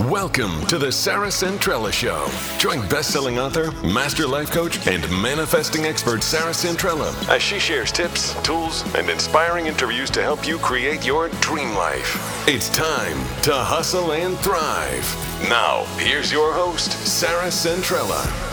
Welcome 0.00 0.66
to 0.66 0.76
the 0.76 0.92
Sarah 0.92 1.28
Centrella 1.28 1.90
Show. 1.90 2.28
Join 2.58 2.86
best-selling 2.86 3.38
author, 3.38 3.70
master 3.80 4.26
life 4.26 4.50
coach, 4.50 4.86
and 4.86 5.02
manifesting 5.22 5.86
expert 5.86 6.22
Sarah 6.22 6.52
Centrella 6.52 7.14
as 7.30 7.40
she 7.40 7.58
shares 7.58 7.90
tips, 7.90 8.34
tools, 8.42 8.84
and 8.94 9.08
inspiring 9.08 9.68
interviews 9.68 10.10
to 10.10 10.22
help 10.22 10.46
you 10.46 10.58
create 10.58 11.06
your 11.06 11.30
dream 11.40 11.74
life. 11.74 12.46
It's 12.46 12.68
time 12.68 13.16
to 13.40 13.54
hustle 13.54 14.12
and 14.12 14.36
thrive. 14.40 15.48
Now, 15.48 15.84
here's 15.96 16.30
your 16.30 16.52
host, 16.52 16.92
Sarah 17.06 17.48
Centrella. 17.48 18.45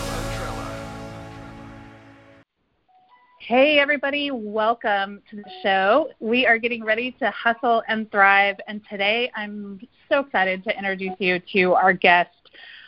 Hey, 3.46 3.78
everybody, 3.78 4.30
welcome 4.30 5.20
to 5.28 5.36
the 5.36 5.44
show. 5.62 6.08
We 6.18 6.46
are 6.46 6.56
getting 6.56 6.82
ready 6.82 7.10
to 7.18 7.30
hustle 7.30 7.82
and 7.88 8.10
thrive, 8.10 8.56
and 8.68 8.80
today 8.88 9.30
I'm 9.36 9.78
so 10.08 10.20
excited 10.20 10.64
to 10.64 10.74
introduce 10.74 11.12
you 11.18 11.38
to 11.52 11.74
our 11.74 11.92
guest, 11.92 12.30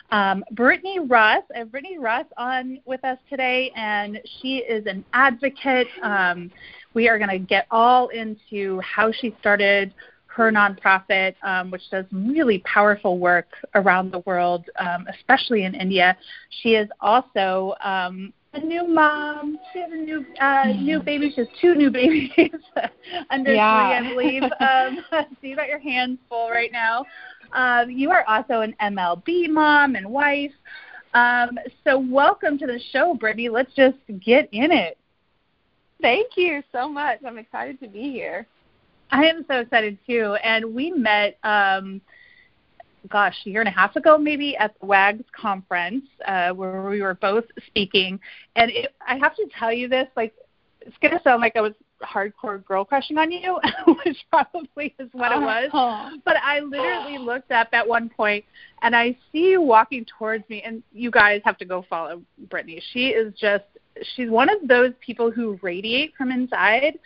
um, 0.09 0.43
Brittany 0.53 0.97
Ross. 0.99 1.43
I 1.53 1.59
have 1.59 1.69
Brittany 1.69 1.99
Ross 1.99 2.25
on 2.37 2.79
with 2.85 3.05
us 3.05 3.19
today, 3.29 3.71
and 3.75 4.19
she 4.41 4.57
is 4.57 4.87
an 4.87 5.05
advocate. 5.13 5.89
Um, 6.01 6.49
we 6.95 7.07
are 7.07 7.19
going 7.19 7.29
to 7.29 7.37
get 7.37 7.67
all 7.69 8.07
into 8.07 8.79
how 8.79 9.11
she 9.11 9.35
started 9.39 9.93
her 10.25 10.51
nonprofit, 10.51 11.35
um, 11.43 11.69
which 11.69 11.83
does 11.91 12.05
really 12.11 12.59
powerful 12.59 13.19
work 13.19 13.47
around 13.75 14.11
the 14.11 14.19
world, 14.19 14.65
um, 14.79 15.05
especially 15.19 15.65
in 15.65 15.75
India. 15.75 16.17
She 16.61 16.69
is 16.69 16.89
also 16.99 17.75
um, 17.83 18.33
a 18.53 18.59
new 18.59 18.87
mom. 18.87 19.59
She 19.71 19.79
has 19.79 19.91
a 19.91 19.95
new 19.95 20.25
uh, 20.39 20.65
new 20.79 21.01
baby. 21.01 21.31
She 21.33 21.41
has 21.41 21.47
two 21.61 21.75
new 21.75 21.89
babies 21.91 22.51
under 23.29 23.53
yeah. 23.53 23.99
three, 23.99 24.09
I 24.09 24.13
believe. 24.13 24.43
Um, 24.59 25.05
so 25.11 25.25
you 25.41 25.55
got 25.55 25.67
your 25.67 25.79
hands 25.79 26.19
full 26.27 26.49
right 26.49 26.71
now. 26.71 27.05
Um, 27.53 27.89
you 27.89 28.11
are 28.11 28.25
also 28.27 28.61
an 28.61 28.75
MLB 28.81 29.49
mom 29.49 29.95
and 29.95 30.09
wife. 30.09 30.51
Um, 31.13 31.57
so 31.83 31.97
welcome 31.97 32.57
to 32.59 32.67
the 32.67 32.79
show, 32.91 33.13
Brittany. 33.13 33.49
Let's 33.49 33.73
just 33.75 33.97
get 34.25 34.49
in 34.51 34.71
it. 34.71 34.97
Thank 36.01 36.31
you 36.35 36.61
so 36.71 36.89
much. 36.89 37.19
I'm 37.25 37.37
excited 37.37 37.79
to 37.81 37.87
be 37.87 38.11
here. 38.11 38.45
I 39.11 39.25
am 39.25 39.45
so 39.47 39.59
excited 39.59 39.97
too. 40.05 40.35
And 40.43 40.73
we 40.73 40.91
met. 40.91 41.37
Um, 41.43 42.01
gosh, 43.07 43.35
a 43.45 43.49
year 43.49 43.61
and 43.61 43.67
a 43.67 43.71
half 43.71 43.95
ago, 43.95 44.17
maybe 44.17 44.55
at 44.57 44.79
the 44.79 44.85
WAGS 44.85 45.23
conference 45.35 46.05
uh, 46.27 46.49
where 46.51 46.89
we 46.89 47.01
were 47.01 47.15
both 47.15 47.45
speaking. 47.67 48.19
And 48.55 48.71
it, 48.71 48.93
I 49.05 49.17
have 49.17 49.35
to 49.35 49.45
tell 49.57 49.71
you 49.71 49.87
this, 49.87 50.07
like, 50.15 50.33
it's 50.81 50.97
going 51.01 51.13
to 51.13 51.21
sound 51.23 51.41
like 51.41 51.55
I 51.55 51.61
was 51.61 51.73
hardcore 52.01 52.63
girl 52.63 52.85
crushing 52.85 53.17
on 53.17 53.31
you, 53.31 53.59
which 54.05 54.17
probably 54.31 54.95
is 54.99 55.09
what 55.11 55.31
it 55.31 55.41
was. 55.41 55.69
Uh-huh. 55.73 56.17
But 56.23 56.37
I 56.43 56.59
literally 56.59 57.17
looked 57.17 57.51
up 57.51 57.69
at 57.73 57.87
one 57.87 58.09
point 58.09 58.45
and 58.81 58.95
I 58.95 59.17
see 59.31 59.49
you 59.49 59.61
walking 59.61 60.05
towards 60.17 60.47
me, 60.49 60.61
and 60.61 60.83
you 60.93 61.11
guys 61.11 61.41
have 61.43 61.57
to 61.57 61.65
go 61.65 61.85
follow 61.89 62.21
Brittany. 62.49 62.81
She 62.93 63.07
is 63.07 63.33
just, 63.33 63.65
she's 64.15 64.29
one 64.29 64.49
of 64.49 64.67
those 64.67 64.91
people 65.05 65.31
who 65.31 65.59
radiate 65.61 66.13
from 66.15 66.31
inside 66.31 66.99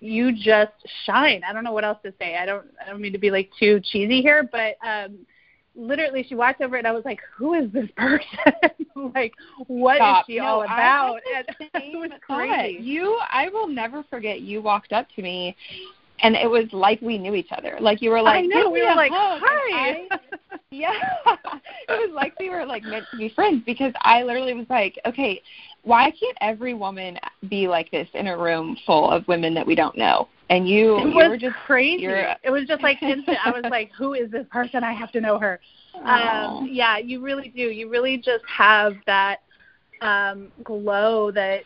you 0.00 0.32
just 0.32 0.72
shine. 1.04 1.42
I 1.48 1.52
don't 1.52 1.64
know 1.64 1.72
what 1.72 1.84
else 1.84 1.98
to 2.04 2.12
say. 2.20 2.36
I 2.36 2.46
don't 2.46 2.66
I 2.80 2.88
don't 2.88 3.00
mean 3.00 3.12
to 3.12 3.18
be 3.18 3.30
like 3.30 3.50
too 3.58 3.80
cheesy 3.80 4.22
here, 4.22 4.48
but 4.50 4.76
um 4.86 5.26
literally 5.78 6.24
she 6.28 6.34
walked 6.34 6.60
over 6.60 6.76
and 6.76 6.86
I 6.86 6.92
was 6.92 7.04
like, 7.04 7.20
Who 7.36 7.54
is 7.54 7.70
this 7.72 7.88
person? 7.96 8.26
like 9.14 9.32
what 9.68 9.96
Stop. 9.96 10.22
is 10.22 10.34
she 10.34 10.38
no, 10.38 10.44
all 10.44 10.62
about? 10.62 11.20
it 11.74 11.96
was 11.96 12.10
crazy. 12.20 12.82
You 12.82 13.18
I 13.30 13.48
will 13.48 13.68
never 13.68 14.04
forget 14.10 14.40
you 14.40 14.60
walked 14.60 14.92
up 14.92 15.06
to 15.16 15.22
me 15.22 15.56
and 16.20 16.34
it 16.34 16.48
was 16.48 16.66
like 16.72 17.00
we 17.00 17.18
knew 17.18 17.34
each 17.34 17.52
other. 17.52 17.76
Like 17.80 18.02
you 18.02 18.10
were 18.10 18.22
like, 18.22 18.44
I 18.44 18.46
know, 18.46 18.70
we 18.70 18.82
were 18.82 18.94
like, 18.94 19.12
hi. 19.12 20.08
I, 20.10 20.18
yeah, 20.70 20.92
it 21.26 22.08
was 22.08 22.10
like 22.14 22.38
we 22.38 22.50
were 22.50 22.66
like 22.66 22.84
meant 22.84 23.06
to 23.10 23.16
be 23.16 23.28
friends 23.30 23.62
because 23.64 23.92
I 24.00 24.22
literally 24.22 24.54
was 24.54 24.66
like, 24.68 24.98
okay, 25.06 25.42
why 25.82 26.10
can't 26.10 26.36
every 26.40 26.74
woman 26.74 27.18
be 27.48 27.68
like 27.68 27.90
this 27.90 28.08
in 28.14 28.26
a 28.26 28.36
room 28.36 28.76
full 28.84 29.10
of 29.10 29.26
women 29.28 29.54
that 29.54 29.66
we 29.66 29.74
don't 29.74 29.96
know? 29.96 30.28
And 30.50 30.68
you, 30.68 30.98
it 30.98 31.08
you 31.08 31.14
was 31.14 31.28
were 31.28 31.36
just 31.36 31.56
crazy. 31.66 32.04
It 32.06 32.50
was 32.50 32.66
just 32.66 32.82
like 32.82 33.02
instant. 33.02 33.38
I 33.44 33.50
was 33.50 33.64
like, 33.70 33.90
who 33.96 34.14
is 34.14 34.30
this 34.30 34.46
person? 34.50 34.82
I 34.82 34.92
have 34.92 35.12
to 35.12 35.20
know 35.20 35.38
her. 35.38 35.60
Um, 36.04 36.68
yeah, 36.70 36.98
you 36.98 37.20
really 37.20 37.52
do. 37.54 37.62
You 37.62 37.88
really 37.88 38.16
just 38.16 38.44
have 38.46 38.94
that 39.06 39.40
um, 40.00 40.48
glow 40.64 41.30
that 41.32 41.62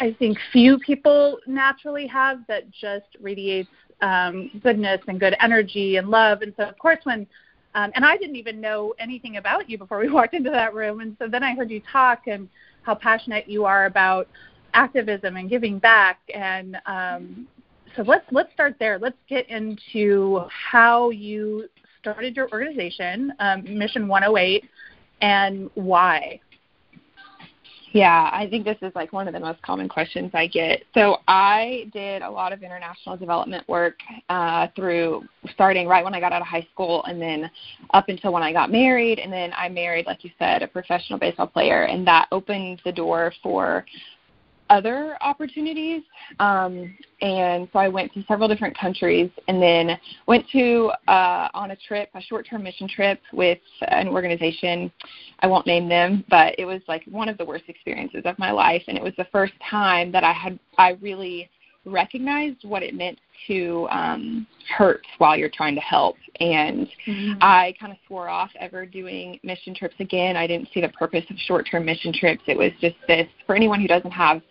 I 0.00 0.14
think 0.18 0.38
few 0.52 0.78
people 0.78 1.38
naturally 1.46 2.06
have 2.06 2.40
that 2.48 2.70
just 2.70 3.06
radiates 3.20 3.70
um, 4.00 4.50
goodness 4.62 5.00
and 5.08 5.18
good 5.18 5.34
energy 5.40 5.96
and 5.96 6.08
love. 6.08 6.42
And 6.42 6.54
so, 6.56 6.64
of 6.64 6.78
course, 6.78 6.98
when 7.04 7.26
um, 7.74 7.92
and 7.94 8.04
I 8.04 8.16
didn't 8.16 8.36
even 8.36 8.60
know 8.60 8.94
anything 8.98 9.36
about 9.36 9.68
you 9.68 9.78
before 9.78 9.98
we 9.98 10.08
walked 10.10 10.34
into 10.34 10.50
that 10.50 10.74
room, 10.74 11.00
and 11.00 11.16
so 11.18 11.28
then 11.28 11.42
I 11.42 11.54
heard 11.54 11.70
you 11.70 11.82
talk 11.92 12.26
and 12.26 12.48
how 12.82 12.94
passionate 12.94 13.48
you 13.48 13.64
are 13.64 13.86
about 13.86 14.28
activism 14.74 15.36
and 15.36 15.48
giving 15.48 15.78
back. 15.78 16.18
And 16.34 16.76
um, 16.86 17.46
so 17.96 18.02
let's 18.02 18.24
let's 18.30 18.52
start 18.52 18.76
there. 18.78 18.98
Let's 18.98 19.18
get 19.28 19.48
into 19.48 20.44
how 20.48 21.10
you 21.10 21.68
started 22.00 22.36
your 22.36 22.50
organization, 22.52 23.32
um, 23.38 23.64
Mission 23.78 24.08
108, 24.08 24.64
and 25.20 25.70
why. 25.74 26.40
Yeah, 27.92 28.28
I 28.32 28.46
think 28.48 28.64
this 28.64 28.76
is 28.82 28.92
like 28.94 29.12
one 29.12 29.28
of 29.28 29.34
the 29.34 29.40
most 29.40 29.62
common 29.62 29.88
questions 29.88 30.30
I 30.34 30.46
get. 30.46 30.82
So 30.92 31.18
I 31.26 31.90
did 31.92 32.22
a 32.22 32.30
lot 32.30 32.52
of 32.52 32.62
international 32.62 33.16
development 33.16 33.66
work 33.68 33.96
uh, 34.28 34.68
through 34.76 35.24
starting 35.52 35.86
right 35.86 36.04
when 36.04 36.14
I 36.14 36.20
got 36.20 36.32
out 36.32 36.42
of 36.42 36.48
high 36.48 36.66
school, 36.72 37.02
and 37.04 37.20
then 37.20 37.50
up 37.94 38.08
until 38.08 38.32
when 38.32 38.42
I 38.42 38.52
got 38.52 38.70
married, 38.70 39.18
and 39.18 39.32
then 39.32 39.52
I 39.56 39.68
married, 39.68 40.06
like 40.06 40.22
you 40.22 40.30
said, 40.38 40.62
a 40.62 40.68
professional 40.68 41.18
baseball 41.18 41.46
player, 41.46 41.84
and 41.84 42.06
that 42.06 42.28
opened 42.30 42.82
the 42.84 42.92
door 42.92 43.32
for 43.42 43.86
other 44.70 45.16
opportunities. 45.20 46.02
Um, 46.38 46.96
and 47.20 47.68
so 47.72 47.78
I 47.78 47.88
went 47.88 48.12
to 48.14 48.24
several 48.28 48.48
different 48.48 48.76
countries 48.76 49.30
and 49.48 49.60
then 49.62 49.98
went 50.26 50.46
to 50.52 50.92
uh, 51.08 51.48
on 51.54 51.72
a 51.72 51.76
trip, 51.76 52.10
a 52.14 52.20
short 52.20 52.46
term 52.48 52.62
mission 52.62 52.88
trip 52.88 53.20
with 53.32 53.58
an 53.88 54.08
organization. 54.08 54.92
I 55.40 55.46
won't 55.46 55.66
name 55.66 55.88
them, 55.88 56.24
but 56.28 56.54
it 56.58 56.64
was 56.64 56.80
like 56.88 57.02
one 57.06 57.28
of 57.28 57.38
the 57.38 57.44
worst 57.44 57.64
experiences 57.68 58.22
of 58.24 58.38
my 58.38 58.50
life. 58.50 58.82
And 58.88 58.96
it 58.96 59.02
was 59.02 59.14
the 59.16 59.26
first 59.32 59.54
time 59.68 60.12
that 60.12 60.24
I 60.24 60.32
had, 60.32 60.58
I 60.76 60.90
really 61.00 61.50
recognized 61.84 62.64
what 62.64 62.82
it 62.82 62.94
meant 62.94 63.18
to 63.46 63.86
um, 63.90 64.46
hurt 64.76 65.02
while 65.18 65.36
you're 65.36 65.48
trying 65.48 65.74
to 65.74 65.80
help. 65.80 66.16
And 66.40 66.88
mm-hmm. 67.06 67.38
I 67.40 67.74
kind 67.80 67.92
of 67.92 67.98
swore 68.06 68.28
off 68.28 68.50
ever 68.60 68.84
doing 68.84 69.40
mission 69.42 69.74
trips 69.74 69.94
again. 70.00 70.36
I 70.36 70.46
didn't 70.46 70.68
see 70.74 70.80
the 70.80 70.88
purpose 70.90 71.24
of 71.30 71.36
short 71.38 71.66
term 71.70 71.84
mission 71.84 72.12
trips. 72.12 72.42
It 72.46 72.58
was 72.58 72.72
just 72.80 72.96
this 73.06 73.26
for 73.46 73.54
anyone 73.56 73.80
who 73.80 73.88
doesn't 73.88 74.10
have 74.10 74.42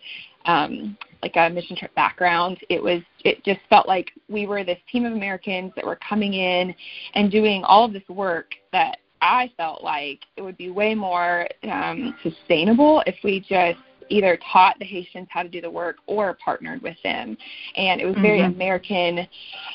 um, 0.44 0.96
like 1.22 1.36
a 1.36 1.50
mission 1.50 1.76
trip 1.76 1.94
background, 1.94 2.58
it 2.68 2.82
was 2.82 3.02
it 3.24 3.44
just 3.44 3.60
felt 3.68 3.88
like 3.88 4.10
we 4.28 4.46
were 4.46 4.64
this 4.64 4.78
team 4.90 5.04
of 5.04 5.12
Americans 5.12 5.72
that 5.76 5.84
were 5.84 5.98
coming 6.08 6.34
in 6.34 6.74
and 7.14 7.30
doing 7.30 7.62
all 7.64 7.84
of 7.84 7.92
this 7.92 8.08
work 8.08 8.52
that 8.72 8.98
I 9.20 9.50
felt 9.56 9.82
like 9.82 10.20
it 10.36 10.42
would 10.42 10.56
be 10.56 10.70
way 10.70 10.94
more 10.94 11.48
um, 11.64 12.16
sustainable 12.22 13.02
if 13.06 13.16
we 13.24 13.40
just 13.40 13.78
either 14.10 14.38
taught 14.52 14.78
the 14.78 14.84
Haitians 14.84 15.28
how 15.30 15.42
to 15.42 15.48
do 15.48 15.60
the 15.60 15.70
work 15.70 15.96
or 16.06 16.36
partnered 16.44 16.82
with 16.82 16.96
them. 17.02 17.36
And 17.76 18.00
it 18.00 18.06
was 18.06 18.16
very 18.16 18.40
mm-hmm. 18.40 18.54
American 18.54 19.28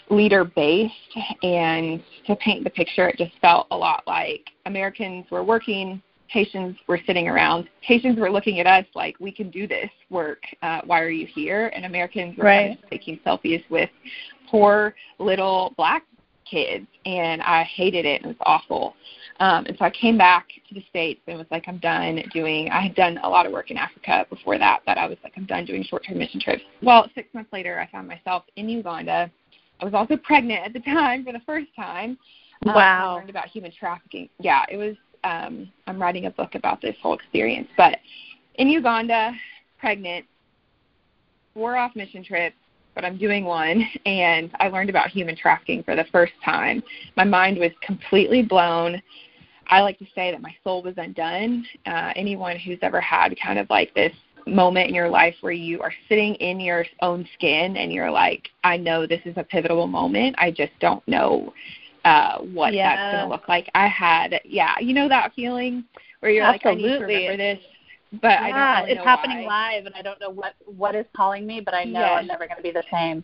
leader 0.09 0.43
based. 0.43 0.93
And 1.43 2.03
to 2.27 2.35
paint 2.37 2.63
the 2.63 2.69
picture, 2.69 3.07
it 3.09 3.17
just 3.17 3.33
felt 3.41 3.67
a 3.71 3.77
lot 3.77 4.03
like 4.07 4.49
Americans 4.65 5.25
were 5.31 5.43
working. 5.43 6.01
Haitians 6.27 6.75
were 6.87 6.99
sitting 7.05 7.27
around. 7.27 7.69
Haitians 7.81 8.17
were 8.17 8.31
looking 8.31 8.59
at 8.59 8.65
us 8.65 8.85
like 8.95 9.15
we 9.19 9.31
can 9.31 9.51
do 9.51 9.67
this 9.67 9.89
work. 10.09 10.41
Uh, 10.63 10.81
why 10.85 10.99
are 10.99 11.09
you 11.09 11.27
here? 11.27 11.71
And 11.75 11.85
Americans 11.85 12.35
were 12.37 12.45
right. 12.45 12.69
kind 12.69 12.83
of 12.83 12.89
taking 12.89 13.19
selfies 13.25 13.63
with 13.69 13.89
poor 14.49 14.95
little 15.19 15.73
black 15.77 16.03
kids, 16.49 16.87
and 17.05 17.41
I 17.41 17.63
hated 17.63 18.05
it. 18.05 18.23
It 18.23 18.27
was 18.27 18.35
awful. 18.41 18.95
Um, 19.39 19.65
and 19.65 19.77
so 19.77 19.85
I 19.85 19.89
came 19.89 20.17
back 20.17 20.47
to 20.69 20.75
the 20.75 20.83
States 20.89 21.19
and 21.27 21.37
was 21.37 21.47
like, 21.51 21.63
I'm 21.67 21.79
done 21.79 22.23
doing, 22.33 22.69
I 22.69 22.81
had 22.81 22.95
done 22.95 23.19
a 23.23 23.29
lot 23.29 23.45
of 23.45 23.51
work 23.51 23.71
in 23.71 23.77
Africa 23.77 24.25
before 24.29 24.57
that, 24.57 24.81
but 24.85 24.97
I 24.97 25.07
was 25.07 25.17
like, 25.23 25.33
I'm 25.35 25.45
done 25.45 25.65
doing 25.65 25.83
short 25.83 26.05
term 26.07 26.17
mission 26.17 26.39
trips. 26.39 26.61
Well, 26.81 27.09
six 27.15 27.33
months 27.33 27.51
later, 27.51 27.79
I 27.79 27.91
found 27.91 28.07
myself 28.07 28.43
in 28.55 28.69
Uganda. 28.69 29.31
I 29.81 29.85
was 29.85 29.93
also 29.93 30.17
pregnant 30.17 30.65
at 30.65 30.73
the 30.73 30.79
time 30.81 31.25
for 31.25 31.33
the 31.33 31.41
first 31.45 31.67
time. 31.75 32.17
Um, 32.65 32.75
wow. 32.75 33.11
I 33.11 33.13
learned 33.15 33.29
about 33.29 33.47
human 33.47 33.71
trafficking. 33.77 34.29
Yeah, 34.39 34.63
it 34.71 34.77
was, 34.77 34.95
um, 35.23 35.69
I'm 35.87 36.01
writing 36.01 36.27
a 36.27 36.31
book 36.31 36.55
about 36.55 36.81
this 36.81 36.95
whole 37.01 37.15
experience. 37.15 37.67
But 37.75 37.97
in 38.55 38.69
Uganda, 38.69 39.31
pregnant, 39.79 40.25
wore 41.55 41.75
off 41.75 41.95
mission 41.95 42.23
trips, 42.23 42.55
but 42.95 43.05
I'm 43.05 43.17
doing 43.17 43.45
one, 43.45 43.83
and 44.05 44.51
I 44.59 44.67
learned 44.69 44.89
about 44.89 45.09
human 45.09 45.35
trafficking 45.35 45.83
for 45.83 45.95
the 45.95 46.05
first 46.11 46.33
time. 46.43 46.83
My 47.15 47.23
mind 47.23 47.57
was 47.57 47.71
completely 47.81 48.41
blown. 48.43 49.01
I 49.67 49.81
like 49.81 49.97
to 49.99 50.05
say 50.13 50.31
that 50.31 50.41
my 50.41 50.55
soul 50.63 50.83
was 50.83 50.95
undone. 50.97 51.65
Uh, 51.85 52.11
anyone 52.15 52.57
who's 52.57 52.79
ever 52.81 52.99
had 53.01 53.33
kind 53.41 53.57
of 53.57 53.69
like 53.69 53.93
this 53.93 54.13
moment 54.45 54.89
in 54.89 54.93
your 54.95 55.09
life 55.09 55.35
where 55.41 55.53
you 55.53 55.81
are 55.81 55.93
sitting 56.09 56.35
in 56.35 56.59
your 56.59 56.85
own 57.01 57.27
skin 57.33 57.77
and 57.77 57.91
you're 57.91 58.11
like, 58.11 58.49
I 58.63 58.75
know 58.77 59.07
this 59.07 59.21
is 59.25 59.35
a 59.37 59.43
pivotal 59.43 59.87
moment. 59.87 60.35
I 60.37 60.51
just 60.51 60.73
don't 60.79 61.05
know 61.07 61.53
uh 62.05 62.39
what 62.39 62.73
Yeah. 62.73 62.97
that's 62.97 63.11
going 63.11 63.23
to 63.23 63.29
look 63.29 63.47
like. 63.47 63.69
I 63.73 63.87
had 63.87 64.41
yeah, 64.43 64.77
you 64.79 64.93
know 64.93 65.07
that 65.07 65.31
feeling 65.35 65.85
where 66.19 66.31
you're 66.31 66.43
like 66.45 66.65
I 66.65 66.73
need 66.73 66.83
to 66.97 67.03
Absolutely. 67.03 67.15
remember 67.15 67.37
this, 67.37 67.59
but 68.21 68.31
I 68.31 68.49
don't 68.49 68.59
yeah, 68.59 68.79
really 68.81 68.91
it's 68.93 69.03
happening 69.03 69.45
why. 69.45 69.75
live, 69.75 69.85
and 69.85 69.95
I 69.95 70.01
don't 70.01 70.19
know 70.19 70.29
what 70.29 70.53
what 70.65 70.95
is 70.95 71.05
calling 71.15 71.47
me, 71.47 71.61
but 71.61 71.73
I 71.73 71.83
know 71.83 72.01
Yes. 72.01 72.19
I'm 72.19 72.27
never 72.27 72.45
going 72.45 72.57
to 72.57 72.63
be 72.63 72.71
the 72.71 72.83
same. 72.91 73.23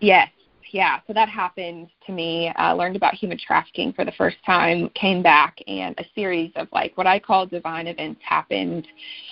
Yes, 0.00 0.28
yeah. 0.72 1.00
So 1.06 1.12
that 1.14 1.28
happened 1.28 1.88
to 2.06 2.12
me. 2.12 2.52
I 2.56 2.72
learned 2.72 2.96
about 2.96 3.14
human 3.14 3.38
trafficking 3.38 3.92
for 3.92 4.04
the 4.04 4.12
first 4.12 4.36
time, 4.44 4.90
came 4.90 5.22
back, 5.22 5.58
and 5.66 5.94
a 5.98 6.04
series 6.14 6.52
of 6.56 6.68
like 6.72 6.96
what 6.96 7.06
I 7.06 7.18
call 7.18 7.46
divine 7.46 7.86
events 7.86 8.20
happened, 8.22 8.86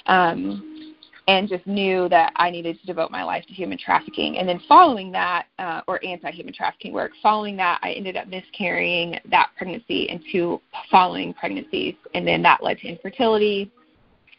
um, 0.06 0.94
and 1.28 1.48
just 1.48 1.66
knew 1.66 2.08
that 2.08 2.32
I 2.36 2.50
needed 2.50 2.80
to 2.80 2.86
devote 2.86 3.10
my 3.10 3.22
life 3.22 3.44
to 3.46 3.52
human 3.52 3.76
trafficking. 3.76 4.38
And 4.38 4.48
then 4.48 4.60
following 4.66 5.12
that, 5.12 5.46
uh, 5.58 5.82
or 5.86 6.02
anti-human 6.04 6.54
trafficking 6.54 6.92
work, 6.92 7.12
following 7.22 7.56
that, 7.58 7.80
I 7.82 7.92
ended 7.92 8.16
up 8.16 8.28
miscarrying 8.28 9.18
that 9.30 9.50
pregnancy 9.56 10.08
and 10.08 10.22
two 10.32 10.60
following 10.90 11.34
pregnancies, 11.34 11.94
and 12.14 12.26
then 12.26 12.42
that 12.42 12.62
led 12.62 12.78
to 12.78 12.88
infertility. 12.88 13.70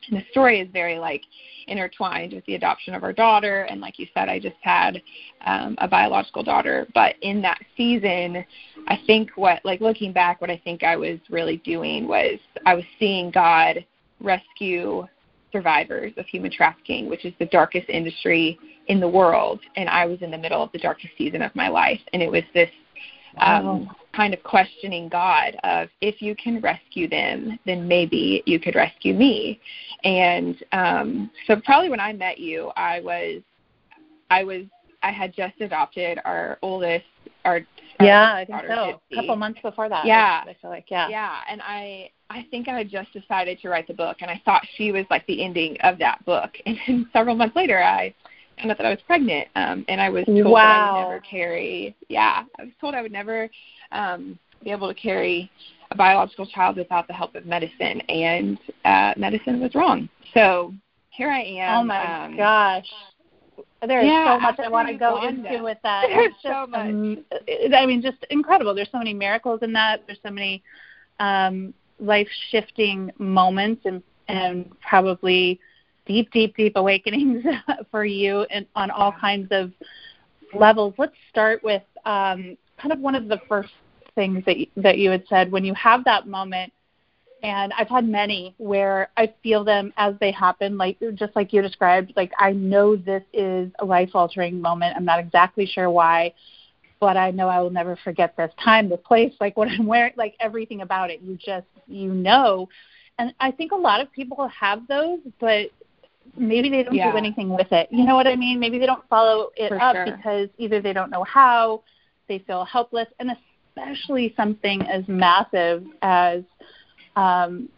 The 0.10 0.24
story 0.32 0.60
is 0.60 0.70
very 0.72 1.00
like 1.00 1.24
intertwined 1.68 2.34
with 2.34 2.46
the 2.46 2.56
adoption 2.56 2.94
of 2.94 3.04
our 3.04 3.14
daughter. 3.14 3.64
And 3.64 3.82
like 3.82 4.00
you 4.00 4.08
said 4.14 4.30
i 4.30 4.40
just 4.40 4.56
had 4.62 5.02
um, 5.46 5.76
a 5.80 5.88
biological 5.88 6.44
daughter. 6.44 6.88
But 6.94 7.16
in 7.22 7.42
that 7.42 7.60
season 7.76 8.46
i 8.88 9.00
think 9.08 9.32
what 9.36 9.64
like 9.66 9.82
looking 9.82 10.14
back 10.14 10.42
what 10.42 10.50
i 10.50 10.62
think 10.64 10.84
i 10.84 10.96
was 10.96 11.20
really 11.30 11.58
doing 11.58 12.08
was 12.08 12.40
i 12.66 12.76
was 12.76 12.84
seeing 13.00 13.32
god 13.32 13.86
rescue 14.20 15.06
survivors 15.52 16.14
of 16.18 16.26
human 16.26 16.52
trafficking 16.52 17.10
which 17.10 17.26
is 17.26 17.34
the 17.40 17.46
darkest 17.46 17.90
industry 17.90 18.60
in 18.88 19.00
the 19.00 19.08
world. 19.08 19.60
And 19.76 19.90
i 19.90 20.06
was 20.06 20.22
in 20.22 20.32
the 20.32 20.38
middle 20.38 20.62
of 20.62 20.72
the 20.72 20.80
darkest 20.80 21.14
season 21.18 21.42
of 21.42 21.56
my 21.56 21.70
life. 21.70 22.02
And 22.14 22.22
it 22.22 22.32
was 22.32 22.44
this 22.54 22.70
um, 23.40 23.90
kind 24.16 24.34
of 24.34 24.42
questioning 24.44 25.10
God 25.10 25.58
of 25.64 25.90
if 26.02 26.22
you 26.22 26.36
can 26.36 26.62
rescue 26.62 27.08
them, 27.08 27.60
then 27.66 27.88
maybe 27.88 28.44
you 28.46 28.60
could 28.60 28.76
rescue 28.76 29.14
me. 29.14 29.60
And 30.04 30.64
um, 30.72 31.32
so 31.48 31.56
probably 31.64 31.90
when 31.90 32.00
I 32.00 32.14
met 32.14 32.40
you, 32.40 32.72
I 32.76 33.00
was, 33.02 33.42
I 34.30 34.44
was, 34.44 34.64
I 35.04 35.12
had 35.12 35.34
just 35.36 35.60
adopted 35.62 36.20
our 36.26 36.58
oldest, 36.62 37.06
our, 37.44 37.62
Yeah, 38.00 38.34
I 38.34 38.46
think 38.46 38.62
so. 38.68 39.02
A 39.12 39.16
couple 39.16 39.36
months 39.36 39.60
before 39.62 39.90
that. 39.90 40.06
Yeah. 40.06 40.44
I 40.48 40.56
feel 40.62 40.72
like 40.72 40.86
yeah. 40.90 41.10
Yeah, 41.10 41.40
and 41.50 41.62
I 41.62 42.10
I 42.30 42.46
think 42.50 42.68
I 42.68 42.78
had 42.78 42.90
just 42.90 43.14
decided 43.14 43.60
to 43.62 43.70
write 43.70 43.88
the 43.88 43.94
book, 43.94 44.18
and 44.22 44.32
I 44.32 44.42
thought 44.46 44.66
she 44.78 44.92
was 44.92 45.06
like 45.10 45.26
the 45.28 45.44
ending 45.44 45.78
of 45.82 46.00
that 46.00 46.24
book. 46.26 46.52
And 46.66 46.78
then 46.88 47.10
several 47.14 47.36
months 47.36 47.56
later, 47.56 47.82
I 47.82 48.14
found 48.58 48.72
out 48.72 48.78
that 48.78 48.86
I 48.86 48.90
was 48.90 49.00
pregnant, 49.06 49.48
um, 49.56 49.86
and 49.88 50.00
I 50.00 50.10
was 50.10 50.26
told 50.26 50.38
that 50.38 50.48
I 50.48 50.94
would 50.94 51.10
never 51.10 51.20
carry. 51.22 51.96
Yeah, 52.10 52.44
I 52.60 52.64
was 52.64 52.74
told 52.80 52.96
I 52.96 53.02
would 53.02 53.12
never 53.12 53.50
um, 53.92 54.38
be 54.64 54.72
able 54.72 54.88
to 54.88 55.00
carry 55.00 55.52
a 55.92 55.96
biological 55.96 56.46
child 56.46 56.78
without 56.78 57.08
the 57.08 57.14
help 57.14 57.36
of 57.36 57.46
medicine, 57.46 58.02
and 58.02 58.58
uh, 58.84 59.14
medicine 59.18 59.62
was 59.62 59.76
wrong. 59.76 60.10
So 60.34 60.74
here 61.10 61.30
I 61.30 61.42
am. 61.42 61.80
Oh 61.80 61.84
my 61.84 62.26
um, 62.26 62.38
gosh. 62.38 62.88
There's 63.88 64.06
yeah, 64.06 64.36
so 64.36 64.40
much 64.40 64.60
I 64.60 64.68
want 64.68 64.88
to 64.88 64.96
go 64.96 65.28
into 65.28 65.64
with 65.64 65.78
that. 65.84 66.06
There's 66.10 66.34
just, 66.34 66.44
so 66.44 66.66
much. 66.68 66.80
um, 66.80 67.26
I 67.74 67.86
mean, 67.86 68.02
just 68.02 68.18
incredible. 68.30 68.74
There's 68.74 68.90
so 68.92 68.98
many 68.98 69.14
miracles 69.14 69.60
in 69.62 69.74
that. 69.74 70.02
There's 70.08 70.20
so 70.26 70.32
many 70.32 70.64
um, 71.20 71.74
life 72.00 72.28
shifting 72.50 73.12
moments 73.18 73.82
and 73.86 74.02
and 74.28 74.72
probably 74.82 75.60
deep, 76.06 76.32
deep, 76.32 76.56
deep 76.56 76.74
awakenings 76.76 77.44
for 77.92 78.06
you 78.06 78.42
and 78.50 78.66
on 78.76 78.92
all 78.92 79.12
kinds 79.12 79.48
of 79.52 79.72
levels. 80.54 80.94
Let's 80.98 81.16
start 81.30 81.64
with 81.64 81.84
um, 82.06 82.58
kind 82.78 82.92
of 82.92 83.00
one 83.00 83.16
of 83.16 83.28
the 83.28 83.40
first 83.48 83.72
things 84.16 84.44
that 84.46 84.58
you, 84.58 84.68
that 84.78 84.98
you 84.98 85.10
had 85.10 85.24
said 85.28 85.52
when 85.52 85.66
you 85.66 85.74
have 85.74 86.04
that 86.06 86.28
moment. 86.28 86.72
And 87.44 87.74
I've 87.78 87.90
had 87.90 88.08
many 88.08 88.56
where 88.58 89.10
I 89.18 89.32
feel 89.44 89.64
them 89.64 89.94
as 89.98 90.16
they 90.20 90.32
happen, 90.32 90.78
like 90.78 90.98
just 91.14 91.36
like 91.36 91.54
you 91.54 91.62
described. 91.62 92.14
Like 92.16 92.32
I 92.40 92.54
know 92.54 92.96
this 92.96 93.24
is 93.34 93.70
a 93.80 93.86
life-altering 93.86 94.60
moment. 94.60 94.96
I'm 94.96 95.06
not 95.06 95.20
exactly 95.20 95.68
sure 95.68 95.92
why, 95.92 96.34
but 97.00 97.18
I 97.18 97.30
know 97.32 97.48
I 97.48 97.62
will 97.62 97.70
never 97.70 97.98
forget 98.04 98.36
this 98.36 98.52
time, 98.64 98.90
this 98.90 99.00
place, 99.06 99.34
like 99.40 99.58
what 99.58 99.68
I'm 99.68 99.86
wearing, 99.86 100.14
like 100.18 100.36
everything 100.40 100.82
about 100.82 101.12
it. 101.12 101.22
You 101.22 101.38
just 101.38 101.68
you 101.88 102.14
know, 102.14 102.68
and 103.20 103.34
I 103.40 103.52
think 103.52 103.72
a 103.72 103.78
lot 103.78 104.02
of 104.02 104.12
people 104.12 104.48
have 104.48 104.88
those, 104.88 105.20
but 105.40 105.70
maybe 106.38 106.70
they 106.70 106.84
don't 106.84 106.96
Yeah. 106.96 107.12
do 107.12 107.18
anything 107.18 107.50
with 107.50 107.72
it. 107.72 107.88
You 107.92 108.06
know 108.06 108.16
what 108.16 108.28
I 108.28 108.36
mean? 108.36 108.60
Maybe 108.60 108.78
they 108.80 108.86
don't 108.86 109.08
follow 109.08 109.50
it 109.56 109.70
For 109.70 109.82
up 109.82 109.96
sure. 109.96 110.06
because 110.06 110.50
either 110.58 110.82
they 110.82 110.94
don't 110.94 111.10
know 111.10 111.24
how, 111.24 111.84
they 112.28 112.40
feel 112.40 112.66
helpless, 112.66 113.08
and 113.20 113.32
especially 113.32 114.34
something 114.36 114.82
as 114.84 115.08
massive 115.08 115.86
as, 116.02 116.44
um, 117.16 117.70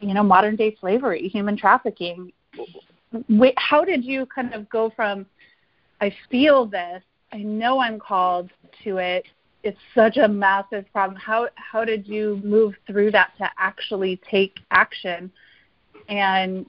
you 0.00 0.14
know, 0.14 0.22
modern 0.22 0.56
day 0.56 0.76
slavery, 0.80 1.28
human 1.28 1.56
trafficking. 1.56 2.32
Wait, 3.28 3.54
how 3.56 3.84
did 3.84 4.04
you 4.04 4.26
kind 4.26 4.52
of 4.54 4.68
go 4.68 4.90
from, 4.90 5.26
I 6.00 6.14
feel 6.30 6.66
this, 6.66 7.02
I 7.32 7.38
know 7.38 7.78
I'm 7.80 7.98
called 7.98 8.50
to 8.84 8.98
it, 8.98 9.24
it's 9.62 9.78
such 9.94 10.18
a 10.18 10.28
massive 10.28 10.84
problem. 10.92 11.18
How 11.18 11.48
how 11.56 11.84
did 11.86 12.06
you 12.06 12.40
move 12.44 12.74
through 12.86 13.10
that 13.12 13.32
to 13.38 13.50
actually 13.58 14.20
take 14.30 14.58
action 14.70 15.32
and 16.08 16.66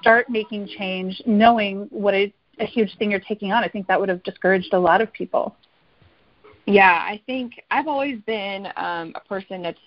start 0.00 0.28
making 0.28 0.68
change, 0.78 1.20
knowing 1.26 1.86
what 1.90 2.14
a, 2.14 2.32
a 2.58 2.66
huge 2.66 2.96
thing 2.98 3.10
you're 3.10 3.20
taking 3.20 3.52
on? 3.52 3.64
I 3.64 3.68
think 3.68 3.86
that 3.86 3.98
would 3.98 4.08
have 4.08 4.22
discouraged 4.22 4.72
a 4.72 4.78
lot 4.78 5.00
of 5.00 5.12
people. 5.12 5.56
Yeah, 6.66 6.92
I 6.92 7.20
think 7.26 7.62
I've 7.70 7.86
always 7.86 8.20
been 8.26 8.66
um, 8.76 9.12
a 9.14 9.20
person 9.20 9.62
that's 9.62 9.78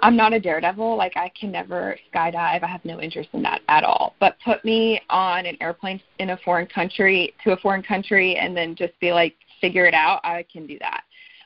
I'm 0.00 0.16
not 0.16 0.32
a 0.32 0.40
daredevil. 0.40 0.96
Like 0.96 1.16
I 1.16 1.30
can 1.38 1.52
never 1.52 1.96
skydive. 2.12 2.62
I 2.62 2.66
have 2.66 2.84
no 2.84 3.00
interest 3.00 3.28
in 3.32 3.42
that 3.42 3.62
at 3.68 3.84
all. 3.84 4.14
But 4.18 4.36
put 4.44 4.64
me 4.64 5.00
on 5.10 5.46
an 5.46 5.56
airplane 5.60 6.00
in 6.18 6.30
a 6.30 6.36
foreign 6.38 6.66
country 6.66 7.34
to 7.44 7.52
a 7.52 7.56
foreign 7.58 7.82
country 7.82 8.36
and 8.36 8.56
then 8.56 8.74
just 8.74 8.98
be 9.00 9.12
like 9.12 9.36
figure 9.60 9.86
it 9.86 9.94
out. 9.94 10.20
I 10.24 10.44
can 10.52 10.66
do 10.66 10.78
that. 10.80 11.04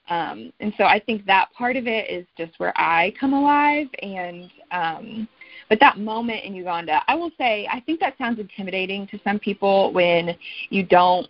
Um, 0.08 0.52
and 0.60 0.72
so 0.78 0.84
I 0.84 1.00
think 1.00 1.26
that 1.26 1.48
part 1.52 1.76
of 1.76 1.86
it 1.86 2.08
is 2.08 2.26
just 2.38 2.58
where 2.58 2.72
I 2.76 3.12
come 3.18 3.34
alive. 3.34 3.88
And 4.00 4.50
um, 4.70 5.28
but 5.68 5.80
that 5.80 5.98
moment 5.98 6.44
in 6.44 6.54
Uganda, 6.54 7.02
I 7.08 7.14
will 7.14 7.30
say 7.38 7.68
I 7.70 7.80
think 7.80 8.00
that 8.00 8.16
sounds 8.18 8.38
intimidating 8.38 9.06
to 9.08 9.20
some 9.24 9.38
people 9.38 9.92
when 9.92 10.36
you 10.70 10.82
don't 10.84 11.28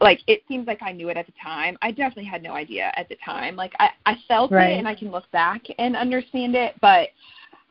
like 0.00 0.20
it 0.26 0.42
seems 0.48 0.66
like 0.66 0.82
I 0.82 0.92
knew 0.92 1.08
it 1.08 1.16
at 1.16 1.26
the 1.26 1.32
time. 1.42 1.76
I 1.82 1.90
definitely 1.90 2.24
had 2.24 2.42
no 2.42 2.52
idea 2.52 2.92
at 2.96 3.08
the 3.08 3.16
time. 3.24 3.56
Like 3.56 3.72
I, 3.78 3.90
I 4.04 4.16
felt 4.28 4.50
Right. 4.50 4.72
it 4.72 4.78
and 4.78 4.88
I 4.88 4.94
can 4.94 5.10
look 5.10 5.30
back 5.30 5.62
and 5.78 5.96
understand 5.96 6.54
it, 6.54 6.74
but 6.80 7.10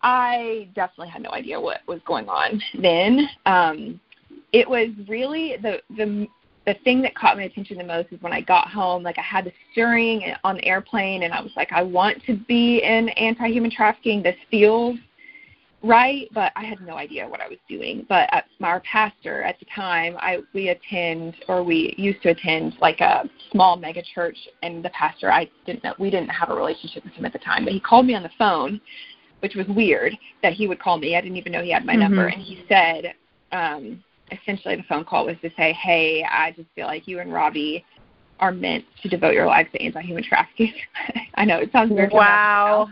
I 0.01 0.69
definitely 0.73 1.09
had 1.09 1.21
no 1.21 1.31
idea 1.31 1.59
what 1.59 1.81
was 1.87 1.99
going 2.05 2.29
on 2.29 2.61
then. 2.81 3.29
Um 3.45 3.99
it 4.53 4.69
was 4.69 4.89
really 5.07 5.57
the 5.61 5.81
the 5.95 6.27
the 6.65 6.75
thing 6.83 7.01
that 7.01 7.15
caught 7.15 7.37
my 7.37 7.43
attention 7.43 7.77
the 7.77 7.83
most 7.83 8.09
is 8.11 8.21
when 8.21 8.33
I 8.33 8.41
got 8.41 8.67
home, 8.69 9.01
like 9.01 9.17
I 9.17 9.23
had 9.23 9.45
the 9.45 9.51
stirring 9.71 10.33
on 10.43 10.57
the 10.57 10.65
airplane 10.65 11.23
and 11.23 11.33
I 11.33 11.41
was 11.41 11.51
like, 11.55 11.71
I 11.71 11.81
want 11.81 12.23
to 12.25 12.37
be 12.37 12.83
in 12.83 13.09
anti 13.09 13.47
human 13.47 13.71
trafficking. 13.71 14.21
This 14.21 14.35
feels 14.51 14.97
right, 15.83 16.29
but 16.33 16.51
I 16.55 16.63
had 16.63 16.81
no 16.81 16.95
idea 16.95 17.27
what 17.27 17.41
I 17.41 17.47
was 17.47 17.57
doing. 17.67 18.05
But 18.07 18.29
at 18.33 18.45
our 18.61 18.79
pastor 18.81 19.43
at 19.43 19.59
the 19.59 19.65
time, 19.73 20.15
I 20.19 20.39
we 20.53 20.69
attend 20.69 21.35
or 21.47 21.63
we 21.63 21.93
used 21.97 22.21
to 22.23 22.29
attend 22.29 22.75
like 22.81 22.99
a 22.99 23.29
small 23.51 23.75
mega 23.77 24.01
church, 24.13 24.37
and 24.63 24.83
the 24.83 24.89
pastor 24.91 25.31
I 25.31 25.49
didn't 25.65 25.83
know 25.83 25.93
we 25.99 26.09
didn't 26.09 26.29
have 26.29 26.49
a 26.49 26.55
relationship 26.55 27.03
with 27.03 27.13
him 27.13 27.25
at 27.25 27.33
the 27.33 27.39
time, 27.39 27.63
but 27.63 27.73
he 27.73 27.79
called 27.79 28.05
me 28.05 28.15
on 28.15 28.23
the 28.23 28.31
phone, 28.37 28.81
which 29.39 29.55
was 29.55 29.67
weird 29.67 30.17
that 30.43 30.53
he 30.53 30.67
would 30.67 30.79
call 30.79 30.97
me. 30.97 31.15
I 31.15 31.21
didn't 31.21 31.37
even 31.37 31.51
know 31.51 31.61
he 31.61 31.71
had 31.71 31.85
my 31.85 31.95
number, 31.95 32.27
Mhm. 32.29 32.33
and 32.33 32.41
he 32.41 32.63
said. 32.67 33.13
um 33.51 34.01
essentially 34.31 34.77
the 34.77 34.83
phone 34.83 35.03
call 35.03 35.25
was 35.25 35.35
to 35.41 35.51
say, 35.57 35.73
"Hey, 35.73 36.23
I 36.23 36.51
just 36.51 36.69
feel 36.73 36.87
like 36.87 37.07
you 37.07 37.19
and 37.19 37.33
Robbie 37.33 37.83
are 38.39 38.51
meant 38.51 38.85
to 39.01 39.09
devote 39.09 39.33
your 39.33 39.45
lives 39.45 39.69
to 39.73 39.81
anti-human 39.81 40.23
trafficking." 40.23 40.73
I 41.35 41.45
know 41.45 41.57
it 41.57 41.71
sounds 41.71 41.91
weird. 41.91 42.13
Wow. 42.13 42.89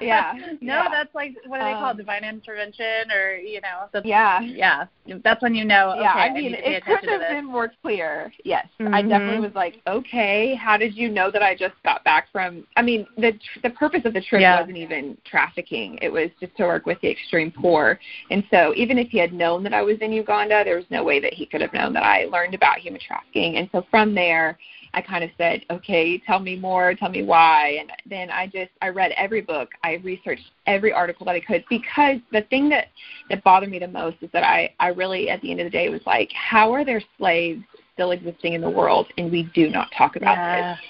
Yeah, 0.00 0.32
no, 0.60 0.74
yeah. 0.74 0.88
that's 0.90 1.14
like 1.14 1.34
what 1.46 1.58
do 1.58 1.64
they 1.64 1.72
call 1.72 1.88
it? 1.88 1.90
Um, 1.92 1.96
Divine 1.98 2.24
intervention, 2.24 3.10
or 3.14 3.34
you 3.34 3.60
know, 3.60 3.86
that's. 3.92 4.06
Yeah, 4.06 4.40
yeah. 4.40 4.86
That's 5.22 5.42
when 5.42 5.54
you 5.54 5.64
know. 5.64 5.94
yeah. 5.98 6.10
okay, 6.10 6.20
I 6.20 6.32
mean, 6.32 6.54
pay 6.54 6.76
it 6.76 6.84
could 6.84 7.08
have 7.08 7.20
been 7.28 7.44
more 7.46 7.70
clear. 7.82 8.32
Yes, 8.44 8.66
I 8.80 9.02
Mhm. 9.02 9.08
definitely 9.08 9.40
was 9.40 9.54
like, 9.54 9.80
"Okay, 9.86 10.54
how 10.54 10.76
did 10.76 10.94
you 10.94 11.08
know 11.08 11.30
that 11.30 11.42
I 11.42 11.54
just 11.54 11.74
got 11.84 12.02
back 12.04 12.28
from?" 12.32 12.66
I 12.76 12.82
mean, 12.82 13.06
the 13.18 13.38
the 13.62 13.70
purpose 13.70 14.02
of 14.04 14.14
the 14.14 14.22
trip 14.22 14.40
Yeah. 14.40 14.60
wasn't 14.60 14.78
even 14.78 15.18
trafficking; 15.24 15.98
it 16.00 16.10
was 16.10 16.30
just 16.40 16.56
to 16.56 16.64
work 16.64 16.86
with 16.86 17.00
the 17.00 17.10
extreme 17.10 17.50
poor. 17.50 17.98
And 18.30 18.44
so, 18.50 18.72
even 18.76 18.98
if 18.98 19.08
he 19.10 19.18
had 19.18 19.32
known 19.32 19.62
that 19.64 19.74
I 19.74 19.82
was 19.82 19.98
in 19.98 20.12
Uganda, 20.12 20.62
there 20.64 20.76
was 20.76 20.90
no 20.90 21.04
way 21.04 21.20
that 21.20 21.34
he 21.34 21.44
could 21.46 21.60
have 21.60 21.72
known 21.74 21.92
that 21.92 22.04
I 22.04 22.24
learned 22.24 22.54
about 22.54 22.78
human 22.78 23.00
trafficking. 23.00 23.56
And 23.56 23.68
so, 23.72 23.82
from 23.90 24.14
there. 24.14 24.58
I 24.94 25.00
kind 25.00 25.24
of 25.24 25.30
said, 25.38 25.64
okay, 25.70 26.18
tell 26.18 26.38
me 26.38 26.56
more, 26.56 26.94
tell 26.94 27.08
me 27.08 27.22
why. 27.22 27.78
And 27.80 27.92
then 28.04 28.30
I 28.30 28.46
just, 28.46 28.70
I 28.82 28.88
read 28.88 29.12
every 29.16 29.40
book. 29.40 29.70
I 29.82 29.94
researched 30.04 30.44
every 30.66 30.92
article 30.92 31.24
that 31.26 31.34
I 31.34 31.40
could 31.40 31.64
because 31.70 32.18
the 32.30 32.42
thing 32.42 32.68
that, 32.70 32.88
that 33.30 33.42
bothered 33.42 33.70
me 33.70 33.78
the 33.78 33.88
most 33.88 34.16
is 34.20 34.30
that 34.32 34.44
I, 34.44 34.74
I 34.80 34.88
really, 34.88 35.30
at 35.30 35.40
the 35.40 35.50
end 35.50 35.60
of 35.60 35.64
the 35.64 35.70
day, 35.70 35.88
was 35.88 36.02
like, 36.06 36.30
how 36.32 36.72
are 36.72 36.84
there 36.84 37.02
slaves 37.18 37.62
still 37.94 38.10
existing 38.10 38.54
in 38.54 38.60
the 38.60 38.70
world 38.70 39.06
and 39.18 39.30
we 39.30 39.50
do 39.54 39.68
not 39.68 39.88
talk 39.96 40.16
about 40.16 40.36
Yeah. 40.36 40.74
this? 40.74 40.80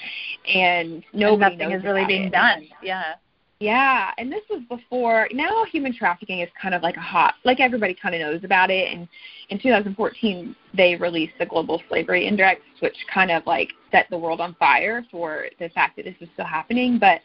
and 0.48 1.04
nobody 1.12 1.52
and 1.52 1.58
nothing 1.58 1.58
knows 1.70 1.78
is 1.78 1.84
really 1.84 2.04
being 2.04 2.24
it. 2.24 2.32
done. 2.32 2.66
Yeah. 2.82 3.14
Yeah, 3.62 4.10
and 4.18 4.32
this 4.32 4.42
was 4.50 4.60
before. 4.68 5.28
Now 5.32 5.64
human 5.70 5.94
trafficking 5.94 6.40
is 6.40 6.48
kind 6.60 6.74
of 6.74 6.82
like 6.82 6.96
a 6.96 7.00
hot, 7.00 7.34
like 7.44 7.60
everybody 7.60 7.94
kind 7.94 8.12
of 8.12 8.20
knows 8.20 8.42
about 8.42 8.72
it. 8.72 8.92
And 8.92 9.06
in 9.50 9.60
2014, 9.60 10.56
they 10.74 10.96
released 10.96 11.34
the 11.38 11.46
Global 11.46 11.80
Slavery 11.88 12.26
Index, 12.26 12.60
which 12.80 12.96
kind 13.14 13.30
of 13.30 13.46
like 13.46 13.72
set 13.92 14.06
the 14.10 14.18
world 14.18 14.40
on 14.40 14.56
fire 14.56 15.06
for 15.12 15.46
the 15.60 15.68
fact 15.68 15.94
that 15.94 16.06
this 16.06 16.16
was 16.18 16.28
still 16.32 16.44
happening. 16.44 16.98
But 16.98 17.20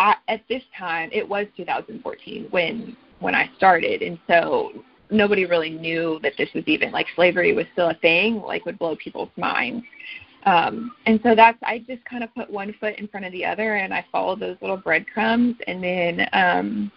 I, 0.00 0.16
at 0.26 0.40
this 0.48 0.64
time, 0.76 1.10
it 1.12 1.28
was 1.28 1.46
2014 1.56 2.48
when 2.50 2.96
when 3.20 3.36
I 3.36 3.48
started, 3.56 4.02
and 4.02 4.18
so 4.26 4.72
nobody 5.12 5.46
really 5.46 5.70
knew 5.70 6.18
that 6.24 6.32
this 6.36 6.48
was 6.56 6.64
even 6.66 6.90
like 6.90 7.06
slavery 7.14 7.52
was 7.52 7.66
still 7.74 7.90
a 7.90 7.94
thing, 7.94 8.42
like 8.42 8.66
would 8.66 8.80
blow 8.80 8.96
people's 8.96 9.30
minds. 9.36 9.84
Um, 10.44 10.92
and 11.06 11.20
so 11.22 11.34
that's 11.34 11.58
I 11.62 11.84
just 11.86 12.04
kind 12.04 12.22
of 12.22 12.34
put 12.34 12.50
one 12.50 12.74
foot 12.80 12.98
in 12.98 13.08
front 13.08 13.26
of 13.26 13.32
the 13.32 13.44
other, 13.44 13.76
and 13.76 13.92
I 13.92 14.04
followed 14.10 14.40
those 14.40 14.56
little 14.60 14.76
breadcrumbs. 14.76 15.56
And 15.66 15.82
then 15.82 16.28
um, 16.32 16.92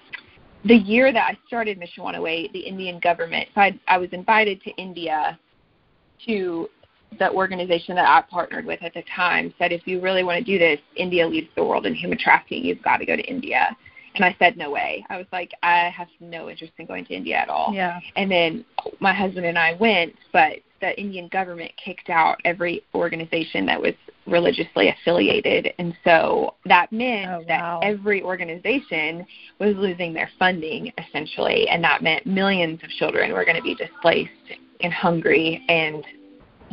the 0.66 0.76
year 0.76 1.12
that 1.12 1.26
I 1.32 1.38
started 1.48 1.78
Mission 1.78 2.04
108, 2.04 2.54
the 2.54 2.60
Indian 2.60 3.00
government, 3.00 3.50
so 3.56 3.62
I, 3.62 3.80
I 3.88 3.98
was 3.98 4.10
invited 4.12 4.62
to 4.64 4.72
India 4.72 5.40
to 6.28 6.70
the 7.20 7.32
organization 7.32 7.96
that 7.96 8.08
I 8.08 8.22
partnered 8.30 8.66
with 8.66 8.82
at 8.84 8.94
the 8.94 9.04
time 9.14 9.54
said, 9.58 9.72
if 9.72 9.86
you 9.86 10.00
really 10.00 10.24
want 10.24 10.40
to 10.40 10.44
do 10.44 10.58
this, 10.58 10.80
India 10.96 11.28
leads 11.28 11.50
the 11.56 11.64
world 11.64 11.86
in 11.86 11.94
human 11.94 12.18
trafficking. 12.18 12.64
You've 12.64 12.82
got 12.82 12.98
to 12.98 13.06
go 13.06 13.16
to 13.16 13.24
India. 13.24 13.76
And 14.16 14.26
I 14.26 14.36
said, 14.40 14.58
no 14.58 14.70
way. 14.70 15.06
I 15.10 15.18
was 15.18 15.28
like, 15.32 15.52
I 15.64 15.90
have 15.90 16.08
no 16.20 16.50
interest 16.50 16.74
in 16.78 16.86
going 16.86 17.06
to 17.06 17.14
India 17.14 17.38
at 17.38 17.50
all. 17.50 17.74
Yeah. 17.74 18.00
And 18.16 18.30
then 18.30 18.66
my 19.00 19.14
husband 19.14 19.46
and 19.46 19.58
I 19.58 19.74
went, 19.74 20.14
but 20.34 20.58
the 20.82 21.00
Indian 21.00 21.28
government 21.30 21.72
kicked 21.84 22.10
out 22.10 22.42
every 22.44 22.84
organization 22.94 23.66
that 23.68 23.80
was 23.80 23.94
religiously 24.26 24.90
affiliated. 24.90 25.74
And 25.78 25.96
so 26.04 26.56
that 26.66 26.92
meant 26.92 27.32
Oh, 27.32 27.44
that 27.48 27.80
every 27.84 28.22
organization 28.22 29.26
was 29.60 29.76
losing 29.76 30.14
their 30.14 30.30
funding 30.38 30.92
essentially. 30.98 31.68
And 31.70 31.84
that 31.84 32.02
meant 32.02 32.26
millions 32.26 32.80
of 32.84 32.90
children 32.92 33.32
were 33.32 33.46
going 33.46 33.58
to 33.58 33.64
be 33.64 33.76
displaced 33.76 34.32
and 34.82 34.92
hungry 34.92 35.64
and 35.70 36.04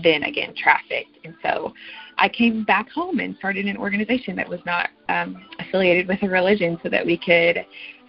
then 0.02 0.25
again 0.25 0.54
trafficked. 0.57 1.18
And 1.25 1.35
so 1.42 1.73
I 2.19 2.29
came 2.29 2.65
back 2.65 2.91
home 2.91 3.21
and 3.21 3.37
started 3.37 3.67
an 3.67 3.77
organization 3.77 4.37
that 4.37 4.49
was 4.49 4.61
not 4.67 4.91
um, 5.09 5.45
affiliated 5.61 6.09
with 6.09 6.23
a 6.23 6.29
religion 6.29 6.79
so 6.83 6.89
that 6.89 7.05
we 7.05 7.17
could 7.17 7.65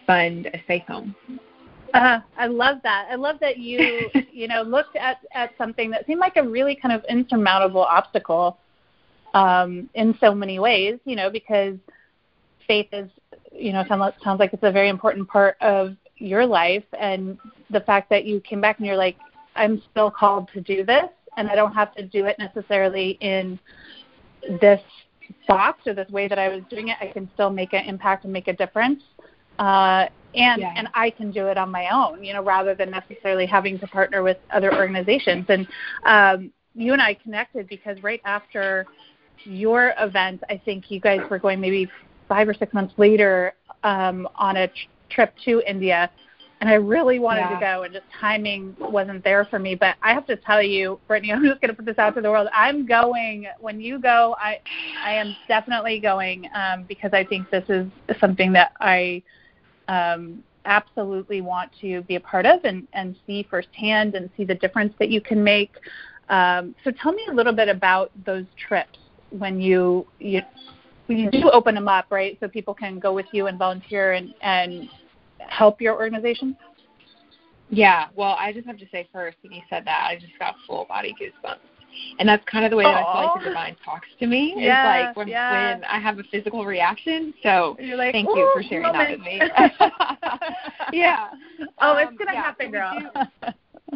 fund 0.08 0.48
a 0.48 0.62
safe 0.68 0.84
home. 0.88 1.16
Uh, 1.94 2.20
I 2.38 2.48
love 2.48 2.78
that. 2.84 3.08
I 3.12 3.16
love 3.16 3.38
that 3.42 3.58
you, 3.58 4.10
you 4.32 4.48
know, 4.48 4.62
looked 4.62 4.96
at 4.96 5.18
at 5.34 5.51
something 5.58 5.89
that 5.92 6.06
seemed 6.06 6.20
like 6.20 6.38
a 6.38 6.44
really 6.44 6.75
kind 6.75 6.94
of 6.94 7.04
insurmountable 7.10 7.84
obstacle 7.84 8.58
um, 9.34 9.89
in 9.94 10.18
so 10.20 10.34
many 10.34 10.60
ways. 10.60 11.00
You 11.06 11.16
know, 11.16 11.30
because 11.30 11.78
faith 12.68 12.88
is, 12.92 13.10
you 13.51 13.74
know, 13.74 13.84
sounds 13.88 14.13
sounds 14.24 14.39
like 14.39 14.54
it's 14.54 14.63
a 14.63 14.72
very 14.72 14.89
important 14.89 15.28
part 15.28 15.58
of 15.62 15.96
your 16.18 16.46
life, 16.46 16.84
and 17.00 17.38
the 17.70 17.82
fact 17.82 18.10
that 18.10 18.25
you 18.25 18.39
came 18.42 18.62
back 18.62 18.78
and 18.80 18.88
you're 18.88 18.98
like, 18.98 19.18
I'm 19.56 19.82
still 19.92 20.12
called 20.12 20.50
to 20.54 20.62
do 20.62 20.84
this, 20.84 21.10
and 21.38 21.50
I 21.50 21.56
don't 21.56 21.74
have 21.74 21.94
to 21.96 22.06
do 22.06 22.25
it 22.25 22.38
necessarily 22.39 23.18
in 23.22 23.60
this 24.62 24.81
box 25.48 25.86
or 25.88 25.93
this 25.93 26.10
way 26.10 26.27
that 26.27 26.39
I 26.39 26.50
was 26.50 26.62
doing 26.69 26.89
it. 26.89 26.98
I 27.01 27.08
can 27.08 27.29
still 27.34 27.50
make 27.50 27.74
an 27.74 27.86
impact 27.86 28.24
and 28.24 28.34
make 28.34 28.48
a 28.48 28.53
difference. 28.53 29.03
Uh, 29.58 30.08
and 30.36 30.62
Yeah. 30.62 30.74
and 30.75 30.88
I 30.93 31.10
can 31.10 31.31
do 31.31 31.48
it 31.48 31.58
on 31.58 31.72
my 31.72 31.89
own, 31.89 32.24
you 32.24 32.34
know, 32.34 32.43
rather 32.43 32.75
than 32.75 32.91
necessarily 32.91 33.46
having 33.46 33.79
to 33.79 33.88
partner 33.88 34.22
with 34.24 34.38
other 34.51 34.74
organizations. 34.74 35.46
And 35.50 35.67
um, 36.05 36.53
you 36.75 36.93
and 36.93 37.01
I 37.01 37.15
connected 37.15 37.67
because 37.67 38.01
right 38.03 38.22
after 38.25 38.86
your 39.43 39.93
event, 40.00 40.43
I 40.50 40.62
think 40.63 40.91
you 40.91 41.00
guys 41.00 41.22
were 41.29 41.39
going 41.39 41.60
maybe 41.60 41.89
five 42.27 42.48
or 42.48 42.53
six 42.53 42.74
months 42.74 42.93
later 42.98 43.53
um, 43.84 44.27
on 44.36 44.58
a 44.58 44.67
tr- 44.67 44.74
trip 45.10 45.34
to 45.46 45.63
India, 45.67 46.10
and 46.62 46.70
I 46.70 46.74
really 46.75 47.20
wanted 47.20 47.42
Yeah. 47.42 47.56
to 47.56 47.60
go, 47.60 47.84
and 47.84 47.94
just 47.94 48.06
timing 48.20 48.75
wasn't 48.80 49.24
there 49.24 49.46
for 49.46 49.60
me. 49.60 49.75
But 49.75 49.96
I 50.01 50.13
have 50.13 50.25
to 50.28 50.36
tell 50.36 50.62
you, 50.62 51.00
Brittany, 51.08 51.32
I'm 51.34 51.44
just 51.44 51.62
going 51.62 51.70
to 51.70 51.75
put 51.75 51.86
this 51.86 51.98
out 51.98 52.16
to 52.16 52.22
the 52.22 52.30
world. 52.30 52.48
I'm 52.54 52.86
going 52.86 53.48
when 53.60 53.80
you 53.80 54.00
go. 54.00 54.36
I 54.39 54.60
I 55.01 55.13
am 55.13 55.38
definitely 55.48 56.00
going 56.00 56.50
um, 56.54 56.84
because 56.88 57.12
I 57.13 57.24
think 57.24 57.50
this 57.50 57.63
is 57.70 57.88
something 58.20 58.51
that 58.54 58.74
I 58.82 59.24
um, 59.88 60.44
absolutely 60.66 61.42
want 61.42 61.72
to 61.82 62.01
be 62.04 62.16
a 62.16 62.20
part 62.20 62.46
of 62.46 62.60
and, 62.66 62.88
and 62.94 63.16
see 63.25 63.48
firsthand 63.50 64.16
and 64.16 64.30
see 64.36 64.44
the 64.44 64.56
difference 64.56 64.94
that 65.00 65.10
you 65.10 65.22
can 65.22 65.44
make. 65.44 65.74
Um, 66.30 66.75
so 66.84 66.92
tell 66.92 67.13
me 67.13 67.24
a 67.30 67.34
little 67.34 67.54
bit 67.54 67.70
about 67.70 68.12
those 68.25 68.46
trips 68.68 69.00
when 69.30 69.60
you 69.60 70.08
you 70.20 70.42
you 71.08 71.32
do 71.32 71.50
open 71.50 71.74
them 71.74 71.88
up, 71.88 72.06
right? 72.12 72.38
So 72.39 72.48
people 72.48 72.74
can 72.74 73.00
go 73.00 73.13
with 73.13 73.25
you 73.32 73.48
and 73.48 73.58
volunteer 73.58 74.13
and 74.13 74.34
and 74.42 74.89
help 75.48 75.81
your 75.81 75.96
organization. 75.96 76.55
Yeah, 77.69 78.08
well, 78.15 78.36
I 78.39 78.51
just 78.51 78.65
have 78.65 78.77
to 78.79 78.86
say 78.91 79.08
first, 79.13 79.38
when 79.43 79.51
you 79.53 79.62
said 79.69 79.86
that, 79.86 80.08
I 80.10 80.15
just 80.15 80.38
got 80.39 80.55
full 80.65 80.86
body 80.86 81.13
goosebumps. 81.22 81.58
And 82.19 82.27
that's 82.27 82.43
kind 82.46 82.65
of 82.65 82.72
the 82.72 82.77
way 82.77 82.84
that 82.84 82.93
I 82.96 83.01
feel 83.13 83.24
like 83.34 83.43
the 83.43 83.50
divine 83.50 83.75
talks 83.84 84.08
to 84.19 84.27
me. 84.27 84.53
Yeah, 84.58 85.01
is 85.01 85.08
like 85.08 85.15
when 85.17 85.27
yeah. 85.27 85.74
when 85.75 85.84
I 85.86 86.00
have 86.00 86.19
a 86.19 86.24
physical 86.24 86.65
reaction. 86.65 87.34
So 87.43 87.75
like, 87.96 88.13
thank 88.13 88.27
you 88.27 88.48
for 88.53 88.62
"Ooh, 88.62 88.69
sharing 88.69 88.91
that 88.93 89.10
with 89.12 89.19
me. 89.22 89.41
yeah. 90.93 91.29
Oh, 91.81 91.98
it's 91.98 92.10
Um, 92.10 92.17
gonna 92.17 92.34
yeah, 92.34 92.43
happen, 92.43 92.72
girl. 92.72 92.93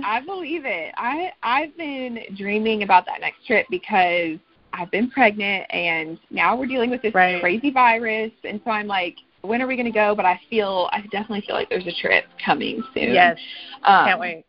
I 0.03 0.21
believe 0.21 0.65
it. 0.65 0.93
I 0.97 1.31
I've 1.43 1.75
been 1.77 2.19
dreaming 2.35 2.83
about 2.83 3.05
that 3.05 3.21
next 3.21 3.45
trip 3.45 3.67
because 3.69 4.37
I've 4.73 4.89
been 4.91 5.09
pregnant 5.09 5.65
and 5.71 6.17
now 6.31 6.55
we're 6.55 6.65
dealing 6.65 6.89
with 6.89 7.01
this 7.01 7.13
Right. 7.13 7.39
crazy 7.41 7.69
virus 7.69 8.31
and 8.43 8.59
so 8.65 8.71
I'm 8.71 8.87
like, 8.87 9.15
when 9.43 9.61
are 9.61 9.67
we 9.67 9.75
going 9.75 9.85
to 9.85 9.91
go? 9.91 10.15
But 10.15 10.25
I 10.25 10.39
feel 10.49 10.89
I 10.91 11.01
definitely 11.01 11.43
feel 11.45 11.55
like 11.55 11.69
there's 11.69 11.87
a 11.87 11.93
trip 12.01 12.25
coming 12.43 12.81
soon. 12.93 13.13
yes, 13.13 13.37
um, 13.83 14.05
can't 14.05 14.19
wait. 14.19 14.45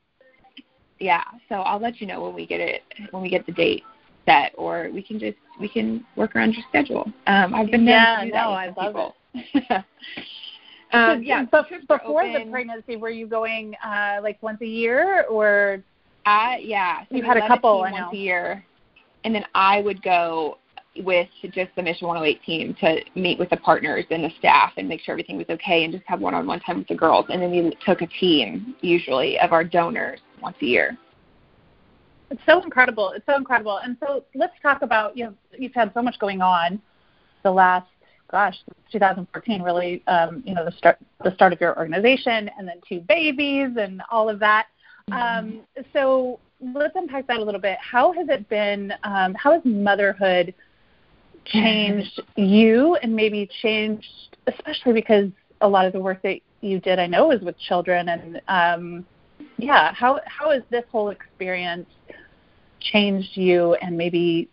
Yeah, 1.01 1.25
so 1.49 1.57
I'll 1.57 1.81
let 1.81 2.01
you 2.01 2.07
know 2.07 2.23
when 2.23 2.35
we 2.35 2.47
get 2.47 2.61
it 2.61 2.83
when 3.11 3.23
we 3.23 3.29
get 3.29 3.45
the 3.47 3.53
date 3.53 3.83
set, 4.25 4.53
or 4.57 4.89
we 4.93 5.03
can 5.03 5.19
just 5.19 5.37
we 5.61 5.69
can 5.69 6.05
work 6.17 6.35
around 6.35 6.55
your 6.55 6.65
schedule. 6.69 7.05
Um, 7.27 7.55
I've 7.55 7.71
been 7.71 7.85
Yeah, 7.85 8.21
to 8.21 8.27
do 8.27 8.33
that 8.33 8.45
no, 8.45 8.51
I 8.53 8.67
love 8.69 8.77
people. 8.77 9.15
um, 10.93 11.23
yeah, 11.23 11.45
but 11.51 11.67
before 11.89 12.25
the 12.33 12.47
pregnancy, 12.51 12.97
were 12.97 13.11
you 13.11 13.27
going 13.27 13.75
uh, 13.85 14.21
like 14.23 14.43
once 14.43 14.61
a 14.63 14.67
year 14.67 15.25
or? 15.29 15.83
I 16.27 16.59
yeah. 16.63 17.01
So 17.11 17.17
You 17.17 17.23
had 17.23 17.37
a 17.37 17.47
couple, 17.47 17.81
once 17.81 18.07
a 18.13 18.17
year, 18.17 18.65
and 19.25 19.35
then 19.35 19.45
I 19.55 19.83
would 19.83 20.03
go 20.03 20.57
with 20.97 21.29
just 21.53 21.71
the 21.77 21.83
Mission 21.83 22.07
108 22.07 22.43
team 22.45 22.75
to 22.81 23.01
meet 23.15 23.39
with 23.39 23.51
the 23.51 23.57
partners 23.57 24.05
and 24.11 24.25
the 24.25 24.31
staff 24.39 24.73
and 24.77 24.89
make 24.89 25.01
sure 25.01 25.13
everything 25.13 25.37
was 25.37 25.47
okay, 25.51 25.85
and 25.85 25.93
just 25.93 26.05
have 26.07 26.21
one-on-one 26.21 26.61
time 26.61 26.79
with 26.79 26.89
the 26.89 26.95
girls. 26.95 27.27
And 27.31 27.43
then 27.43 27.51
we 27.51 27.77
took 27.85 28.03
a 28.03 28.07
team 28.07 28.77
usually 28.81 29.39
of 29.41 29.53
our 29.53 29.65
donors 29.65 30.21
once 30.41 30.57
a 30.63 30.67
year. 30.67 30.99
It's 32.31 32.41
so 32.47 32.63
incredible. 32.63 33.13
It's 33.15 33.27
so 33.27 33.37
incredible. 33.37 33.79
And 33.79 33.97
so 34.01 34.25
let's 34.35 34.55
talk 34.63 34.83
about 34.83 35.17
you 35.17 35.25
know 35.25 35.35
you've 35.57 35.75
had 35.75 35.93
so 35.95 36.03
much 36.03 36.19
going 36.19 36.41
on 36.41 36.81
the 37.43 37.51
last 37.51 37.87
gosh 38.31 38.57
2014 38.91 39.63
really 39.63 40.03
um, 40.07 40.43
you 40.47 40.55
know 40.55 40.65
the 40.65 40.73
start 40.73 40.99
the 41.23 41.33
start 41.35 41.53
of 41.53 41.61
your 41.61 41.77
organization 41.79 42.51
and 42.59 42.67
then 42.67 42.81
two 42.89 43.01
babies 43.01 43.69
and 43.79 44.03
all 44.11 44.29
of 44.29 44.39
that. 44.41 44.67
Um, 45.13 45.61
so 45.93 46.41
let's 46.61 46.95
unpack 46.97 47.27
that 47.27 47.39
a 47.39 47.45
little 47.45 47.61
bit. 47.61 47.79
How 47.79 48.13
has 48.13 48.29
it 48.29 48.49
been? 48.49 48.93
Um, 49.03 49.35
how 49.35 49.53
has 49.53 49.63
motherhood 49.65 50.55
changed 51.47 52.23
you 52.37 52.97
and 53.03 53.15
maybe 53.15 53.49
changed 53.63 54.07
especially 54.47 54.93
because 54.93 55.29
a 55.61 55.69
lot 55.69 55.87
of 55.87 55.93
the 55.93 56.01
work 56.01 56.23
that 56.23 56.39
you 56.61 56.81
did 56.81 56.99
I 56.99 57.07
know 57.07 57.31
is 57.31 57.43
with 57.43 57.59
children 57.59 58.09
and 58.09 58.41
um, 58.49 59.07
yeah 59.59 59.93
how 59.95 60.21
how 60.27 60.51
has 60.51 60.63
this 60.71 60.85
whole 60.91 61.11
experience 61.11 61.89
changed 62.81 63.37
you 63.37 63.75
and 63.75 63.97
maybe 63.97 64.49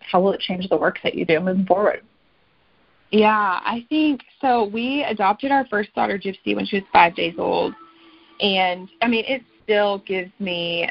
how 0.00 0.20
will 0.20 0.32
it 0.32 0.40
change 0.40 0.68
the 0.68 0.76
work 0.76 0.98
that 1.02 1.14
you 1.14 1.24
do 1.24 1.40
moving 1.40 1.66
forward 1.66 2.02
Yeah, 3.10 3.60
I 3.62 3.86
think 3.88 4.20
so. 4.40 4.64
We 4.64 5.02
adopted 5.04 5.50
our 5.50 5.66
first 5.68 5.94
daughter, 5.94 6.18
Gypsy, 6.18 6.54
when 6.54 6.66
she 6.66 6.76
was 6.76 6.84
five 6.92 7.14
days 7.14 7.34
old. 7.38 7.74
And 8.40 8.88
I 9.00 9.08
mean, 9.08 9.24
it 9.26 9.42
still 9.64 9.98
gives 10.06 10.30
me 10.38 10.88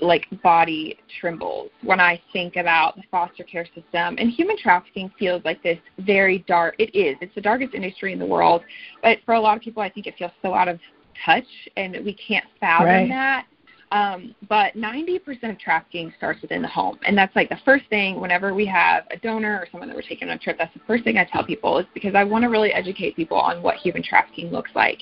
like 0.00 0.26
body 0.42 0.98
trembles 1.20 1.70
when 1.82 2.00
I 2.00 2.20
think 2.32 2.56
about 2.56 2.96
the 2.96 3.02
foster 3.10 3.44
care 3.44 3.66
system. 3.66 4.16
And 4.18 4.30
human 4.30 4.56
trafficking 4.56 5.10
feels 5.18 5.44
like 5.44 5.62
this 5.62 5.78
very 5.98 6.38
dark, 6.46 6.74
it 6.78 6.94
is, 6.94 7.16
it's 7.20 7.34
the 7.34 7.40
darkest 7.40 7.74
industry 7.74 8.12
in 8.12 8.18
the 8.18 8.26
world. 8.26 8.62
But 9.02 9.18
for 9.24 9.34
a 9.34 9.40
lot 9.40 9.56
of 9.56 9.62
people, 9.62 9.82
I 9.82 9.90
think 9.90 10.06
it 10.06 10.14
feels 10.18 10.32
so 10.42 10.54
out 10.54 10.68
of 10.68 10.78
touch 11.24 11.44
and 11.76 11.96
we 12.04 12.14
can't 12.14 12.44
fathom 12.60 12.86
Right. 12.86 13.08
that. 13.08 13.46
Um, 13.92 14.36
but 14.48 14.74
90% 14.74 15.50
of 15.50 15.58
trafficking 15.58 16.12
starts 16.16 16.40
within 16.42 16.62
the 16.62 16.68
home. 16.68 16.98
And 17.04 17.18
that's 17.18 17.34
like 17.34 17.48
the 17.48 17.58
first 17.64 17.86
thing 17.90 18.20
whenever 18.20 18.54
we 18.54 18.64
have 18.66 19.04
a 19.10 19.16
donor 19.16 19.54
or 19.54 19.66
someone 19.70 19.88
that 19.88 19.96
we're 19.96 20.02
taking 20.02 20.28
on 20.28 20.36
a 20.36 20.38
trip, 20.38 20.58
that's 20.58 20.72
the 20.74 20.80
first 20.86 21.02
thing 21.02 21.18
I 21.18 21.24
tell 21.24 21.44
people 21.44 21.78
is 21.78 21.86
because 21.92 22.14
I 22.14 22.22
want 22.22 22.44
to 22.44 22.48
really 22.48 22.72
educate 22.72 23.16
people 23.16 23.36
on 23.36 23.62
what 23.62 23.76
human 23.76 24.02
trafficking 24.02 24.50
looks 24.52 24.70
like. 24.76 24.98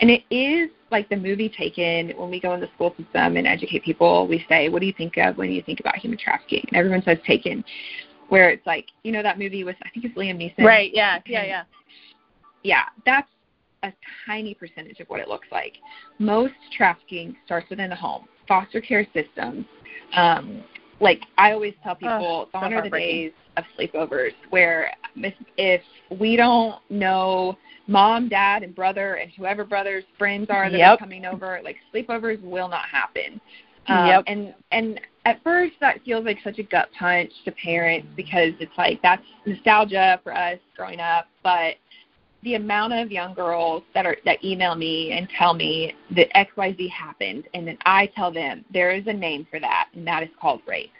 And 0.00 0.08
it 0.08 0.22
is 0.30 0.70
like 0.92 1.08
the 1.08 1.16
movie 1.16 1.48
Taken, 1.48 2.10
when 2.16 2.30
we 2.30 2.40
go 2.40 2.54
in 2.54 2.60
the 2.60 2.68
school 2.76 2.94
system 2.96 3.36
and 3.36 3.46
educate 3.46 3.82
people, 3.82 4.28
we 4.28 4.44
say, 4.48 4.68
What 4.68 4.80
do 4.80 4.86
you 4.86 4.94
think 4.96 5.16
of 5.16 5.36
when 5.36 5.50
you 5.50 5.62
think 5.62 5.80
about 5.80 5.96
human 5.96 6.18
trafficking? 6.18 6.64
And 6.68 6.76
everyone 6.76 7.02
says 7.02 7.18
Taken. 7.26 7.64
where 8.28 8.50
it's 8.50 8.66
like 8.66 8.86
you 9.02 9.10
know 9.10 9.22
that 9.22 9.38
movie 9.38 9.64
with 9.64 9.76
I 9.84 9.90
think 9.90 10.04
it's 10.04 10.16
Liam 10.16 10.36
Neeson. 10.36 10.64
Right. 10.64 10.90
Yeah. 10.94 11.18
Yeah. 11.26 11.44
Yeah. 11.44 11.64
Yeah. 12.62 12.82
That's 13.04 13.28
a 13.82 13.92
tiny 14.26 14.54
percentage 14.54 15.00
of 15.00 15.08
what 15.08 15.20
it 15.20 15.28
looks 15.28 15.48
like. 15.52 15.74
Most 16.18 16.54
trafficking 16.76 17.36
starts 17.46 17.68
within 17.70 17.90
the 17.90 17.96
home. 17.96 18.26
Foster 18.46 18.80
care 18.80 19.06
systems. 19.14 19.66
Um, 20.14 20.64
like 21.00 21.20
I 21.36 21.52
always 21.52 21.74
tell 21.82 21.94
people, 21.94 22.48
oh, 22.48 22.58
gone 22.58 22.70
so 22.72 22.76
are 22.78 22.82
the 22.82 22.90
days 22.90 23.32
of 23.56 23.64
sleepovers 23.78 24.32
where 24.50 24.92
if, 25.16 25.34
if 25.56 25.82
we 26.18 26.36
don't 26.36 26.76
know 26.90 27.56
mom, 27.86 28.28
dad, 28.28 28.62
and 28.62 28.74
brother, 28.74 29.14
and 29.14 29.30
whoever 29.36 29.64
brother's 29.64 30.04
friends 30.16 30.48
are 30.50 30.70
that 30.70 30.78
Yep. 30.78 30.94
are 30.94 30.96
coming 30.98 31.24
over, 31.24 31.60
like 31.64 31.76
sleepovers 31.94 32.42
will 32.42 32.68
not 32.68 32.84
happen. 32.86 33.40
Um, 33.86 34.06
Yep. 34.06 34.24
And 34.26 34.54
and 34.72 35.00
at 35.24 35.42
first 35.42 35.74
that 35.80 36.00
feels 36.04 36.24
like 36.24 36.38
such 36.42 36.58
a 36.58 36.62
gut 36.62 36.88
punch 36.98 37.30
to 37.44 37.52
parents 37.52 38.08
because 38.16 38.52
it's 38.60 38.76
like 38.76 39.00
that's 39.02 39.22
nostalgia 39.46 40.20
for 40.22 40.34
us 40.34 40.58
growing 40.76 41.00
up, 41.00 41.26
but 41.42 41.76
the 42.42 42.54
amount 42.54 42.92
of 42.92 43.10
young 43.10 43.34
girls 43.34 43.82
that 43.94 44.06
are 44.06 44.16
that 44.24 44.42
email 44.44 44.74
me 44.74 45.12
and 45.12 45.28
tell 45.28 45.54
me 45.54 45.94
that 46.14 46.28
XYZ 46.34 46.88
happened 46.90 47.48
and 47.54 47.66
then 47.66 47.76
I 47.84 48.06
tell 48.06 48.32
them 48.32 48.64
there 48.72 48.92
is 48.92 49.06
a 49.06 49.12
name 49.12 49.46
for 49.50 49.58
that 49.60 49.88
and 49.94 50.06
that 50.06 50.22
is 50.22 50.28
called 50.40 50.62
rape. 50.66 50.92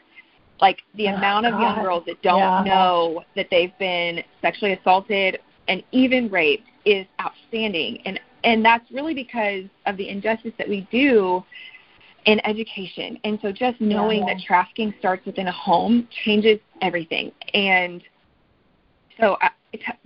Like 0.60 0.82
the 0.94 1.08
Oh, 1.08 1.14
amount 1.14 1.46
of 1.46 1.60
young 1.60 1.82
girls 1.82 2.04
that 2.06 2.20
don't 2.22 2.38
Yeah. 2.38 2.62
know 2.64 3.24
that 3.36 3.48
they've 3.50 3.76
been 3.78 4.24
sexually 4.42 4.72
assaulted 4.72 5.38
and 5.68 5.82
even 5.92 6.28
raped 6.28 6.68
is 6.84 7.06
outstanding 7.20 8.00
and 8.04 8.20
and 8.44 8.64
that's 8.64 8.90
really 8.90 9.14
because 9.14 9.64
of 9.86 9.96
the 9.96 10.08
injustice 10.08 10.52
that 10.58 10.68
we 10.68 10.86
do 10.90 11.44
in 12.24 12.44
education. 12.46 13.18
And 13.24 13.38
so 13.40 13.50
just 13.52 13.80
knowing 13.80 14.20
Yeah. 14.20 14.34
that 14.34 14.42
trafficking 14.42 14.94
starts 14.98 15.24
within 15.26 15.48
a 15.48 15.52
home 15.52 16.08
changes 16.24 16.60
everything. 16.82 17.32
And 17.54 18.02
so 19.20 19.36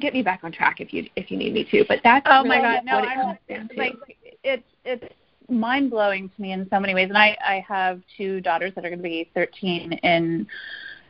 get 0.00 0.12
me 0.14 0.22
back 0.22 0.40
on 0.42 0.52
track 0.52 0.80
if 0.80 0.92
you 0.92 1.06
if 1.16 1.30
you 1.30 1.36
need 1.36 1.52
me 1.54 1.64
to. 1.70 1.84
But 1.88 2.00
that's 2.02 2.26
Oh 2.28 2.42
really 2.42 2.48
my 2.48 2.60
God. 2.62 2.84
No, 2.84 2.98
I'm 2.98 3.38
like 3.76 3.96
it's 4.42 4.64
it's 4.84 5.04
mind 5.48 5.90
blowing 5.90 6.28
to 6.34 6.42
me 6.42 6.52
in 6.52 6.68
so 6.70 6.80
many 6.80 6.94
ways. 6.94 7.08
And 7.08 7.18
I 7.18 7.36
I 7.46 7.64
have 7.68 8.00
two 8.16 8.40
daughters 8.40 8.72
that 8.74 8.84
are 8.84 8.88
going 8.88 8.98
to 8.98 9.02
be 9.02 9.30
13 9.34 9.92
in 9.92 10.46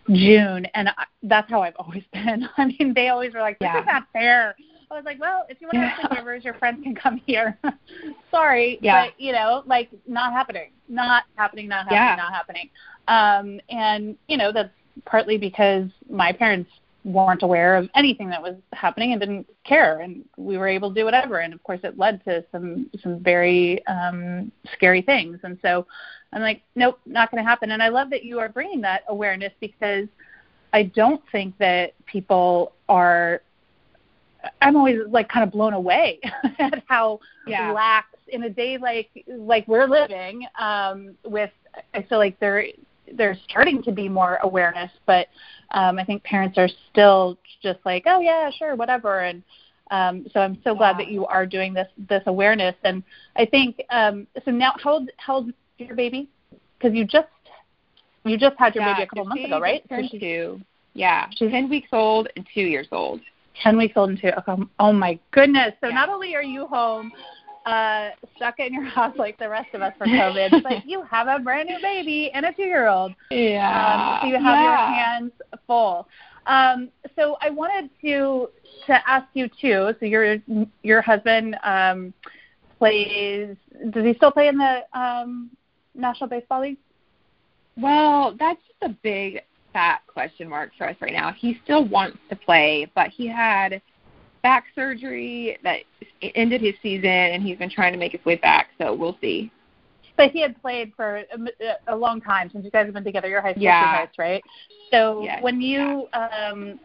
June, 0.09 0.67
and 0.75 0.89
I, 0.89 1.05
that's 1.23 1.49
how 1.51 1.63
I've 1.63 1.77
always 1.79 2.03
been. 2.13 2.49
I 2.57 2.67
mean, 2.67 2.93
they 2.95 3.09
always 3.09 3.35
were 3.35 3.41
like, 3.41 3.59
"This 3.59 3.71
Yeah. 3.73 3.81
is 3.81 3.87
not 3.87 4.05
fair." 4.13 4.55
I 4.91 4.95
was 4.95 5.05
like, 5.05 5.21
"Well, 5.21 5.47
if 5.49 5.61
you 5.61 5.69
want 5.69 5.79
to 5.79 5.89
have 5.89 6.11
sleepovers, 6.11 6.45
your 6.45 6.55
friends 6.55 6.83
can 6.83 6.95
come 6.95 7.21
here." 7.27 7.59
Sorry, 8.31 8.79
Yeah. 8.83 9.05
but 9.05 9.21
you 9.21 9.33
know, 9.33 9.63
like 9.67 9.91
not 10.07 10.33
happening, 10.33 10.71
not 10.89 11.25
happening, 11.37 11.69
not 11.69 11.87
happening, 11.89 11.97
Yeah. 11.97 12.17
not 12.17 12.33
happening. 12.33 12.69
Um, 13.09 13.61
and 13.71 14.17
you 14.29 14.37
know, 14.37 14.53
that's 14.53 14.71
partly 15.05 15.39
because 15.39 15.89
my 16.11 16.33
parents 16.33 16.71
weren't 17.05 17.43
aware 17.43 17.77
of 17.77 17.89
anything 17.95 18.29
that 18.31 18.43
was 18.43 18.55
happening 18.73 19.13
and 19.13 19.21
didn't 19.21 19.47
care 19.65 20.01
and 20.01 20.25
we 20.37 20.57
were 20.57 20.69
able 20.69 20.89
to 20.89 20.95
do 21.01 21.05
whatever. 21.05 21.39
And 21.39 21.53
of 21.53 21.63
course 21.63 21.81
it 21.83 21.99
led 21.99 22.23
to 22.25 22.45
some 22.53 22.89
some 23.03 23.19
very 23.21 23.85
um 23.87 24.53
scary 24.75 25.03
things. 25.03 25.39
And 25.43 25.59
so 25.63 25.87
i'm 26.33 26.43
like 26.43 26.63
nope 26.77 26.99
not 27.07 27.31
going 27.31 27.43
to 27.43 27.49
happen. 27.49 27.73
And 27.73 27.83
i 27.83 27.89
love 27.89 28.09
that 28.11 28.25
you 28.25 28.39
are 28.39 28.49
bringing 28.49 28.81
that 28.83 29.03
awareness 29.09 29.53
because 29.61 30.07
i 30.73 30.85
don't 30.85 31.23
think 31.33 31.57
that 31.59 31.93
people 32.07 32.73
are 32.89 33.41
i'm 34.61 34.77
always 34.77 34.99
like 35.09 35.29
kind 35.29 35.45
of 35.45 35.53
blown 35.53 35.73
away 35.75 36.21
at 36.59 36.83
how 36.89 37.21
Yeah. 37.47 37.73
lax 37.73 38.09
in 38.29 38.45
a 38.45 38.51
day 38.51 38.79
like 38.79 39.11
like 39.29 39.67
we're 39.69 39.87
living 39.87 40.47
um 40.59 41.15
with 41.25 41.51
i 41.95 42.03
feel 42.03 42.19
like 42.19 42.39
there 42.41 42.65
there's 43.15 43.37
starting 43.49 43.83
to 43.83 43.93
be 43.93 44.09
more 44.09 44.39
awareness 44.43 44.91
but 45.07 45.27
um 45.73 45.99
i 45.99 46.05
think 46.05 46.23
parents 46.25 46.57
are 46.59 46.69
still 46.91 47.39
just 47.63 47.79
like 47.85 48.05
oh 48.07 48.21
yeah 48.21 48.51
sure 48.59 48.75
whatever 48.77 49.21
and 49.21 49.43
um 49.91 50.27
so 50.33 50.41
i'm 50.41 50.59
so 50.65 50.75
glad 50.75 50.99
that 50.99 51.09
you 51.09 51.27
are 51.27 51.47
doing 51.47 51.75
this 51.75 51.89
this 52.09 52.23
awareness 52.27 52.75
and 52.85 53.03
i 53.37 53.45
think 53.45 53.81
um 53.91 54.27
so 54.45 54.51
now 54.51 54.73
how 54.83 54.93
old 54.95 55.11
how 55.19 55.35
old 55.37 55.49
is 55.49 55.55
your 55.79 55.97
baby 55.97 56.29
because 56.79 56.97
you 56.97 57.05
just 57.05 57.29
you 58.25 58.39
just 58.39 58.57
had 58.59 58.75
your 58.75 58.85
yeah, 58.85 58.95
baby 58.95 59.03
a 59.03 59.07
couple 59.07 59.25
months 59.25 59.45
ago 59.45 59.61
right 59.61 59.89
Turned 59.89 60.07
so 60.07 60.11
she's 60.13 60.21
two. 60.21 60.61
Yeah, 60.95 61.27
she's 61.37 61.51
ten 61.51 61.71
weeks 61.71 61.89
old 61.93 62.29
and 62.37 62.47
two 62.55 62.63
years 62.63 62.87
old. 62.93 63.21
10 63.63 63.77
weeks 63.77 63.93
old 63.97 64.09
and 64.11 64.21
two 64.21 64.31
okay. 64.39 64.63
oh 64.79 64.93
my 64.93 65.19
goodness 65.31 65.75
so 65.83 65.89
Yeah. 65.89 65.95
not 65.95 66.09
only 66.09 66.35
are 66.35 66.43
you 66.43 66.67
home 66.67 67.13
uh 67.67 68.11
stuck 68.37 68.59
in 68.59 68.73
your 68.75 68.85
house 68.99 69.15
like 69.17 69.39
the 69.39 69.49
rest 69.49 69.69
of 69.75 69.83
us 69.83 69.93
for 69.99 70.07
covid 70.07 70.63
but 70.63 70.85
you 70.87 71.03
have 71.03 71.29
a 71.29 71.39
brand 71.39 71.69
new 71.69 71.79
baby 71.81 72.31
and 72.35 72.45
a 72.47 72.53
two 72.53 72.63
year 72.63 72.89
old 72.89 73.13
Yeah. 73.31 74.21
um, 74.21 74.21
so 74.23 74.27
you 74.29 74.43
have 74.43 74.59
your 74.61 74.77
hands 74.77 75.33
full. 75.67 76.09
Um, 76.47 76.89
so 77.15 77.37
I 77.41 77.51
wanted 77.51 77.89
to 78.01 78.49
to 78.89 79.09
ask 79.09 79.27
you 79.35 79.49
too. 79.61 79.95
So 80.01 80.07
your 80.07 80.39
your 80.83 81.01
husband 81.01 81.57
um, 81.63 82.13
plays. 82.79 83.57
Does 83.91 84.05
he 84.05 84.15
still 84.15 84.33
play 84.33 84.49
in 84.49 84.59
the 84.59 84.81
um, 84.99 85.51
National 85.95 86.29
Baseball 86.29 86.63
League? 86.63 86.79
Well, 87.77 88.35
that's 88.39 88.61
just 88.67 88.91
a 88.91 88.97
big 89.03 89.43
fat 89.73 90.01
question 90.07 90.49
mark 90.49 90.73
for 90.77 90.89
us 90.89 90.97
right 91.01 91.13
now. 91.13 91.33
He 91.33 91.61
still 91.65 91.85
wants 91.87 92.19
to 92.29 92.37
play, 92.37 92.91
but 92.95 93.09
he 93.09 93.27
had 93.29 93.81
back 94.43 94.65
surgery 94.75 95.57
that 95.63 95.81
ended 96.35 96.61
his 96.61 96.75
season, 96.83 97.09
and 97.09 97.43
he's 97.43 97.59
been 97.59 97.71
trying 97.71 97.93
to 97.93 97.99
make 97.99 98.13
his 98.13 98.25
way 98.25 98.37
back. 98.37 98.69
So 98.79 98.95
we'll 98.95 99.17
see. 99.21 99.51
But 100.17 100.31
he 100.31 100.41
had 100.43 100.61
played 100.61 100.93
for 100.97 101.17
a, 101.19 101.93
a 101.93 101.97
long 101.97 102.21
time 102.21 102.51
since 102.51 102.65
you 102.65 102.71
guys 102.71 102.85
have 102.87 102.95
been 102.95 103.05
together. 103.05 103.29
You're 103.29 103.41
high 103.41 103.55
school 103.55 103.63
Yeah. 103.63 103.97
teammates, 103.97 104.19
right? 104.19 104.43
So 104.91 105.23
Yes, 105.23 105.43
when 105.43 105.61
you 105.61 106.07
um, 106.13 106.79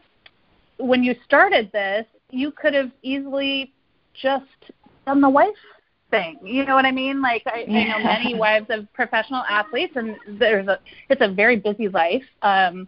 when 0.78 1.04
you 1.04 1.16
started 1.26 1.72
this, 1.72 2.06
you 2.32 2.52
could 2.52 2.74
have 2.74 2.92
easily 3.02 3.74
just 4.22 4.46
done 5.06 5.22
the 5.22 5.30
wife 5.30 5.56
thing. 6.12 6.38
You 6.44 6.66
know 6.66 6.76
what 6.76 6.86
I 6.86 6.92
mean? 6.92 7.22
Like 7.22 7.44
I, 7.48 7.68
I 7.74 7.84
know 7.84 8.00
many 8.00 8.34
wives 8.40 8.68
of 8.70 8.92
professional 8.94 9.44
athletes, 9.50 9.94
and 9.96 10.16
there's 10.40 10.68
a 10.68 10.80
it's 11.10 11.22
a 11.22 11.28
very 11.28 11.58
busy 11.58 11.88
life. 11.88 12.24
Um, 12.42 12.88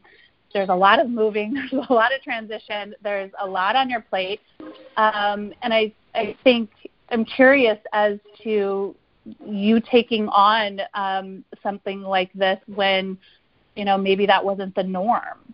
there's 0.54 0.70
a 0.70 0.76
lot 0.76 1.00
of 1.00 1.10
moving. 1.10 1.54
There's 1.72 1.86
a 1.90 1.94
lot 1.94 2.14
of 2.14 2.22
transition. 2.22 2.96
There's 3.04 3.32
a 3.40 3.48
lot 3.48 3.76
on 3.76 3.90
your 3.90 4.02
plate, 4.02 4.42
um, 4.98 5.54
and 5.62 5.74
I 5.74 5.94
I 6.16 6.36
think 6.44 6.70
I'm 7.10 7.26
curious 7.26 7.78
as 7.94 8.20
to 8.44 8.96
you 9.46 9.82
taking 9.92 10.28
on 10.30 10.82
um, 10.94 11.44
something 11.62 12.02
like 12.02 12.32
this 12.34 12.60
when 12.68 13.18
you 13.76 13.86
know 13.86 13.98
maybe 13.98 14.26
that 14.26 14.44
wasn't 14.44 14.74
the 14.76 14.84
norm. 14.84 15.54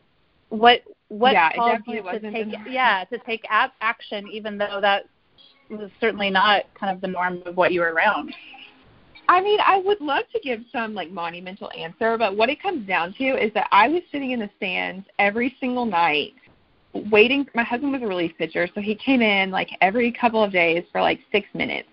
What 0.50 0.84
what 1.10 1.34
Yeah, 1.34 1.50
it 1.50 1.56
called 1.56 1.80
you 1.88 2.02
to 2.02 2.32
take 2.32 2.48
yeah 2.70 3.04
to 3.06 3.18
take 3.20 3.46
action 3.50 4.28
even 4.32 4.58
though 4.58 4.80
that 4.82 5.06
was 5.70 5.90
certainly 6.00 6.30
not 6.30 6.64
kind 6.80 6.94
of 6.94 7.02
the 7.02 7.08
norm 7.08 7.42
of 7.46 7.58
what 7.58 7.74
you 7.74 7.82
were 7.82 7.92
around. 7.92 8.34
I 9.28 9.42
mean, 9.42 9.60
I 9.66 9.80
would 9.80 10.02
love 10.02 10.26
to 10.34 10.40
give 10.40 10.62
some 10.72 10.94
like 10.94 11.12
monumental 11.12 11.72
answer, 11.78 12.18
but 12.18 12.36
what 12.36 12.50
it 12.50 12.62
comes 12.62 12.88
down 12.88 13.14
to 13.18 13.24
is 13.24 13.54
that 13.54 13.68
I 13.72 13.88
was 13.88 14.02
sitting 14.12 14.32
in 14.32 14.40
the 14.40 14.50
stands 14.58 15.06
every 15.20 15.56
single 15.60 15.86
night 15.86 16.34
waiting. 17.12 17.46
My 17.56 17.64
husband 17.64 17.92
was 17.92 18.02
a 18.02 18.08
relief 18.08 18.32
pitcher, 18.38 18.68
so 18.74 18.82
he 18.82 18.96
came 18.96 19.22
in 19.22 19.52
like 19.52 19.70
every 19.82 20.12
couple 20.12 20.44
of 20.44 20.52
days 20.52 20.84
for 20.92 21.02
like 21.02 21.20
six 21.32 21.48
minutes 21.54 21.90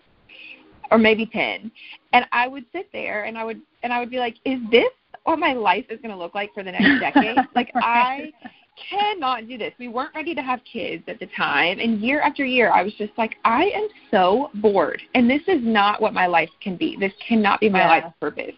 or 0.90 0.99
maybe 0.99 1.27
ten, 1.27 1.71
and 2.12 2.27
I 2.33 2.49
would 2.49 2.64
sit 2.73 2.90
there 2.92 3.25
and 3.25 3.38
I 3.38 3.45
would 3.45 3.61
and 3.83 3.92
I 3.92 4.01
would 4.01 4.11
be 4.11 4.18
like, 4.18 4.37
"Is 4.45 4.61
this 4.71 4.90
what 5.25 5.38
my 5.38 5.55
life 5.55 5.87
is 5.88 6.01
going 6.01 6.11
to 6.11 6.16
look 6.16 6.35
like 6.35 6.53
for 6.53 6.62
the 6.62 6.73
next 6.73 7.01
decade?" 7.01 7.37
like 7.55 7.71
I 7.77 8.31
cannot 8.77 9.49
do 9.49 9.59
this. 9.59 9.73
We 9.79 9.89
weren't 9.89 10.15
ready 10.15 10.35
to 10.35 10.43
have 10.43 10.61
kids 10.65 11.05
at 11.07 11.19
the 11.21 11.27
time. 11.37 11.79
And 11.79 12.01
year 12.01 12.21
after 12.21 12.45
year, 12.45 12.71
I 12.71 12.83
was 12.83 12.95
just 12.95 13.13
like, 13.17 13.37
I 13.45 13.65
am 13.65 13.89
so 14.11 14.51
bored. 14.55 15.03
And 15.15 15.29
this 15.29 15.43
is 15.47 15.61
not 15.63 16.01
what 16.01 16.15
my 16.15 16.27
life 16.27 16.51
can 16.63 16.77
be. 16.77 16.97
This 16.99 17.13
cannot 17.27 17.61
be 17.61 17.69
my 17.69 17.81
Yeah. 17.81 17.89
life's 17.89 18.17
purpose. 18.21 18.55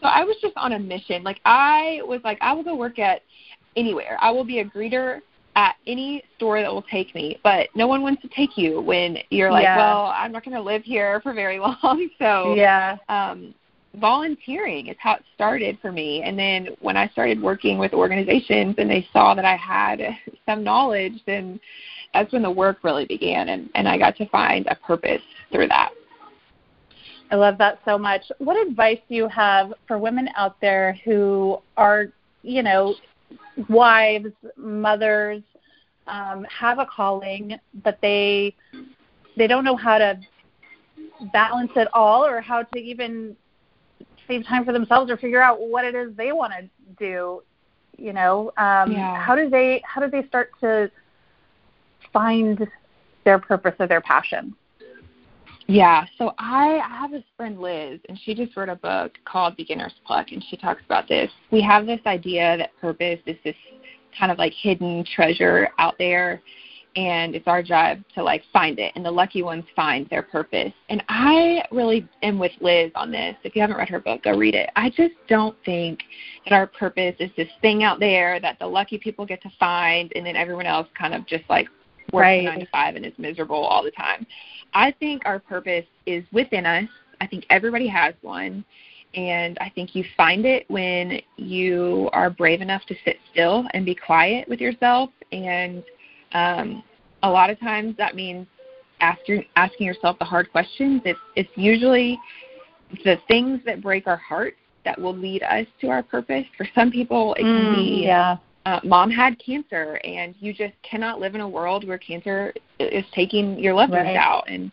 So 0.00 0.06
I 0.08 0.24
was 0.24 0.36
just 0.40 0.56
on 0.56 0.72
a 0.72 0.78
mission. 0.78 1.22
Like, 1.22 1.40
I 1.44 2.00
was 2.04 2.20
like, 2.24 2.38
I 2.40 2.52
will 2.52 2.62
go 2.62 2.76
work 2.76 2.98
at 2.98 3.22
anywhere. 3.76 4.18
I 4.20 4.30
will 4.30 4.44
be 4.44 4.60
a 4.60 4.64
greeter 4.64 5.20
at 5.56 5.76
any 5.86 6.22
store 6.36 6.60
that 6.60 6.70
will 6.72 6.82
take 6.82 7.14
me. 7.14 7.38
But 7.42 7.68
no 7.74 7.86
one 7.86 8.02
wants 8.02 8.20
to 8.22 8.28
take 8.28 8.58
you 8.58 8.80
when 8.82 9.18
you're 9.30 9.50
like, 9.50 9.64
Yeah. 9.64 9.76
well, 9.78 10.12
I'm 10.14 10.32
not 10.32 10.44
going 10.44 10.56
to 10.56 10.62
live 10.62 10.82
here 10.82 11.20
for 11.20 11.32
very 11.32 11.58
long. 11.82 12.08
So 12.18 12.54
yeah. 12.54 12.96
um, 13.08 13.54
volunteering 13.96 14.88
is 14.88 14.96
how 14.98 15.14
it 15.14 15.24
started 15.34 15.78
for 15.80 15.92
me. 15.92 16.22
And 16.22 16.38
then 16.38 16.68
when 16.80 16.96
I 16.96 17.08
started 17.08 17.40
working 17.40 17.78
with 17.78 17.92
organizations 17.92 18.76
and 18.78 18.90
they 18.90 19.06
saw 19.12 19.34
that 19.34 19.44
I 19.44 19.56
had 19.56 20.00
some 20.46 20.62
knowledge, 20.62 21.14
then 21.26 21.60
that's 22.12 22.32
when 22.32 22.42
the 22.42 22.50
work 22.50 22.78
really 22.82 23.06
began. 23.06 23.48
And, 23.48 23.70
and 23.74 23.88
I 23.88 23.98
got 23.98 24.16
to 24.16 24.28
find 24.28 24.66
a 24.66 24.74
purpose 24.74 25.22
through 25.50 25.68
that. 25.68 25.90
I 27.30 27.34
love 27.34 27.58
that 27.58 27.80
so 27.84 27.98
much. 27.98 28.22
What 28.38 28.56
advice 28.68 29.00
do 29.08 29.14
you 29.14 29.28
have 29.28 29.72
for 29.88 29.98
women 29.98 30.28
out 30.36 30.60
there 30.60 30.98
who 31.04 31.60
are, 31.76 32.06
you 32.42 32.62
know, 32.62 32.94
wives, 33.68 34.32
mothers, 34.56 35.42
um, 36.06 36.44
have 36.44 36.78
a 36.78 36.86
calling, 36.86 37.58
but 37.82 37.98
they 38.00 38.54
they 39.36 39.48
don't 39.48 39.64
know 39.64 39.76
how 39.76 39.98
to 39.98 40.18
balance 41.32 41.72
it 41.74 41.88
all 41.92 42.24
or 42.24 42.40
how 42.40 42.62
to 42.62 42.78
even 42.78 43.36
save 44.26 44.46
time 44.46 44.64
for 44.64 44.72
themselves 44.72 45.10
or 45.10 45.16
figure 45.16 45.42
out 45.42 45.60
what 45.60 45.84
it 45.84 45.94
is 45.94 46.14
they 46.16 46.32
want 46.32 46.52
to 46.52 46.68
do. 46.98 47.42
You 47.96 48.12
know, 48.12 48.52
um, 48.58 48.92
yeah. 48.92 49.22
how 49.22 49.34
do 49.34 49.48
they 49.48 49.82
how 49.84 50.00
do 50.00 50.10
they 50.10 50.26
start 50.28 50.50
to 50.60 50.90
find 52.12 52.66
their 53.24 53.38
purpose 53.38 53.74
or 53.78 53.86
their 53.86 54.02
passion? 54.02 54.54
Yeah, 55.68 56.06
so 56.16 56.32
I, 56.38 56.78
I 56.78 56.88
have 57.00 57.10
this 57.10 57.24
friend 57.36 57.58
Liz, 57.58 57.98
and 58.08 58.18
she 58.24 58.34
just 58.34 58.56
wrote 58.56 58.68
a 58.68 58.76
book 58.76 59.18
called 59.24 59.56
Beginner's 59.56 59.94
Pluck, 60.06 60.30
and 60.30 60.44
she 60.48 60.56
talks 60.56 60.80
about 60.84 61.08
this. 61.08 61.30
We 61.50 61.60
have 61.62 61.86
this 61.86 61.98
idea 62.06 62.56
that 62.56 62.70
purpose 62.80 63.18
is 63.26 63.36
this 63.44 63.56
kind 64.16 64.30
of 64.30 64.38
like 64.38 64.52
hidden 64.52 65.04
treasure 65.04 65.68
out 65.78 65.96
there, 65.98 66.40
and 66.96 67.34
it's 67.34 67.46
our 67.46 67.62
job 67.62 67.98
to 68.14 68.22
like 68.22 68.42
find 68.52 68.78
it, 68.78 68.92
and 68.96 69.04
the 69.04 69.10
lucky 69.10 69.42
ones 69.42 69.64
find 69.76 70.08
their 70.08 70.22
purpose. 70.22 70.72
And 70.88 71.02
I 71.08 71.62
really 71.70 72.08
am 72.22 72.38
with 72.38 72.52
Liz 72.60 72.90
on 72.94 73.12
this. 73.12 73.36
If 73.44 73.54
you 73.54 73.60
haven't 73.60 73.76
read 73.76 73.88
her 73.90 74.00
book, 74.00 74.22
go 74.24 74.36
read 74.36 74.54
it. 74.54 74.70
I 74.76 74.90
just 74.90 75.14
don't 75.28 75.56
think 75.64 76.00
that 76.44 76.54
our 76.54 76.66
purpose 76.66 77.14
is 77.18 77.30
this 77.36 77.48
thing 77.60 77.82
out 77.82 78.00
there 78.00 78.40
that 78.40 78.58
the 78.58 78.66
lucky 78.66 78.98
people 78.98 79.26
get 79.26 79.42
to 79.42 79.50
find, 79.60 80.12
and 80.16 80.24
then 80.24 80.36
everyone 80.36 80.66
else 80.66 80.88
kind 80.98 81.14
of 81.14 81.26
just 81.26 81.44
like 81.48 81.68
works 82.12 82.22
Right. 82.22 82.44
nine 82.44 82.60
to 82.60 82.66
five 82.66 82.96
and 82.96 83.04
is 83.04 83.12
miserable 83.18 83.56
all 83.56 83.82
the 83.82 83.90
time. 83.90 84.26
I 84.72 84.92
think 84.92 85.22
our 85.24 85.38
purpose 85.38 85.86
is 86.06 86.24
within 86.32 86.64
us. 86.64 86.88
I 87.20 87.26
think 87.26 87.44
everybody 87.50 87.88
has 87.88 88.14
one. 88.22 88.64
And 89.14 89.56
I 89.60 89.70
think 89.70 89.94
you 89.94 90.04
find 90.16 90.44
it 90.44 90.66
when 90.68 91.20
you 91.36 92.10
are 92.12 92.28
brave 92.28 92.60
enough 92.60 92.84
to 92.86 92.94
sit 93.04 93.16
still 93.32 93.64
and 93.72 93.86
be 93.86 93.94
quiet 93.94 94.46
with 94.48 94.60
yourself. 94.60 95.10
And 95.32 95.82
um, 96.36 96.82
a 97.22 97.30
lot 97.30 97.48
of 97.50 97.58
times 97.58 97.96
that 97.96 98.14
means 98.14 98.46
asking 99.00 99.44
asking 99.56 99.86
yourself 99.86 100.18
the 100.18 100.24
hard 100.24 100.50
questions. 100.52 101.02
It's 101.04 101.18
it's 101.34 101.50
usually 101.56 102.18
the 103.04 103.16
things 103.26 103.60
that 103.66 103.82
break 103.82 104.06
our 104.06 104.16
hearts 104.16 104.56
that 104.84 105.00
will 105.00 105.16
lead 105.16 105.42
us 105.42 105.66
to 105.80 105.88
our 105.88 106.02
purpose. 106.02 106.44
For 106.56 106.66
some 106.74 106.90
people, 106.90 107.34
it 107.34 107.42
can 107.42 107.70
be 107.70 108.02
Mm, 108.02 108.06
yeah. 108.06 108.36
uh, 108.66 108.80
mom 108.84 109.10
had 109.10 109.38
cancer 109.38 109.98
and 110.04 110.34
you 110.40 110.52
just 110.52 110.74
cannot 110.82 111.20
live 111.20 111.34
in 111.34 111.40
a 111.40 111.48
world 111.48 111.86
where 111.86 111.98
cancer 111.98 112.52
is 112.78 113.04
taking 113.12 113.58
your 113.58 113.74
levers 113.74 114.04
Right. 114.04 114.16
out 114.16 114.44
and 114.48 114.70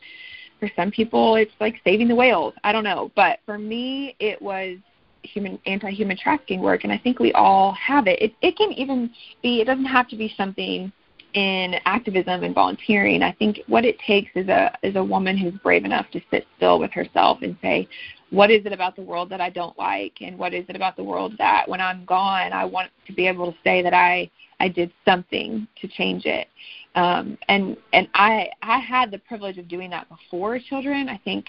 for 0.60 0.70
some 0.76 0.92
people 0.92 1.36
it's 1.36 1.52
like 1.60 1.76
saving 1.84 2.08
the 2.08 2.16
whales 2.16 2.54
i 2.64 2.72
don't 2.72 2.84
know 2.86 3.12
but 3.16 3.40
for 3.46 3.58
me 3.58 4.16
it 4.20 4.42
was 4.42 4.78
human 5.24 5.60
anti-human 5.66 6.18
trafficking 6.18 6.62
work 6.62 6.84
and 6.84 6.92
i 6.92 6.98
think 6.98 7.20
we 7.20 7.32
all 7.34 7.72
have 7.74 8.08
it 8.08 8.20
it, 8.22 8.34
it 8.42 8.56
can 8.58 8.72
even 8.74 9.10
be 9.44 9.62
it 9.62 9.66
doesn't 9.66 9.86
have 9.86 10.08
to 10.08 10.16
be 10.16 10.34
something 10.38 10.92
in 11.34 11.76
activism 11.86 12.44
and 12.44 12.54
volunteering 12.54 13.24
i 13.24 13.32
think 13.34 13.60
what 13.68 13.86
it 13.86 13.98
takes 14.06 14.30
is 14.36 14.48
a 14.50 14.72
is 14.84 14.96
a 14.96 15.04
woman 15.04 15.38
who's 15.38 15.54
brave 15.64 15.84
enough 15.86 16.06
to 16.12 16.22
sit 16.30 16.46
still 16.58 16.80
with 16.80 16.92
herself 16.92 17.40
and 17.42 17.58
say 17.62 17.88
what 18.34 18.50
is 18.50 18.66
it 18.66 18.74
about 18.74 18.96
the 18.96 19.02
world 19.02 19.30
that 19.30 19.40
I 19.40 19.52
don't 19.52 19.78
like 19.78 20.14
and 20.22 20.40
what 20.40 20.56
is 20.56 20.66
it 20.68 20.76
about 20.76 20.96
the 20.96 21.04
world 21.04 21.36
that 21.38 21.70
when 21.70 21.80
I'm 21.80 22.04
gone 22.04 22.52
I 22.52 22.66
want 22.66 22.90
to 23.06 23.14
be 23.14 23.28
able 23.28 23.52
to 23.52 23.58
say 23.64 23.84
that 23.84 23.94
I 23.94 24.30
I 24.60 24.70
did 24.70 24.92
something 25.06 25.68
to 25.80 25.88
change 25.88 26.26
it. 26.26 26.48
Um 26.96 27.38
and 27.48 27.78
and 27.94 28.08
I 28.16 28.50
I 28.64 28.80
had 28.80 29.12
the 29.12 29.20
privilege 29.20 29.60
of 29.60 29.68
doing 29.68 29.92
that 29.92 30.10
before 30.10 30.58
children. 30.58 31.10
I 31.10 31.18
think 31.18 31.46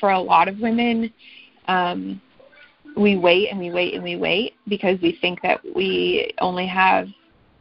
for 0.00 0.10
a 0.10 0.18
lot 0.20 0.48
of 0.48 0.58
women 0.60 1.12
um 1.68 2.22
we 2.96 3.18
wait 3.18 3.50
and 3.50 3.60
we 3.60 3.70
wait 3.70 3.92
and 3.92 4.02
we 4.02 4.16
wait 4.16 4.54
because 4.66 4.98
we 5.02 5.18
think 5.20 5.42
that 5.42 5.60
we 5.76 6.32
only 6.40 6.66
have 6.66 7.08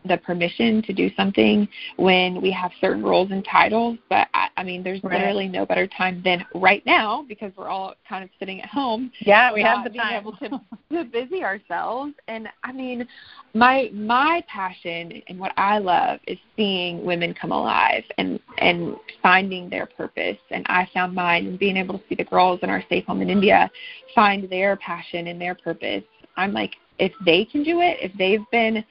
the 0.08 0.18
permission 0.18 0.82
to 0.84 0.94
do 0.94 1.10
something 1.16 1.68
when 1.98 2.42
we 2.42 2.52
have 2.52 2.72
certain 2.80 3.04
roles 3.04 3.32
and 3.32 3.44
titles. 3.46 3.98
But 4.10 4.28
I, 4.34 4.50
I 4.58 4.64
mean, 4.64 4.84
there's 4.84 5.04
Right. 5.04 5.14
literally 5.20 5.48
no 5.48 5.66
better 5.66 5.88
time 5.88 6.22
than 6.24 6.46
right 6.56 6.86
now 6.86 7.26
because 7.28 7.52
we're 7.58 7.68
all 7.68 7.94
kind 8.08 8.24
of 8.24 8.30
sitting 8.40 8.62
at 8.62 8.70
home. 8.70 9.12
Yeah, 9.20 9.54
we 9.54 9.62
have 9.62 9.84
the 9.84 9.90
being 9.90 10.04
time. 10.04 10.22
able 10.22 10.34
to, 10.38 10.62
to 10.92 11.04
busy 11.06 11.44
ourselves. 11.44 12.14
And 12.28 12.48
I 12.64 12.72
mean, 12.72 13.08
my 13.54 13.90
my 13.94 14.44
passion 14.48 15.22
and 15.28 15.40
what 15.40 15.52
I 15.58 15.78
love 15.80 16.20
is 16.28 16.38
seeing 16.56 17.06
women 17.06 17.34
come 17.34 17.52
alive 17.52 18.04
and 18.18 18.40
and 18.58 18.96
finding 19.22 19.70
their 19.70 19.86
purpose. 19.86 20.38
And 20.52 20.66
I 20.68 20.88
found 20.94 21.14
mine 21.14 21.48
and 21.48 21.60
being 21.60 21.78
able 21.78 21.98
to 22.00 22.04
see 22.10 22.16
the 22.16 22.24
girls 22.24 22.60
in 22.64 22.70
our 22.70 22.84
safe 22.90 23.06
home 23.06 23.22
in 23.22 23.30
India 23.30 23.70
find 24.16 24.50
their 24.50 24.76
passion 24.78 25.28
and 25.28 25.40
their 25.40 25.56
purpose. 25.56 26.04
I'm 26.38 26.54
like, 26.54 26.76
if 27.00 27.12
they 27.26 27.46
can 27.46 27.64
do 27.64 27.82
it, 27.82 27.98
if 28.02 28.12
they've 28.18 28.46
been 28.52 28.84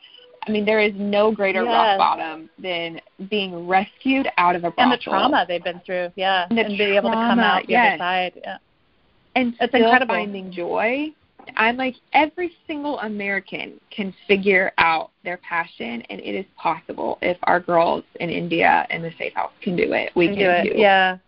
I 0.46 0.50
mean, 0.50 0.64
there 0.64 0.80
is 0.80 0.92
no 0.94 1.32
greater 1.32 1.64
Yes. 1.64 1.72
rock 1.72 1.98
bottom 1.98 2.48
than 2.58 3.00
being 3.28 3.66
rescued 3.66 4.28
out 4.38 4.54
of 4.54 4.64
a 4.64 4.70
brothel. 4.70 4.84
and 4.84 4.92
the 4.92 5.02
trauma 5.02 5.44
they've 5.48 5.64
been 5.64 5.80
through, 5.80 6.10
yeah, 6.16 6.46
And 6.48 6.58
the 6.58 6.66
and 6.66 6.78
being 6.78 6.94
able 6.94 7.10
to 7.10 7.16
come 7.16 7.40
out 7.40 7.66
the 7.66 7.72
yes. 7.72 7.94
other 7.94 7.98
side. 7.98 8.32
Yeah. 8.44 8.58
and 9.34 9.54
It's 9.60 9.70
still 9.70 9.84
incredible. 9.84 10.14
finding 10.14 10.50
joy. 10.52 11.12
I'm 11.56 11.76
like 11.76 11.94
every 12.12 12.52
single 12.66 12.98
American 13.00 13.80
can 13.90 14.12
figure 14.26 14.72
out 14.78 15.10
their 15.22 15.36
passion, 15.38 16.02
and 16.10 16.20
it 16.20 16.34
is 16.34 16.44
possible 16.56 17.18
if 17.22 17.36
our 17.44 17.60
girls 17.60 18.02
in 18.20 18.30
India 18.30 18.86
and 18.90 19.04
the 19.04 19.12
Safe 19.18 19.32
House 19.34 19.52
can 19.62 19.76
do 19.76 19.92
it. 19.92 20.10
We 20.16 20.26
can 20.28 20.36
can 20.36 20.64
do 20.64 20.70
it. 20.72 20.78
Yeah, 20.78 21.18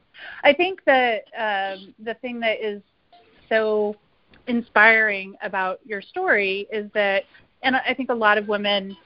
I 0.42 0.52
think 0.54 0.80
that 0.86 1.24
um, 1.38 1.94
the 2.02 2.14
thing 2.14 2.40
that 2.40 2.60
is 2.60 2.82
so 3.48 3.94
inspiring 4.48 5.34
about 5.42 5.78
your 5.84 6.02
story 6.02 6.66
is 6.72 6.90
that, 6.94 7.22
and 7.62 7.76
I 7.76 7.94
think 7.94 8.10
a 8.10 8.14
lot 8.14 8.38
of 8.38 8.48
women 8.48 8.96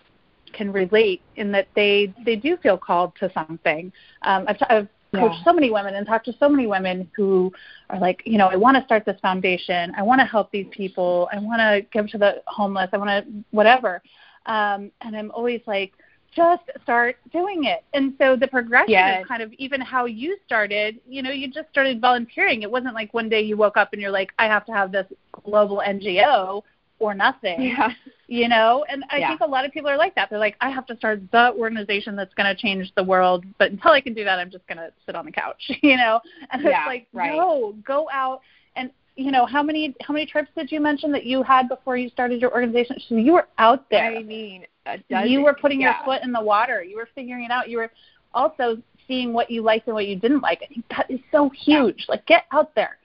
can 0.53 0.73
relate 0.73 1.23
in 1.37 1.51
that 1.53 1.69
they 1.75 2.13
they 2.25 2.37
do 2.37 2.57
feel 2.59 2.77
called 2.79 3.13
to 3.21 3.31
something. 3.33 3.93
Um, 4.23 4.45
I've, 4.49 4.57
I've 4.69 4.89
coached 5.15 5.37
Yeah. 5.39 5.45
so 5.45 5.53
many 5.53 5.71
women 5.71 5.95
and 5.95 6.07
talked 6.07 6.25
to 6.27 6.33
so 6.39 6.49
many 6.49 6.67
women 6.67 7.11
who 7.17 7.53
are 7.91 7.99
like, 7.99 8.23
you 8.25 8.39
know, 8.39 8.49
I 8.49 8.57
want 8.57 8.77
to 8.77 8.85
start 8.85 9.05
this 9.05 9.21
foundation. 9.21 9.93
I 9.97 10.03
want 10.03 10.21
to 10.21 10.25
help 10.25 10.51
these 10.51 10.67
people. 10.71 11.29
I 11.33 11.39
want 11.39 11.61
to 11.61 11.83
give 11.93 12.09
to 12.13 12.19
the 12.19 12.43
homeless. 12.47 12.89
I 12.93 12.97
want 12.97 13.11
to 13.27 13.33
whatever. 13.51 14.03
Um, 14.47 14.91
and 15.03 15.15
I'm 15.17 15.31
always 15.33 15.61
like, 15.67 15.93
just 16.35 16.63
start 16.83 17.17
doing 17.31 17.65
it. 17.65 17.85
And 17.93 18.15
so 18.19 18.37
the 18.37 18.49
progression 18.49 18.89
Yes. 18.93 19.23
of 19.23 19.29
kind 19.29 19.43
of 19.43 19.53
even 19.55 19.83
how 19.83 20.07
you 20.07 20.39
started, 20.47 20.99
you 21.07 21.23
know, 21.23 21.31
you 21.31 21.47
just 21.51 21.69
started 21.71 22.01
volunteering. 22.01 22.63
It 22.63 22.71
wasn't 22.71 22.95
like 22.95 23.13
one 23.13 23.29
day 23.29 23.43
you 23.43 23.59
woke 23.59 23.77
up 23.77 23.93
and 23.93 24.01
you're 24.01 24.11
like, 24.11 24.33
I 24.39 24.47
have 24.47 24.65
to 24.67 24.73
have 24.73 24.93
this 24.93 25.07
global 25.45 25.83
NGO 25.87 26.63
or 27.03 27.13
nothing 27.15 27.61
Yeah. 27.73 27.91
you 28.29 28.49
know? 28.49 28.85
And 28.89 29.05
i 29.11 29.19
Yeah. 29.19 29.29
think 29.29 29.41
a 29.41 29.47
lot 29.57 29.65
of 29.67 29.73
people 29.73 29.91
are 29.91 29.97
like 30.05 30.15
that. 30.15 30.31
They're 30.31 30.39
like 30.49 30.57
i 30.61 30.71
have 30.71 30.87
to 30.87 30.97
start 30.97 31.21
the 31.33 31.53
organization 31.55 32.17
that's 32.17 32.35
going 32.35 32.51
to 32.55 32.61
change 32.61 32.85
the 32.97 33.05
world 33.13 33.45
but 33.59 33.71
until 33.73 33.91
i 33.93 34.01
can 34.01 34.15
do 34.15 34.25
that 34.25 34.39
i'm 34.39 34.51
just 34.51 34.67
going 34.69 34.79
to 34.79 34.91
sit 35.05 35.15
on 35.17 35.25
the 35.27 35.33
couch 35.33 35.63
you 35.83 35.97
know? 35.97 36.21
And 36.51 36.63
Yeah, 36.63 36.83
it's 36.83 36.87
like 36.95 37.07
right. 37.13 37.37
no 37.37 37.75
go 37.85 38.09
out 38.13 38.41
and 38.77 38.91
you 39.17 39.31
know 39.31 39.45
how 39.47 39.63
many 39.63 39.95
how 40.07 40.15
many 40.15 40.27
trips 40.27 40.51
did 40.57 40.73
you 40.73 40.81
mention 40.81 41.13
that 41.13 41.25
you 41.27 41.43
had 41.43 41.69
before 41.69 41.97
you 41.97 42.09
started 42.09 42.41
your 42.41 42.53
organization? 42.53 42.97
So 43.09 43.17
you 43.17 43.33
were 43.35 43.47
out 43.59 43.83
there. 43.91 44.17
I 44.17 44.23
mean, 44.23 44.65
a 44.87 44.97
dozen. 45.11 45.31
you 45.31 45.43
were 45.43 45.53
putting 45.53 45.81
yeah. 45.83 45.97
your 45.97 46.05
foot 46.07 46.23
in 46.25 46.33
the 46.33 46.41
water. 46.41 46.83
You 46.83 46.97
were 46.97 47.09
figuring 47.15 47.45
it 47.45 47.51
out. 47.51 47.69
You 47.69 47.77
were 47.79 47.91
also 48.33 48.79
seeing 49.07 49.35
what 49.35 49.51
you 49.51 49.61
liked 49.63 49.87
and 49.87 49.95
what 49.95 50.07
you 50.07 50.17
didn't 50.17 50.41
like. 50.41 50.61
I 50.63 50.67
think 50.67 50.85
that 50.89 51.11
is 51.11 51.21
so 51.31 51.51
huge. 51.51 52.07
Like 52.09 52.25
get 52.27 52.45
out 52.53 52.75
there. 52.75 52.97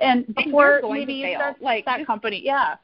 And 0.00 0.32
before 0.34 0.80
going 0.82 1.00
maybe 1.00 1.14
you 1.14 1.34
start 1.34 1.60
Like, 1.60 1.84
that 1.84 2.06
company 2.06 2.40
yeah 2.44 2.76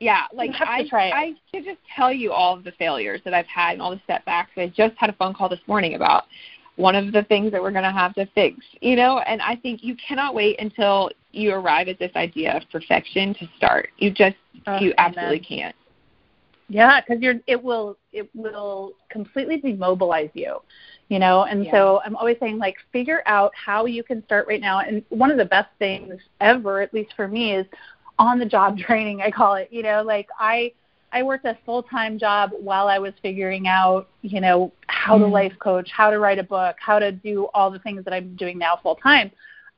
Yeah, 0.00 0.22
like 0.32 0.50
I, 0.60 0.86
try. 0.88 1.10
I 1.10 1.34
could 1.52 1.64
just 1.64 1.78
tell 1.94 2.12
you 2.12 2.32
all 2.32 2.56
of 2.56 2.64
the 2.64 2.72
failures 2.72 3.20
that 3.24 3.32
I've 3.32 3.46
had 3.46 3.74
and 3.74 3.82
all 3.82 3.90
the 3.90 4.00
setbacks. 4.06 4.50
I 4.56 4.66
just 4.74 4.94
had 4.96 5.08
a 5.10 5.14
phone 5.14 5.34
call 5.34 5.48
this 5.48 5.60
morning 5.66 5.94
about 5.94 6.24
one 6.76 6.96
of 6.96 7.12
the 7.12 7.22
things 7.22 7.52
that 7.52 7.62
we're 7.62 7.70
going 7.70 7.84
to 7.84 7.92
have 7.92 8.14
to 8.14 8.26
fix, 8.34 8.56
you 8.80 8.96
know. 8.96 9.20
And 9.20 9.40
I 9.40 9.56
think 9.56 9.84
you 9.84 9.96
cannot 9.96 10.34
wait 10.34 10.60
until 10.60 11.10
you 11.30 11.52
arrive 11.52 11.88
at 11.88 11.98
this 11.98 12.10
idea 12.16 12.56
of 12.56 12.62
perfection 12.70 13.34
to 13.34 13.48
start. 13.56 13.90
You 13.98 14.10
just, 14.10 14.36
Oh, 14.66 14.78
you 14.78 14.94
absolutely 14.98 15.40
can't. 15.40 15.74
Yeah, 16.68 17.00
because 17.00 17.22
you're 17.22 17.34
it 17.46 17.62
will 17.62 17.98
it 18.12 18.28
will 18.34 18.92
completely 19.10 19.60
demobilize 19.60 20.30
you, 20.32 20.60
you 21.08 21.18
know. 21.18 21.44
And 21.44 21.64
Yeah. 21.64 21.70
so 21.72 22.00
I'm 22.04 22.16
always 22.16 22.38
saying 22.40 22.58
like 22.58 22.76
figure 22.92 23.22
out 23.26 23.52
how 23.54 23.84
you 23.84 24.02
can 24.02 24.24
start 24.24 24.46
right 24.48 24.60
now. 24.60 24.80
And 24.80 25.04
one 25.10 25.30
of 25.30 25.36
the 25.36 25.44
best 25.44 25.68
things 25.78 26.14
ever, 26.40 26.80
at 26.80 26.94
least 26.94 27.12
for 27.14 27.28
me, 27.28 27.52
is 27.54 27.66
on 28.18 28.38
the 28.38 28.46
job 28.46 28.78
training. 28.78 29.20
I 29.22 29.30
call 29.30 29.54
it. 29.54 29.68
You 29.70 29.82
know, 29.82 30.02
like 30.02 30.28
I 30.38 30.72
I 31.12 31.22
worked 31.22 31.44
a 31.44 31.56
full 31.64 31.82
time 31.82 32.18
job 32.18 32.50
while 32.58 32.88
I 32.88 32.98
was 32.98 33.12
figuring 33.22 33.66
out, 33.68 34.08
you 34.22 34.40
know, 34.40 34.72
how 34.88 35.18
to 35.18 35.24
Mm. 35.24 35.32
life 35.32 35.52
coach, 35.60 35.90
how 35.90 36.10
to 36.10 36.18
write 36.18 36.38
a 36.38 36.42
book, 36.44 36.76
how 36.80 36.98
to 36.98 37.12
do 37.12 37.48
all 37.54 37.70
the 37.70 37.78
things 37.80 38.04
that 38.04 38.12
I'm 38.12 38.34
doing 38.36 38.58
now 38.58 38.78
full 38.82 38.96
time. 38.96 39.30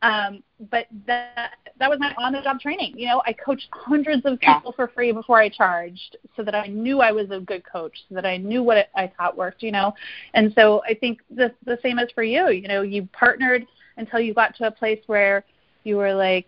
Um, 0.03 0.43
but 0.71 0.87
that 1.07 1.51
that 1.79 1.89
was 1.91 1.99
my 1.99 2.13
on 2.19 2.33
the 2.33 2.41
job 2.43 2.61
training. 2.61 2.95
You 2.97 3.09
know, 3.09 3.23
I 3.27 3.33
coached 3.33 3.69
hundreds 3.73 4.25
of 4.27 4.39
Yeah. 4.43 4.55
people 4.55 4.73
for 4.73 4.89
free 4.89 5.13
before 5.13 5.39
I 5.39 5.49
charged, 5.49 6.17
so 6.37 6.43
that 6.43 6.55
I 6.55 6.67
knew 6.67 7.01
I 7.01 7.13
was 7.13 7.31
a 7.31 7.41
good 7.41 7.63
coach, 7.71 7.97
so 8.09 8.15
that 8.15 8.27
I 8.27 8.37
knew 8.37 8.63
what 8.63 8.89
I 8.95 9.07
thought 9.17 9.37
worked. 9.37 9.63
You 9.63 9.73
know, 9.73 9.95
and 10.35 10.53
so 10.55 10.83
I 10.89 10.95
think 10.95 11.21
the 11.31 11.53
the 11.65 11.79
same 11.83 11.99
as 11.99 12.11
for 12.15 12.23
you. 12.23 12.49
You 12.51 12.69
know, 12.69 12.83
you 12.83 13.09
partnered 13.13 13.67
until 13.97 14.21
you 14.21 14.35
got 14.35 14.55
to 14.57 14.67
a 14.67 14.71
place 14.71 15.01
where 15.07 15.45
you 15.85 15.97
were 15.97 16.15
like, 16.15 16.47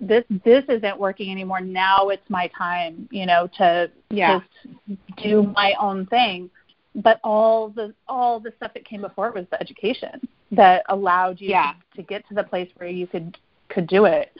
this 0.00 0.24
this 0.44 0.64
isn't 0.68 0.98
working 0.98 1.30
anymore. 1.30 1.60
Now 1.60 2.08
it's 2.08 2.28
my 2.28 2.50
time. 2.56 3.08
You 3.10 3.26
know, 3.26 3.48
to 3.58 3.90
Yeah. 4.10 4.40
just 4.40 5.00
do 5.22 5.42
my 5.54 5.74
own 5.80 6.06
thing. 6.06 6.50
But 6.96 7.20
all 7.24 7.70
the 7.70 7.94
all 8.08 8.40
the 8.40 8.52
stuff 8.56 8.72
that 8.74 8.84
came 8.84 9.00
before 9.00 9.30
was 9.32 9.46
the 9.50 9.60
education 9.60 10.26
that 10.52 10.84
allowed 10.88 11.40
you 11.40 11.48
Yeah. 11.50 11.74
to, 11.92 11.96
to 11.96 12.02
get 12.02 12.26
to 12.28 12.34
the 12.34 12.44
place 12.44 12.70
where 12.76 12.88
you 12.88 13.06
could 13.06 13.36
could 13.68 13.86
do 13.86 14.04
it. 14.04 14.32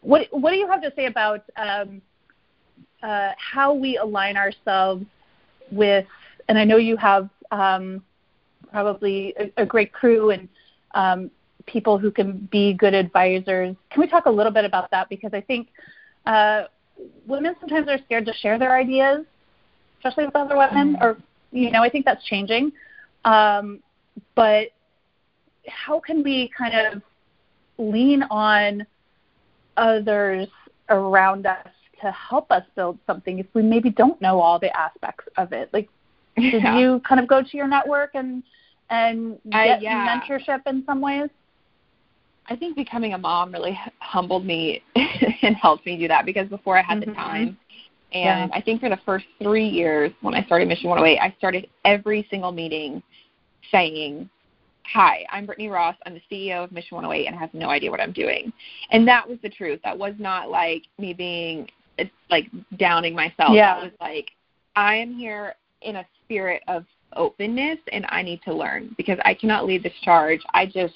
What 0.00 0.28
what 0.30 0.50
do 0.50 0.56
you 0.56 0.68
have 0.68 0.82
to 0.82 0.92
say 0.96 1.06
about 1.06 1.44
um, 1.56 2.02
uh, 3.02 3.32
how 3.38 3.72
we 3.72 3.96
align 3.98 4.36
ourselves 4.36 5.04
with, 5.70 6.06
and 6.48 6.58
I 6.58 6.64
know 6.64 6.76
you 6.76 6.96
have 6.96 7.28
um, 7.50 8.02
probably 8.70 9.34
a, 9.38 9.62
a, 9.62 9.66
great 9.66 9.92
crew 9.92 10.30
and 10.30 10.48
um, 10.94 11.30
people 11.66 11.98
who 11.98 12.10
can 12.10 12.48
be 12.50 12.74
good 12.74 12.94
advisors. 12.94 13.76
Can 13.90 14.00
we 14.00 14.06
talk 14.06 14.26
a 14.26 14.30
little 14.30 14.52
bit 14.52 14.64
about 14.64 14.90
that? 14.90 15.08
Because 15.08 15.32
I 15.34 15.40
think 15.40 15.68
uh, 16.24 16.64
women 17.26 17.54
sometimes 17.60 17.88
are 17.88 17.98
scared 18.04 18.26
to 18.26 18.32
share 18.34 18.58
their 18.58 18.76
ideas, 18.76 19.24
especially 19.98 20.26
with 20.26 20.36
other 20.36 20.56
women, 20.56 20.96
or 21.00 21.18
you 21.52 21.70
know, 21.70 21.82
I 21.82 21.88
think 21.88 22.04
that's 22.04 22.24
changing. 22.24 22.72
Um, 23.24 23.80
but 24.34 24.68
how 25.68 26.00
can 26.00 26.22
we 26.22 26.50
kind 26.56 26.74
of 26.74 27.02
lean 27.78 28.22
on 28.24 28.86
others 29.76 30.48
around 30.88 31.46
us 31.46 31.66
to 32.00 32.10
help 32.12 32.50
us 32.50 32.62
build 32.74 32.98
something 33.06 33.38
if 33.38 33.46
we 33.54 33.62
maybe 33.62 33.90
don't 33.90 34.20
know 34.20 34.40
all 34.40 34.58
the 34.58 34.74
aspects 34.76 35.24
of 35.36 35.52
it? 35.52 35.70
Like, 35.72 35.88
did 36.36 36.52
yeah. 36.62 36.78
you 36.78 37.00
kind 37.06 37.20
of 37.20 37.26
go 37.26 37.42
to 37.42 37.56
your 37.56 37.68
network 37.68 38.10
and 38.14 38.42
and 38.88 39.38
get 39.50 39.82
yeah. 39.82 40.20
mentorship 40.20 40.60
in 40.66 40.84
some 40.86 41.00
ways? 41.00 41.28
I 42.48 42.56
think 42.56 42.76
becoming 42.76 43.14
a 43.14 43.18
mom 43.18 43.52
really 43.52 43.78
humbled 43.98 44.44
me 44.44 44.82
and 45.42 45.56
helped 45.56 45.86
me 45.86 45.96
do 45.96 46.08
that 46.08 46.24
because 46.24 46.48
before 46.48 46.78
I 46.78 46.82
had 46.82 46.98
mm-hmm. 46.98 47.10
the 47.10 47.16
time. 47.16 47.58
And 48.12 48.50
yeah. 48.50 48.56
I 48.56 48.60
think 48.60 48.80
for 48.80 48.88
the 48.88 48.98
first 49.04 49.26
three 49.42 49.68
years 49.68 50.12
when 50.22 50.34
I 50.34 50.44
started 50.44 50.68
Mission 50.68 50.88
108, 50.88 51.18
I 51.18 51.34
started 51.38 51.68
every 51.84 52.26
single 52.30 52.52
meeting 52.52 53.02
saying, 53.70 54.30
Hi, 54.92 55.26
I'm 55.32 55.46
Brittany 55.46 55.68
Ross. 55.68 55.96
I'm 56.06 56.14
the 56.14 56.22
CEO 56.30 56.62
of 56.62 56.70
Mission 56.70 56.94
108 56.94 57.26
and 57.26 57.34
I 57.34 57.40
have 57.40 57.52
no 57.52 57.70
idea 57.70 57.90
what 57.90 58.00
I'm 58.00 58.12
doing. 58.12 58.52
And 58.92 59.06
that 59.08 59.28
was 59.28 59.38
the 59.42 59.48
truth. 59.48 59.80
That 59.82 59.98
was 59.98 60.14
not 60.18 60.48
like 60.48 60.84
me 60.98 61.12
being 61.12 61.68
like 62.30 62.46
downing 62.78 63.14
myself. 63.14 63.50
Yeah. 63.52 63.74
That 63.74 63.82
was 63.82 63.92
like, 64.00 64.30
I 64.76 64.94
am 64.94 65.14
here 65.14 65.56
in 65.82 65.96
a 65.96 66.06
spirit 66.24 66.62
of 66.68 66.84
openness 67.16 67.78
and 67.92 68.06
I 68.08 68.22
need 68.22 68.42
to 68.42 68.54
learn 68.54 68.94
because 68.96 69.18
I 69.24 69.34
cannot 69.34 69.66
lead 69.66 69.82
this 69.82 69.92
charge. 70.02 70.40
I 70.54 70.66
just 70.66 70.94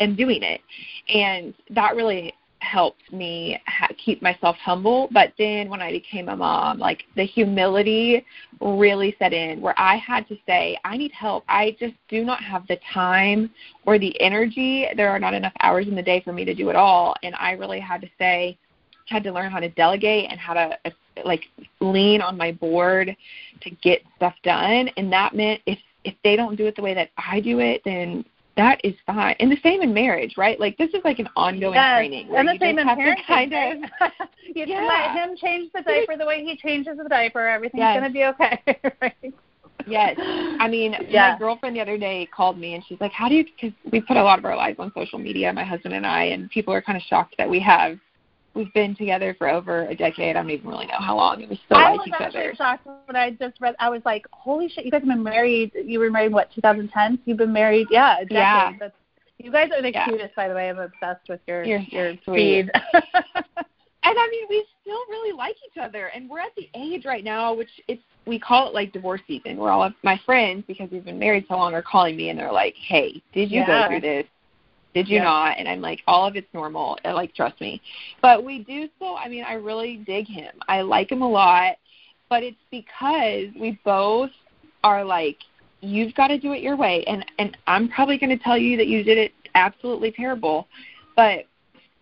am 0.00 0.16
doing 0.16 0.42
it. 0.42 0.60
And 1.08 1.54
that 1.70 1.96
really 1.96 2.34
helped 2.60 3.10
me 3.12 3.60
ha- 3.66 3.88
keep 4.04 4.20
myself 4.20 4.56
humble. 4.56 5.08
But 5.12 5.32
then 5.38 5.70
when 5.70 5.80
I 5.80 5.90
became 5.90 6.28
a 6.28 6.36
mom, 6.36 6.78
like 6.78 7.04
the 7.16 7.24
humility 7.24 8.24
really 8.60 9.16
set 9.18 9.32
in 9.32 9.60
where 9.60 9.78
I 9.78 9.96
had 9.96 10.28
to 10.28 10.36
say, 10.46 10.78
I 10.84 10.96
need 10.96 11.12
help. 11.12 11.44
I 11.48 11.76
just 11.80 11.94
do 12.08 12.24
not 12.24 12.42
have 12.42 12.66
the 12.66 12.78
time 12.92 13.50
or 13.86 13.98
the 13.98 14.18
energy. 14.20 14.86
There 14.96 15.10
are 15.10 15.18
not 15.18 15.34
enough 15.34 15.54
hours 15.60 15.88
in 15.88 15.94
the 15.94 16.02
day 16.02 16.20
for 16.20 16.32
me 16.32 16.44
to 16.44 16.54
do 16.54 16.68
it 16.68 16.76
all. 16.76 17.14
And 17.22 17.34
I 17.36 17.52
really 17.52 17.80
had 17.80 18.02
to 18.02 18.08
say, 18.18 18.58
had 19.10 19.24
to 19.24 19.32
learn 19.32 19.50
how 19.50 19.60
to 19.60 19.68
delegate 19.70 20.30
and 20.30 20.38
how 20.38 20.54
to 20.54 20.78
uh, 20.84 20.90
like 21.24 21.44
lean 21.80 22.20
on 22.22 22.36
my 22.36 22.52
board 22.52 23.14
to 23.60 23.70
get 23.82 24.02
stuff 24.16 24.34
done 24.42 24.88
and 24.96 25.12
that 25.12 25.34
meant 25.34 25.60
if 25.66 25.78
if 26.04 26.14
they 26.24 26.36
don't 26.36 26.56
do 26.56 26.66
it 26.66 26.76
the 26.76 26.82
way 26.82 26.94
that 26.94 27.10
I 27.18 27.40
do 27.40 27.58
it 27.58 27.82
then 27.84 28.24
that 28.56 28.80
is 28.84 28.94
fine. 29.06 29.36
And 29.40 29.50
the 29.50 29.56
same 29.62 29.82
in 29.82 29.94
marriage, 29.94 30.34
right? 30.36 30.58
Like 30.58 30.76
this 30.76 30.90
is 30.90 31.00
like 31.04 31.18
an 31.18 31.28
ongoing 31.36 31.74
yes. 31.74 31.98
training. 31.98 32.30
And 32.34 32.48
the 32.48 32.58
same 32.60 32.78
in 32.78 32.86
parenting. 32.86 33.26
Kind 33.26 33.54
of, 33.54 34.10
you 34.54 34.64
yeah. 34.66 34.86
let 34.86 35.14
him 35.16 35.36
change 35.36 35.70
the 35.72 35.82
diaper 35.82 36.16
the 36.16 36.26
way 36.26 36.44
he 36.44 36.56
changes 36.56 36.96
the 36.96 37.08
diaper. 37.08 37.46
Everything's 37.46 37.80
yes. 37.80 37.98
going 37.98 38.04
to 38.04 38.12
be 38.12 38.24
okay, 38.24 38.92
right? 39.02 39.34
Yes. 39.86 40.16
I 40.18 40.68
mean, 40.68 40.94
yeah. 41.08 41.32
my 41.32 41.38
girlfriend 41.38 41.76
the 41.76 41.80
other 41.80 41.96
day 41.96 42.28
called 42.34 42.58
me 42.58 42.74
and 42.74 42.84
she's 42.86 43.00
like, 43.00 43.12
"How 43.12 43.28
do 43.28 43.34
you?" 43.34 43.44
Because 43.44 43.72
we 43.90 44.00
put 44.00 44.16
a 44.16 44.22
lot 44.22 44.38
of 44.38 44.44
our 44.44 44.56
lives 44.56 44.78
on 44.78 44.92
social 44.94 45.18
media, 45.18 45.52
my 45.52 45.64
husband 45.64 45.94
and 45.94 46.06
I, 46.06 46.24
and 46.24 46.50
people 46.50 46.74
are 46.74 46.82
kind 46.82 46.96
of 46.96 47.02
shocked 47.02 47.36
that 47.38 47.48
we 47.48 47.60
have 47.60 47.98
we've 48.54 48.72
been 48.74 48.94
together 48.94 49.34
for 49.38 49.48
over 49.48 49.86
a 49.86 49.94
decade. 49.94 50.36
I 50.36 50.40
don't 50.40 50.50
even 50.50 50.68
really 50.68 50.86
know 50.86 50.98
how 50.98 51.16
long. 51.16 51.40
It 51.40 51.48
was 51.48 51.58
so 51.68 51.76
I 51.76 51.94
like 51.94 52.08
each 52.08 52.14
other. 52.18 52.38
I 52.38 52.48
was 52.48 52.56
shocked 52.56 52.86
when 53.06 53.16
I 53.16 53.30
just 53.30 53.60
read. 53.60 53.74
I 53.78 53.88
was 53.88 54.02
like, 54.04 54.26
"Holy 54.32 54.68
shit! 54.68 54.84
You 54.84 54.90
guys 54.90 55.00
have 55.00 55.08
been 55.08 55.22
married. 55.22 55.72
You 55.74 55.98
were 55.98 56.10
married 56.10 56.32
what 56.32 56.52
2010? 56.54 57.20
You've 57.24 57.38
been 57.38 57.52
married, 57.52 57.88
yeah, 57.90 58.18
a 58.18 58.24
decade. 58.24 58.34
Yeah. 58.34 58.72
That's, 58.78 58.94
you 59.38 59.50
guys 59.50 59.70
are 59.74 59.82
the 59.82 59.92
yeah. 59.92 60.04
cutest, 60.06 60.34
by 60.34 60.48
the 60.48 60.54
way. 60.54 60.68
I'm 60.68 60.78
obsessed 60.78 61.28
with 61.28 61.40
your 61.46 61.64
You're 61.64 61.80
your 61.80 62.14
feed. 62.26 62.70
and 62.94 64.18
I 64.18 64.28
mean, 64.30 64.46
we 64.48 64.64
still 64.82 65.00
really 65.08 65.32
like 65.36 65.56
each 65.66 65.80
other, 65.80 66.06
and 66.06 66.28
we're 66.28 66.40
at 66.40 66.54
the 66.56 66.68
age 66.74 67.04
right 67.04 67.24
now, 67.24 67.54
which 67.54 67.70
it's 67.88 68.02
we 68.26 68.38
call 68.38 68.68
it 68.68 68.74
like 68.74 68.92
divorce 68.92 69.20
season. 69.26 69.56
Where 69.56 69.70
all 69.70 69.82
of 69.82 69.94
my 70.02 70.20
friends, 70.26 70.64
because 70.66 70.90
we've 70.90 71.04
been 71.04 71.18
married 71.18 71.46
so 71.48 71.56
long, 71.56 71.74
are 71.74 71.82
calling 71.82 72.16
me 72.16 72.30
and 72.30 72.38
they're 72.38 72.52
like, 72.52 72.74
"Hey, 72.74 73.22
did 73.32 73.50
you 73.50 73.60
yeah. 73.60 73.66
go 73.66 73.88
through 73.88 74.00
this? 74.00 74.26
Did 74.94 75.08
you 75.08 75.16
yeah. 75.16 75.24
not? 75.24 75.58
And 75.58 75.68
I'm 75.68 75.80
like, 75.80 76.02
all 76.06 76.26
of 76.26 76.36
it's 76.36 76.52
normal. 76.52 76.98
Uh, 77.04 77.14
like, 77.14 77.34
trust 77.34 77.60
me. 77.60 77.80
But 78.20 78.44
we 78.44 78.64
do 78.64 78.88
still, 78.96 79.16
I 79.16 79.28
mean, 79.28 79.44
I 79.44 79.54
really 79.54 79.98
dig 79.98 80.26
him. 80.26 80.52
I 80.68 80.80
like 80.80 81.12
him 81.12 81.22
a 81.22 81.28
lot. 81.28 81.76
But 82.28 82.42
it's 82.42 82.56
because 82.70 83.48
we 83.60 83.78
both 83.84 84.30
are 84.84 85.04
like, 85.04 85.38
you've 85.80 86.14
got 86.14 86.28
to 86.28 86.38
do 86.38 86.52
it 86.52 86.62
your 86.62 86.76
way. 86.76 87.04
And, 87.06 87.24
and 87.38 87.56
I'm 87.66 87.88
probably 87.88 88.18
going 88.18 88.36
to 88.36 88.42
tell 88.42 88.58
you 88.58 88.76
that 88.76 88.86
you 88.86 89.02
did 89.02 89.18
it 89.18 89.32
absolutely 89.54 90.12
terrible. 90.12 90.68
But 91.16 91.46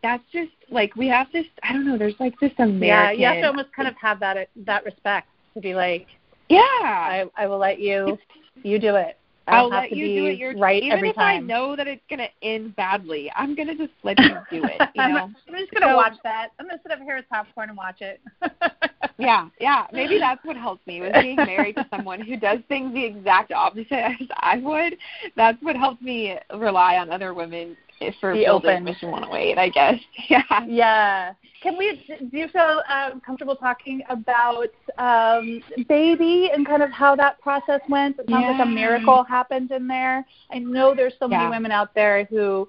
that's 0.02 0.24
just 0.32 0.52
like, 0.70 0.94
we 0.96 1.08
have 1.08 1.26
this, 1.32 1.46
I 1.62 1.72
don't 1.72 1.86
know, 1.86 1.98
there's 1.98 2.18
like 2.20 2.38
this 2.40 2.52
American. 2.58 2.82
Yeah, 2.82 3.10
you 3.10 3.26
have 3.26 3.42
to 3.42 3.48
almost 3.48 3.72
kind 3.74 3.88
of 3.88 3.94
have 4.00 4.20
that, 4.20 4.48
that 4.64 4.84
respect 4.84 5.28
to 5.54 5.60
be 5.60 5.74
like, 5.74 6.06
yeah, 6.48 6.60
I, 6.60 7.24
I 7.36 7.46
will 7.46 7.58
let 7.58 7.78
you, 7.80 8.18
you 8.62 8.78
do 8.78 8.96
it. 8.96 9.17
I'll 9.48 9.68
let 9.68 9.92
you 9.92 10.06
do 10.06 10.26
it 10.26 10.38
your 10.38 10.56
right 10.56 10.82
even 10.82 11.04
if 11.04 11.16
time. 11.16 11.44
I 11.44 11.46
know 11.46 11.76
that 11.76 11.86
it's 11.86 12.02
gonna 12.08 12.28
end 12.42 12.76
badly. 12.76 13.30
I'm 13.36 13.54
gonna 13.54 13.74
just 13.76 13.92
let 14.02 14.18
you 14.18 14.30
do 14.50 14.64
it. 14.64 14.80
You 14.94 15.08
know? 15.08 15.24
I'm 15.24 15.54
just 15.56 15.72
gonna 15.72 15.92
so, 15.92 15.96
watch 15.96 16.14
that. 16.24 16.48
I'm 16.58 16.66
gonna 16.66 16.80
sit 16.82 16.92
up 16.92 16.98
here 17.00 17.16
with 17.16 17.28
popcorn 17.28 17.68
and 17.68 17.78
watch 17.78 18.00
it. 18.00 18.20
yeah, 19.18 19.48
yeah. 19.60 19.86
Maybe 19.92 20.18
that's 20.18 20.44
what 20.44 20.56
helps 20.56 20.84
me 20.86 21.00
was 21.00 21.12
being 21.20 21.36
married 21.36 21.76
to 21.76 21.86
someone 21.90 22.20
who 22.20 22.36
does 22.36 22.58
things 22.68 22.92
the 22.94 23.04
exact 23.04 23.52
opposite 23.52 23.92
as 23.92 24.28
I 24.36 24.58
would. 24.58 24.96
That's 25.36 25.60
what 25.62 25.76
helps 25.76 26.02
me 26.02 26.36
rely 26.54 26.96
on 26.96 27.10
other 27.10 27.32
women 27.34 27.76
for 28.20 28.32
Be 28.32 28.46
open. 28.46 28.84
Mission 28.84 29.10
108, 29.10 29.58
I 29.58 29.68
guess. 29.68 29.94
Yeah. 30.28 30.42
Yeah. 30.66 31.32
Can 31.62 31.76
we? 31.76 32.04
Do 32.30 32.36
you 32.36 32.48
feel 32.48 32.82
um, 32.88 33.20
comfortable 33.20 33.56
talking 33.56 34.02
about 34.08 34.68
um, 34.98 35.62
baby 35.88 36.50
and 36.52 36.66
kind 36.66 36.82
of 36.82 36.90
how 36.90 37.16
that 37.16 37.40
process 37.40 37.80
went? 37.88 38.18
It 38.18 38.28
sounds 38.28 38.42
yeah. 38.42 38.52
like 38.52 38.66
a 38.66 38.70
miracle 38.70 39.24
happened 39.24 39.70
in 39.72 39.88
there. 39.88 40.24
I 40.52 40.58
know 40.58 40.94
there's 40.94 41.14
so 41.18 41.26
many 41.26 41.42
yeah. 41.42 41.50
women 41.50 41.72
out 41.72 41.94
there 41.94 42.24
who 42.24 42.68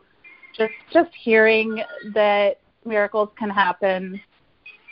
just 0.57 0.73
just 0.91 1.11
hearing 1.21 1.83
that 2.13 2.59
miracles 2.85 3.29
can 3.37 3.49
happen 3.49 4.19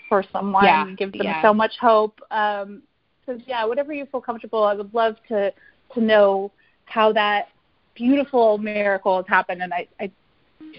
for 0.10 0.23
someone 0.32 0.65
yeah. 0.65 0.86
gives 0.95 1.13
them 1.13 1.36
so 1.41 1.54
much 1.54 1.73
hope. 1.80 2.19
Um, 2.30 2.84
so 3.26 3.38
yeah, 3.47 3.65
whatever 3.65 3.93
you 3.93 4.06
feel 4.06 4.21
comfortable, 4.21 4.63
I 4.63 4.73
would 4.73 4.93
love 4.93 5.15
to 5.30 5.52
to 5.93 6.02
know 6.02 6.52
how 6.86 7.12
that 7.13 7.50
beautiful 7.95 8.58
miracle 8.58 9.17
has 9.17 9.26
happened. 9.28 9.62
And 9.62 9.73
I, 9.73 9.88
I 10.00 10.12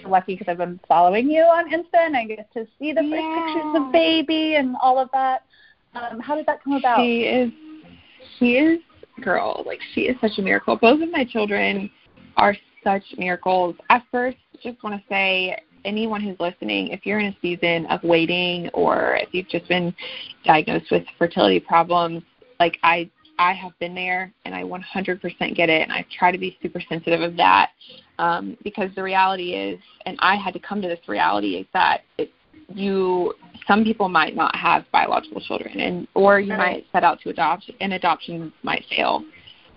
lucky 0.07 0.35
because 0.35 0.51
I've 0.51 0.59
been 0.59 0.81
following 0.89 1.29
you 1.31 1.43
on 1.43 1.71
Insta 1.71 1.99
and 2.07 2.17
I 2.17 2.25
get 2.25 2.53
to 2.55 2.67
see 2.79 2.93
the 2.93 3.03
yeah. 3.03 3.17
first 3.17 3.55
pictures 3.55 3.75
of 3.77 3.93
baby 3.93 4.57
and 4.57 4.77
all 4.83 4.99
of 4.99 5.09
that. 5.13 5.45
Um, 5.95 6.21
how 6.21 6.37
did 6.37 6.47
that 6.47 6.63
come 6.63 6.75
about? 6.75 6.99
She 6.99 7.23
is, 7.23 7.51
she 8.39 8.57
is, 8.57 8.81
girl, 9.23 9.63
like 9.67 9.81
she 9.95 10.03
is 10.03 10.17
such 10.21 10.39
a 10.39 10.43
miracle. 10.43 10.77
Both 10.77 11.03
of 11.03 11.11
my 11.11 11.25
children 11.25 11.91
are 12.37 12.57
such 12.85 13.03
miracles. 13.17 13.75
At 13.91 14.05
first, 14.11 14.37
just 14.63 14.83
want 14.83 15.01
to 15.01 15.03
say 15.09 15.57
anyone 15.85 16.21
who's 16.21 16.39
listening, 16.39 16.89
if 16.89 17.07
you're 17.07 17.19
in 17.19 17.27
a 17.27 17.37
season 17.41 17.87
of 17.87 18.03
waiting 18.03 18.69
or 18.75 19.17
if 19.17 19.29
you've 19.33 19.49
just 19.49 19.69
been 19.69 19.95
diagnosed 20.45 20.91
with 20.91 21.05
fertility 21.19 21.61
problems, 21.61 22.23
like 22.61 22.79
I 22.83 23.11
I 23.41 23.53
have 23.53 23.79
been 23.79 23.95
there 23.95 24.33
and 24.45 24.55
I 24.55 24.65
100% 24.65 25.55
get 25.55 25.69
it 25.69 25.83
and 25.83 25.93
I 25.93 26.05
try 26.19 26.33
to 26.33 26.39
be 26.39 26.59
super 26.61 26.81
sensitive 26.89 27.21
of 27.21 27.37
that 27.37 27.71
um, 28.19 28.57
because 28.65 28.91
the 28.95 29.03
reality 29.03 29.55
is, 29.55 29.79
and 30.07 30.17
I 30.21 30.37
had 30.37 30.55
to 30.55 30.61
come 30.61 30.83
to 30.83 30.89
this 30.89 31.01
reality 31.07 31.57
is 31.57 31.67
that 31.73 32.03
it, 32.19 32.31
you 32.69 33.35
some 33.67 33.85
people 33.85 34.09
might 34.09 34.35
not 34.35 34.55
have 34.57 34.85
biological 34.93 35.41
children 35.41 35.81
and 35.81 36.09
or 36.15 36.41
you 36.41 36.53
right. 36.53 36.59
might 36.59 36.87
set 36.93 37.03
out 37.03 37.21
to 37.21 37.31
adopt 37.31 37.71
and 37.81 37.93
adoption 37.95 38.53
might 38.63 38.85
fail 38.91 39.25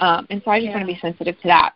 um, 0.01 0.27
and 0.29 0.41
so 0.43 0.51
I 0.51 0.59
just 0.59 0.65
yeah. 0.65 0.75
want 0.75 0.81
to 0.81 0.93
be 0.93 0.99
sensitive 0.99 1.35
to 1.41 1.47
that 1.47 1.73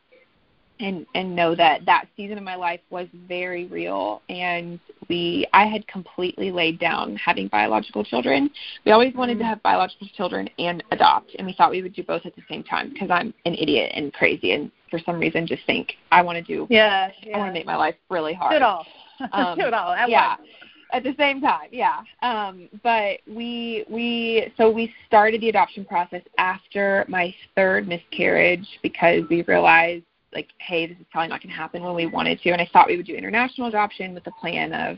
and 0.79 1.05
and 1.15 1.35
know 1.35 1.55
that 1.55 1.85
that 1.85 2.05
season 2.17 2.37
of 2.37 2.43
my 2.43 2.55
life 2.55 2.81
was 2.89 3.07
very 3.27 3.65
real 3.65 4.21
and 4.29 4.79
we 5.09 5.47
I 5.53 5.65
had 5.65 5.87
completely 5.87 6.51
laid 6.51 6.79
down 6.79 7.15
having 7.15 7.47
biological 7.47 8.03
children. 8.03 8.49
We 8.85 8.91
always 8.91 9.13
wanted 9.13 9.33
mm-hmm. 9.33 9.41
to 9.41 9.45
have 9.45 9.63
biological 9.63 10.07
children 10.15 10.49
and 10.59 10.83
adopt 10.91 11.35
and 11.37 11.47
we 11.47 11.53
thought 11.53 11.71
we 11.71 11.81
would 11.81 11.93
do 11.93 12.03
both 12.03 12.25
at 12.25 12.35
the 12.35 12.41
same 12.49 12.63
time 12.63 12.89
because 12.91 13.09
I'm 13.09 13.33
an 13.45 13.55
idiot 13.55 13.91
and 13.93 14.13
crazy 14.13 14.51
and 14.51 14.71
for 14.89 14.99
some 15.05 15.19
reason 15.19 15.47
just 15.47 15.65
think 15.65 15.93
I 16.11 16.21
want 16.21 16.37
to 16.37 16.43
do 16.43 16.67
yeah, 16.69 17.09
yeah. 17.23 17.35
I 17.35 17.39
want 17.39 17.49
to 17.49 17.53
make 17.53 17.65
my 17.65 17.77
life 17.77 17.95
really 18.09 18.33
hard. 18.33 18.51
Do 18.51 18.57
it 18.57 18.63
all. 18.63 18.85
Um, 19.31 19.57
do 19.57 19.65
it 19.65 19.73
all 19.73 19.93
at 19.93 20.09
yeah. 20.09 20.35
once. 20.35 20.49
At 20.91 21.03
the 21.03 21.15
same 21.17 21.39
time, 21.39 21.69
yeah. 21.71 22.01
Um, 22.21 22.67
but 22.83 23.19
we 23.25 23.85
we 23.89 24.51
so 24.57 24.69
we 24.69 24.93
started 25.07 25.39
the 25.39 25.47
adoption 25.47 25.85
process 25.85 26.21
after 26.37 27.05
my 27.07 27.33
third 27.55 27.87
miscarriage 27.87 28.67
because 28.83 29.23
we 29.29 29.43
realized 29.43 30.03
like, 30.35 30.49
hey, 30.59 30.85
this 30.85 30.97
is 30.97 31.05
probably 31.11 31.29
not 31.29 31.41
going 31.41 31.49
to 31.49 31.55
happen 31.55 31.81
when 31.81 31.95
we 31.95 32.05
wanted 32.05 32.41
to. 32.41 32.51
And 32.51 32.61
I 32.61 32.69
thought 32.71 32.87
we 32.87 32.97
would 32.97 33.07
do 33.07 33.15
international 33.15 33.67
adoption 33.67 34.13
with 34.13 34.23
the 34.23 34.31
plan 34.31 34.73
of, 34.73 34.97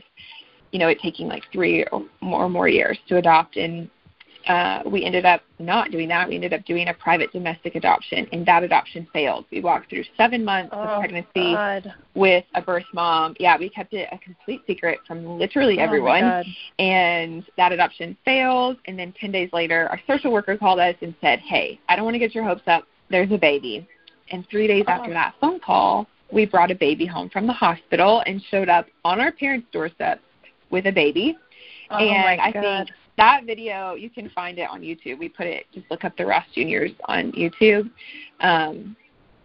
you 0.72 0.78
know, 0.78 0.88
it 0.88 0.98
taking 1.00 1.28
like 1.28 1.44
three 1.52 1.84
or 1.92 2.04
more, 2.20 2.44
or 2.44 2.48
more 2.48 2.68
years 2.68 2.98
to 3.08 3.16
adopt. 3.16 3.56
And 3.56 3.88
uh, 4.48 4.82
we 4.86 5.04
ended 5.04 5.26
up 5.26 5.42
not 5.58 5.90
doing 5.90 6.08
that. 6.08 6.28
We 6.28 6.34
ended 6.34 6.54
up 6.54 6.64
doing 6.64 6.88
a 6.88 6.94
private 6.94 7.30
domestic 7.32 7.74
adoption, 7.74 8.26
and 8.32 8.46
that 8.46 8.62
adoption 8.62 9.06
failed. 9.12 9.44
We 9.52 9.60
walked 9.60 9.90
through 9.90 10.04
seven 10.16 10.44
months 10.44 10.70
oh, 10.72 10.80
of 10.80 11.00
pregnancy 11.00 11.54
God. 11.54 11.92
with 12.14 12.44
a 12.54 12.62
birth 12.62 12.84
mom. 12.94 13.34
Yeah, 13.38 13.58
we 13.58 13.68
kept 13.68 13.92
it 13.92 14.08
a 14.10 14.18
complete 14.18 14.62
secret 14.66 15.00
from 15.06 15.38
literally 15.38 15.78
Oh, 15.78 15.82
everyone. 15.82 16.20
God. 16.20 16.46
And 16.78 17.44
that 17.58 17.72
adoption 17.72 18.16
failed. 18.24 18.78
And 18.86 18.98
then 18.98 19.12
10 19.20 19.32
days 19.32 19.50
later, 19.52 19.88
our 19.90 20.00
social 20.06 20.32
worker 20.32 20.56
called 20.56 20.80
us 20.80 20.94
and 21.02 21.14
said, 21.20 21.40
Hey, 21.40 21.78
I 21.88 21.96
don't 21.96 22.04
want 22.04 22.14
to 22.14 22.18
get 22.18 22.34
your 22.34 22.44
hopes 22.44 22.62
up. 22.66 22.84
There's 23.10 23.30
a 23.32 23.38
baby. 23.38 23.86
And 24.30 24.46
three 24.50 24.66
days 24.66 24.84
Oh. 24.88 24.92
after 24.92 25.12
that 25.12 25.34
phone 25.40 25.60
call, 25.60 26.06
we 26.30 26.44
brought 26.44 26.70
a 26.70 26.74
baby 26.74 27.06
home 27.06 27.28
from 27.30 27.46
the 27.46 27.52
hospital 27.52 28.22
and 28.26 28.42
showed 28.50 28.68
up 28.68 28.86
on 29.04 29.20
our 29.20 29.32
parents' 29.32 29.66
doorstep 29.72 30.20
with 30.70 30.86
a 30.86 30.92
baby. 30.92 31.36
Oh, 31.90 31.96
and 31.96 32.40
I 32.40 32.52
think 32.52 32.90
that 33.16 33.44
video 33.44 33.94
you 33.94 34.10
can 34.10 34.28
find 34.30 34.58
it 34.58 34.68
on 34.70 34.82
YouTube. 34.82 35.18
We 35.18 35.28
put 35.28 35.46
it 35.46 35.66
just 35.72 35.90
look 35.90 36.04
up 36.04 36.16
the 36.16 36.26
Ross 36.26 36.44
Juniors 36.54 36.92
on 37.06 37.32
YouTube. 37.32 37.90
Um 38.40 38.96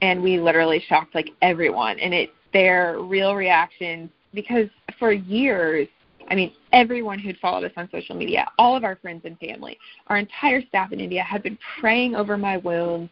and 0.01 0.21
we 0.21 0.39
literally 0.39 0.83
shocked 0.87 1.15
like 1.15 1.29
everyone 1.41 1.97
and 1.99 2.13
it's 2.13 2.33
their 2.51 2.99
real 2.99 3.35
reactions 3.35 4.09
because 4.33 4.67
for 4.99 5.11
years 5.11 5.87
I 6.29 6.35
mean, 6.35 6.53
everyone 6.71 7.19
who'd 7.19 7.37
followed 7.39 7.65
us 7.65 7.71
on 7.75 7.89
social 7.91 8.15
media, 8.15 8.49
all 8.57 8.77
of 8.77 8.83
our 8.83 8.95
friends 8.95 9.23
and 9.25 9.37
family, 9.39 9.77
our 10.07 10.17
entire 10.17 10.61
staff 10.61 10.91
in 10.91 10.99
India 10.99 11.21
had 11.21 11.43
been 11.43 11.57
praying 11.79 12.15
over 12.15 12.37
my 12.37 12.57
womb, 12.57 13.09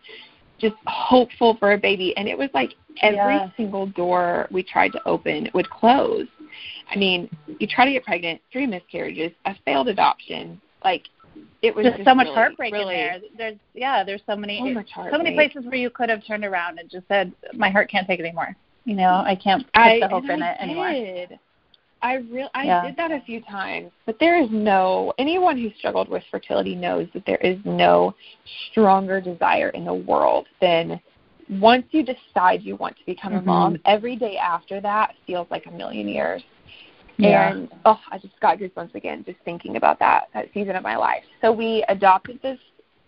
just 0.61 0.75
hopeful 0.85 1.55
for 1.59 1.73
a 1.73 1.77
baby. 1.77 2.15
And 2.15 2.27
it 2.27 2.37
was 2.37 2.49
like 2.53 2.75
every 3.01 3.35
Yeah. 3.35 3.49
single 3.57 3.87
door 3.87 4.47
we 4.51 4.63
tried 4.63 4.91
to 4.93 5.07
open 5.07 5.49
would 5.53 5.69
close. 5.69 6.27
I 6.89 6.97
mean, 6.97 7.29
you 7.59 7.67
try 7.67 7.85
to 7.85 7.91
get 7.91 8.03
pregnant, 8.05 8.41
three 8.51 8.67
miscarriages, 8.67 9.31
a 9.45 9.55
failed 9.65 9.87
adoption. 9.87 10.59
Like, 10.83 11.03
it 11.61 11.73
was 11.73 11.85
just, 11.85 11.97
just 11.97 12.09
so 12.09 12.15
much 12.15 12.25
really, 12.25 12.35
heartbreak 12.35 12.73
really, 12.73 12.95
in 12.95 12.99
there. 12.99 13.19
There's 13.37 13.57
yeah, 13.73 14.03
there's 14.03 14.21
so 14.25 14.35
many 14.35 14.59
So 14.59 15.07
so 15.11 15.17
many 15.17 15.33
places 15.33 15.65
where 15.65 15.75
you 15.75 15.89
could 15.89 16.09
have 16.09 16.25
turned 16.25 16.43
around 16.43 16.79
and 16.79 16.89
just 16.89 17.07
said, 17.07 17.31
My 17.55 17.69
heart 17.69 17.89
can't 17.89 18.07
take 18.07 18.19
it 18.19 18.23
anymore. 18.23 18.55
You 18.83 18.95
know, 18.95 19.23
I 19.25 19.35
can't 19.35 19.63
put 19.63 19.79
I, 19.79 19.99
the 19.99 20.07
hope 20.07 20.25
in 20.25 20.41
I 20.41 20.51
it 20.51 20.57
anymore. 20.59 21.29
I 22.01 22.15
real 22.15 22.49
I 22.53 22.65
Yeah. 22.65 22.81
did 22.85 22.95
that 22.97 23.11
a 23.11 23.21
few 23.21 23.41
times, 23.41 23.91
but 24.05 24.17
there 24.19 24.41
is 24.41 24.49
no 24.51 25.13
anyone 25.17 25.57
who 25.57 25.69
struggled 25.71 26.09
with 26.09 26.23
fertility 26.31 26.75
knows 26.75 27.07
that 27.13 27.25
there 27.25 27.37
is 27.37 27.59
no 27.65 28.15
stronger 28.69 29.21
desire 29.21 29.69
in 29.69 29.85
the 29.85 29.93
world 29.93 30.47
than 30.59 30.99
once 31.59 31.85
you 31.91 32.03
decide 32.03 32.63
you 32.63 32.75
want 32.77 32.97
to 32.97 33.05
become 33.05 33.33
a 33.33 33.41
Mhm. 33.41 33.45
mom, 33.45 33.77
every 33.85 34.15
day 34.15 34.37
after 34.37 34.79
that 34.81 35.15
feels 35.27 35.49
like 35.51 35.65
a 35.65 35.71
million 35.71 36.07
years. 36.07 36.43
Yeah. 37.17 37.49
And 37.49 37.69
oh, 37.85 37.99
I 38.09 38.17
just 38.17 38.39
got 38.39 38.57
goosebumps 38.57 38.95
again 38.95 39.23
just 39.25 39.39
thinking 39.39 39.75
about 39.75 39.99
that 39.99 40.29
that 40.33 40.51
season 40.53 40.75
of 40.75 40.83
my 40.83 40.95
life. 40.95 41.23
So 41.41 41.51
we 41.51 41.83
adopted 41.87 42.41
this 42.41 42.59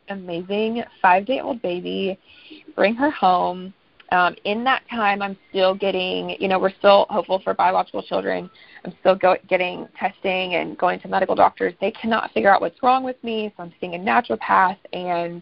amazing 0.10 0.84
five 1.01 1.25
day 1.25 1.39
old 1.39 1.62
baby, 1.62 2.19
bring 2.75 2.93
her 2.95 3.10
home. 3.10 3.73
Um, 4.13 4.36
in 4.45 4.63
that 4.65 4.84
time, 4.91 5.23
I'm 5.23 5.36
still 5.49 5.73
getting, 5.73 6.38
you 6.39 6.47
know, 6.47 6.60
we're 6.60 6.73
still 6.78 7.08
hopeful 7.10 7.41
for 7.43 7.56
biological 7.56 8.04
children. 8.04 8.47
I'm 8.86 8.93
still 8.99 9.15
go- 9.15 9.38
getting 9.49 9.88
testing 9.99 10.54
and 10.54 10.78
going 10.78 10.99
to 10.99 11.08
medical 11.08 11.34
doctors. 11.34 11.73
They 11.82 11.89
cannot 11.91 12.32
figure 12.32 12.54
out 12.54 12.62
what's 12.62 12.82
wrong 12.84 13.04
with 13.04 13.21
me, 13.23 13.52
so 13.58 13.63
I'm 13.63 13.73
seeing 13.82 13.95
a 13.95 13.97
naturopath, 13.97 14.78
and 14.93 15.41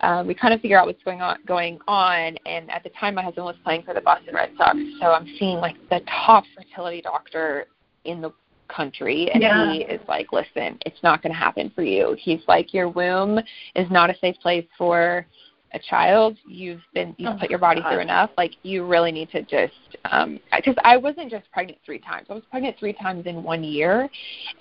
um, 0.00 0.26
we 0.26 0.34
kind 0.34 0.54
of 0.54 0.62
figure 0.62 0.78
out 0.78 0.86
what's 0.86 1.02
going 1.02 1.20
on. 1.20 1.36
Going 1.46 1.78
on, 1.86 2.38
and 2.46 2.70
at 2.70 2.82
the 2.82 2.90
time, 2.98 3.14
my 3.14 3.22
husband 3.22 3.44
was 3.44 3.56
playing 3.62 3.82
for 3.82 3.92
the 3.92 4.00
Boston 4.00 4.34
Red 4.34 4.52
Sox, 4.56 4.78
so 5.00 5.08
I'm 5.08 5.26
seeing 5.38 5.58
like 5.58 5.76
the 5.90 6.00
top 6.24 6.44
fertility 6.56 7.02
doctor 7.02 7.66
in 8.04 8.22
the 8.22 8.32
country 8.68 9.30
and 9.32 9.42
Yeah. 9.42 9.72
he 9.72 9.78
is 9.78 10.00
like 10.08 10.30
listen 10.30 10.78
it's 10.84 11.02
not 11.02 11.22
going 11.22 11.32
to 11.32 11.38
happen 11.38 11.70
for 11.74 11.82
you 11.82 12.14
he's 12.18 12.40
like 12.46 12.74
your 12.74 12.86
womb 12.90 13.38
is 13.74 13.90
not 13.90 14.10
a 14.10 14.18
safe 14.18 14.36
place 14.40 14.66
for 14.76 15.26
a 15.72 15.78
child 15.78 16.36
you've 16.46 16.80
been 16.94 17.14
you've 17.18 17.34
Oh, 17.34 17.38
put 17.38 17.50
your 17.50 17.58
body 17.58 17.80
God. 17.82 17.90
through 17.92 18.00
enough 18.00 18.30
like 18.38 18.52
you 18.62 18.86
really 18.86 19.12
need 19.12 19.30
to 19.30 19.42
just 19.42 19.74
um 20.10 20.38
because 20.56 20.74
i 20.84 20.96
wasn't 20.96 21.30
just 21.30 21.50
pregnant 21.52 21.78
three 21.84 21.98
times 21.98 22.26
i 22.30 22.34
was 22.34 22.42
pregnant 22.50 22.76
three 22.78 22.92
times 22.94 23.26
in 23.26 23.42
one 23.42 23.62
year 23.62 24.08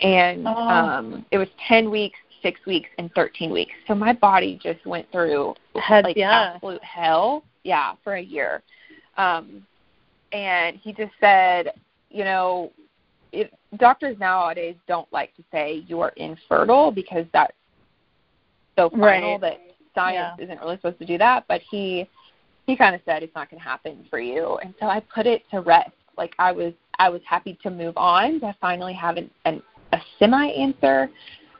and 0.02 0.48
Oh. 0.48 0.52
um 0.52 1.26
it 1.32 1.38
was 1.38 1.48
ten 1.68 1.90
weeks 1.90 2.18
six 2.42 2.60
weeks 2.66 2.90
and 2.98 3.12
thirteen 3.14 3.52
weeks 3.52 3.72
so 3.88 3.96
my 3.96 4.14
body 4.14 4.60
just 4.62 4.86
went 4.86 5.10
through 5.12 5.56
Had- 5.76 6.04
like 6.04 6.18
yeah. 6.18 6.52
absolute 6.56 6.84
hell 6.84 7.44
yeah 7.64 7.94
for 8.04 8.16
a 8.16 8.22
year 8.22 8.62
um 9.18 9.66
and 10.34 10.76
he 10.78 10.92
just 10.94 11.14
said 11.20 11.72
you 12.10 12.24
know 12.26 12.72
it, 13.32 13.54
doctors 13.78 14.18
nowadays 14.20 14.76
don't 14.88 15.12
like 15.12 15.36
to 15.36 15.44
say 15.52 15.84
you 15.88 16.00
are 16.02 16.10
infertile 16.18 16.92
because 16.92 17.26
that's 17.34 17.54
so 18.78 18.90
final 18.90 19.40
Right. 19.40 19.42
that 19.42 19.67
science 19.98 20.40
isn't 20.40 20.60
really 20.62 20.76
supposed 20.78 21.00
to 21.00 21.06
do 21.06 21.18
that. 21.18 21.46
But 21.48 21.62
he 21.70 22.08
he 22.68 22.76
kind 22.76 22.94
of 22.94 23.02
said 23.06 23.24
it's 23.24 23.34
not 23.34 23.50
going 23.50 23.62
to 23.62 23.68
happen 23.68 24.06
for 24.10 24.20
you, 24.20 24.58
and 24.62 24.74
so 24.80 24.88
I 24.88 25.00
put 25.00 25.26
it 25.26 25.44
to 25.52 25.62
rest. 25.62 25.92
Like 26.18 26.34
I 26.40 26.52
was 26.52 26.74
I 27.00 27.10
was 27.10 27.22
happy 27.26 27.58
to 27.64 27.70
move 27.70 27.96
on 27.98 28.40
to 28.42 28.56
finally 28.60 28.94
have 28.94 29.18
an, 29.18 29.30
an 29.46 29.62
a 29.94 30.00
semi 30.20 30.48
answer, 30.48 31.10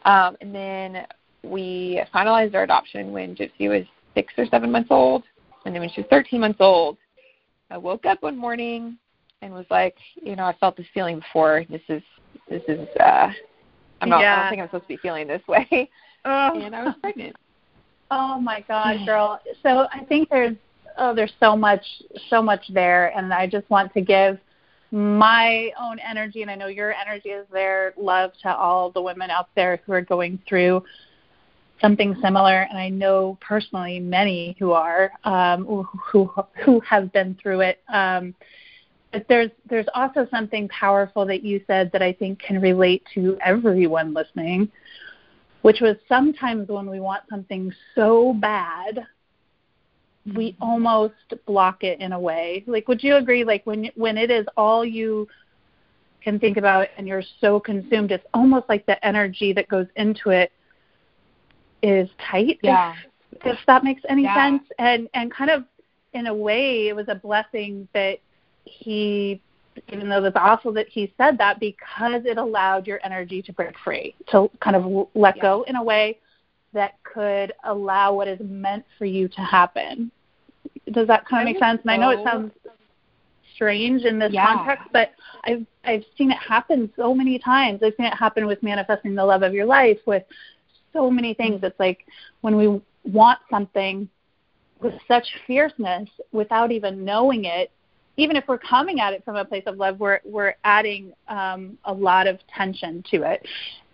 um, 0.06 0.38
and 0.42 0.54
then 0.54 1.06
we 1.44 2.02
finalized 2.14 2.56
our 2.56 2.64
adoption 2.64 3.12
when 3.12 3.36
Gypsy 3.36 3.70
was 3.70 3.86
six 4.16 4.34
or 4.38 4.46
seven 4.48 4.72
months 4.72 4.90
old, 4.92 5.24
and 5.66 5.74
then 5.74 5.82
when 5.82 5.90
she 5.90 6.02
was 6.02 6.10
13 6.10 6.42
months 6.42 6.60
old, 6.60 6.98
I 7.70 7.78
woke 7.78 8.06
up 8.06 8.22
one 8.22 8.38
morning 8.38 8.98
and 9.42 9.54
was 9.54 9.66
like, 9.70 9.96
you 10.22 10.36
know, 10.36 10.44
I 10.44 10.54
felt 10.60 10.76
this 10.76 10.88
feeling 10.94 11.20
before. 11.20 11.64
This 11.70 11.82
is 11.90 12.02
this 12.50 12.64
is 12.68 12.88
uh 13.00 13.30
I'm 14.02 14.10
not 14.10 14.24
I 14.24 14.42
don't 14.42 14.50
think 14.50 14.62
I'm 14.62 14.68
supposed 14.68 14.84
to 14.84 14.88
be 14.90 14.98
feeling 14.98 15.28
this 15.28 15.46
way. 15.48 15.90
Oh. 16.26 16.60
And 16.60 16.76
I 16.76 16.84
was 16.84 16.96
pregnant. 17.02 17.38
Oh 18.10 18.40
my 18.40 18.62
God, 18.68 19.06
girl. 19.06 19.42
So 19.64 19.88
I 19.92 20.04
think 20.06 20.30
there's 20.30 20.56
oh 20.98 21.14
there's 21.14 21.34
so 21.40 21.56
much 21.56 21.84
so 22.30 22.42
much 22.42 22.62
there 22.70 23.16
and 23.18 23.34
I 23.34 23.48
just 23.48 23.70
want 23.70 23.94
to 23.94 24.02
give 24.02 24.40
my 24.92 25.72
own 25.80 26.00
energy 26.00 26.42
and 26.42 26.50
I 26.50 26.56
know 26.56 26.68
your 26.68 26.94
energy 26.94 27.30
is 27.30 27.46
there, 27.52 27.94
love 27.98 28.32
to 28.44 28.56
all 28.56 28.90
the 28.90 29.02
women 29.02 29.30
out 29.30 29.50
there 29.56 29.82
who 29.86 29.92
are 29.92 30.02
going 30.02 30.40
through 30.48 30.84
something 31.82 32.16
similar 32.22 32.62
and 32.70 32.78
I 32.78 32.90
know 32.90 33.38
personally 33.42 34.00
many 34.00 34.56
who 34.58 34.72
are 34.72 35.12
um 35.26 35.66
who 36.12 36.32
who 36.64 36.80
have 36.82 37.12
been 37.12 37.38
through 37.42 37.62
it. 37.62 37.82
Um 37.90 38.34
but 39.12 39.26
there's 39.28 39.52
there's 39.70 39.88
also 39.94 40.28
something 40.32 40.68
powerful 40.70 41.26
that 41.26 41.44
you 41.44 41.62
said 41.68 41.92
that 41.92 42.02
I 42.02 42.14
think 42.14 42.40
can 42.40 42.62
relate 42.62 43.04
to 43.16 43.38
everyone 43.44 44.14
listening 44.14 44.72
which 45.68 45.82
was 45.82 45.98
sometimes 46.08 46.70
when 46.70 46.90
we 46.90 47.02
want 47.02 47.24
something 47.30 47.74
so 47.94 48.34
bad 48.40 49.06
we 50.34 50.54
mm-hmm. 50.54 50.64
almost 50.64 51.34
block 51.46 51.84
it 51.84 52.00
in 52.00 52.14
a 52.14 52.20
way 52.20 52.64
like 52.68 52.88
would 52.88 53.04
you 53.04 53.18
agree 53.18 53.44
like 53.44 53.66
when 53.66 53.92
when 53.96 54.18
it 54.18 54.32
is 54.32 54.46
all 54.56 54.86
you 54.86 55.28
can 56.24 56.40
think 56.40 56.56
about 56.56 56.88
and 56.98 57.06
you're 57.06 57.22
so 57.42 57.60
consumed 57.60 58.14
it's 58.14 58.26
almost 58.34 58.64
like 58.70 58.86
the 58.86 59.06
energy 59.06 59.52
that 59.52 59.68
goes 59.68 59.88
into 59.98 60.30
it 60.30 60.54
is 61.84 62.08
tight 62.32 62.60
Yeah. 62.64 62.96
if, 63.34 63.46
if 63.46 63.60
that 63.68 63.84
makes 63.84 64.02
any 64.08 64.24
Yeah. 64.24 64.36
sense 64.36 64.64
and 64.80 65.10
and 65.14 65.30
kind 65.30 65.52
of 65.52 65.66
in 66.14 66.28
a 66.28 66.34
way 66.34 66.88
it 66.88 66.96
was 66.96 67.10
a 67.10 67.16
blessing 67.16 67.90
that 67.94 68.20
he 68.64 69.42
even 69.92 70.10
though 70.10 70.24
it's 70.24 70.38
awful 70.40 70.72
that 70.74 70.88
he 70.90 71.14
said 71.18 71.38
that 71.38 71.60
because 71.60 72.24
it 72.26 72.38
allowed 72.38 72.88
your 72.88 73.00
energy 73.04 73.42
to 73.42 73.54
break 73.54 73.76
free 73.84 74.16
to 74.32 74.50
kind 74.60 74.76
of 74.76 75.08
let 75.16 75.36
Yeah. 75.38 75.42
go 75.42 75.64
in 75.64 75.76
a 75.76 75.84
way 75.84 76.20
that 76.74 76.96
could 77.04 77.54
allow 77.64 78.14
what 78.14 78.28
is 78.28 78.40
meant 78.42 78.86
for 78.98 79.06
you 79.06 79.28
to 79.30 79.42
happen 79.42 80.12
does 80.92 81.08
that 81.08 81.26
kind 81.26 81.48
of 81.48 81.54
make 81.54 81.62
sense 81.64 81.82
and 81.82 81.92
i 81.92 81.98
know 81.98 82.10
it 82.12 82.20
sounds 82.24 82.52
strange 83.56 84.04
in 84.04 84.20
this 84.20 84.32
Yeah. 84.34 84.46
context 84.46 84.88
but 84.94 85.12
i've 85.46 85.66
i've 85.86 86.04
seen 86.18 86.32
it 86.32 86.38
happen 86.38 86.92
so 86.96 87.14
many 87.14 87.40
times 87.40 87.82
i've 87.84 87.94
seen 87.96 88.06
it 88.06 88.14
happen 88.14 88.46
with 88.46 88.62
manifesting 88.62 89.16
the 89.16 89.26
love 89.26 89.42
of 89.44 89.54
your 89.54 89.66
life 89.66 89.98
with 90.06 90.24
so 90.94 91.10
many 91.10 91.34
things 91.34 91.62
it's 91.64 91.80
like 91.80 92.06
when 92.42 92.56
we 92.56 92.82
want 93.06 93.40
something 93.50 94.08
with 94.82 94.94
such 95.08 95.26
fierceness 95.48 96.08
without 96.32 96.72
even 96.72 97.04
knowing 97.04 97.46
it 97.46 97.72
even 98.18 98.36
if 98.36 98.44
we're 98.48 98.58
coming 98.58 99.00
at 99.00 99.14
it 99.14 99.24
from 99.24 99.36
a 99.36 99.46
place 99.46 99.64
of 99.68 99.78
love 99.78 100.00
we're 100.00 100.20
we're 100.26 100.56
adding 100.64 101.14
um, 101.28 101.78
a 101.86 101.94
lot 101.94 102.28
of 102.28 102.40
tension 102.48 103.04
to 103.10 103.24
it 103.24 103.46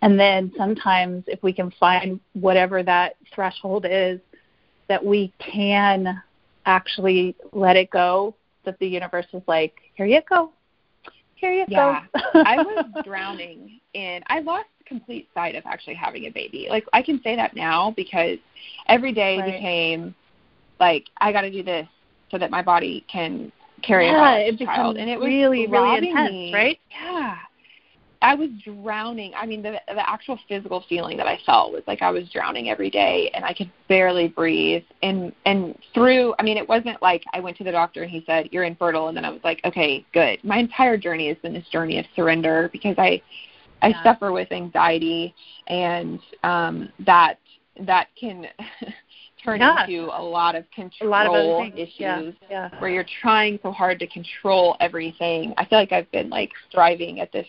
and 0.02 0.18
then 0.18 0.52
sometimes 0.56 1.24
if 1.26 1.42
we 1.42 1.52
can 1.52 1.70
find 1.78 2.18
whatever 2.32 2.82
that 2.82 3.16
threshold 3.34 3.86
is 3.88 4.20
that 4.88 5.04
we 5.04 5.32
can 5.38 6.20
actually 6.66 7.36
let 7.52 7.76
it 7.76 7.90
go 7.90 8.34
that 8.64 8.78
the 8.78 8.86
universe 8.86 9.26
is 9.32 9.42
like 9.46 9.74
here 9.94 10.06
you 10.06 10.20
go 10.28 10.50
here 11.36 11.52
you 11.52 11.66
go. 11.66 11.72
Yeah. 11.72 12.04
go 12.14 12.42
I 12.46 12.56
was 12.58 12.86
drowning 13.04 13.80
in 13.92 14.22
I 14.28 14.40
lost 14.40 14.66
complete 14.86 15.28
sight 15.34 15.54
of 15.54 15.64
actually 15.66 15.94
having 15.94 16.26
a 16.26 16.30
baby. 16.30 16.66
Like 16.70 16.84
I 16.92 17.02
can 17.02 17.20
say 17.22 17.36
that 17.36 17.54
now 17.54 17.92
because 17.96 18.38
every 18.88 19.12
day 19.12 19.38
Right. 19.38 19.54
became 19.54 20.14
like 20.80 21.04
I 21.18 21.32
got 21.32 21.42
to 21.42 21.50
do 21.50 21.62
this 21.62 21.86
so 22.30 22.38
that 22.38 22.50
my 22.50 22.62
body 22.62 23.04
can 23.10 23.52
carry 23.86 24.06
yeah 24.06 24.36
it 24.36 24.58
child 24.58 24.96
and 24.96 25.08
it 25.08 25.18
was 25.18 25.26
really 25.26 25.66
really 25.66 26.08
intense 26.08 26.30
me. 26.30 26.52
right 26.52 26.78
Yeah. 26.90 27.36
I 28.24 28.34
was 28.34 28.48
drowning. 28.64 29.34
I 29.36 29.44
mean, 29.44 29.62
the 29.62 29.78
the 29.86 30.08
actual 30.08 30.38
physical 30.48 30.82
feeling 30.88 31.18
that 31.18 31.26
I 31.26 31.38
felt 31.44 31.72
was 31.72 31.82
like 31.86 32.00
I 32.00 32.10
was 32.10 32.26
drowning 32.30 32.70
every 32.70 32.88
day, 32.88 33.30
and 33.34 33.44
I 33.44 33.52
could 33.52 33.70
barely 33.86 34.28
breathe. 34.28 34.82
And 35.02 35.30
and 35.44 35.78
through, 35.92 36.34
I 36.38 36.42
mean, 36.42 36.56
it 36.56 36.66
wasn't 36.66 37.02
like 37.02 37.22
I 37.34 37.40
went 37.40 37.58
to 37.58 37.64
the 37.64 37.70
doctor 37.70 38.02
and 38.02 38.10
he 38.10 38.24
said 38.24 38.48
you're 38.50 38.64
infertile, 38.64 39.08
and 39.08 39.16
then 39.16 39.26
I 39.26 39.30
was 39.30 39.42
like, 39.44 39.60
okay, 39.66 40.06
good. 40.14 40.42
My 40.42 40.56
entire 40.56 40.96
journey 40.96 41.28
has 41.28 41.36
been 41.42 41.52
this 41.52 41.68
journey 41.70 41.98
of 41.98 42.06
surrender 42.16 42.70
because 42.72 42.94
I 42.96 43.20
I 43.82 43.88
yeah. 43.88 44.02
suffer 44.02 44.32
with 44.32 44.50
anxiety, 44.52 45.34
and 45.66 46.18
um, 46.44 46.88
that 47.00 47.38
that 47.80 48.08
can 48.18 48.46
turn 49.44 49.60
yeah. 49.60 49.84
into 49.84 50.04
a 50.04 50.22
lot 50.22 50.54
of 50.54 50.64
control 50.70 51.08
a 51.08 51.10
lot 51.10 51.26
of 51.26 51.74
issues 51.74 51.90
yeah. 51.98 52.32
Yeah. 52.50 52.70
where 52.80 52.90
you're 52.90 53.06
trying 53.20 53.58
so 53.62 53.70
hard 53.70 53.98
to 53.98 54.06
control 54.06 54.76
everything. 54.80 55.54
I 55.58 55.64
feel 55.64 55.78
like 55.78 55.92
I've 55.92 56.10
been 56.10 56.30
like 56.30 56.50
striving 56.68 57.20
at 57.20 57.30
this 57.32 57.46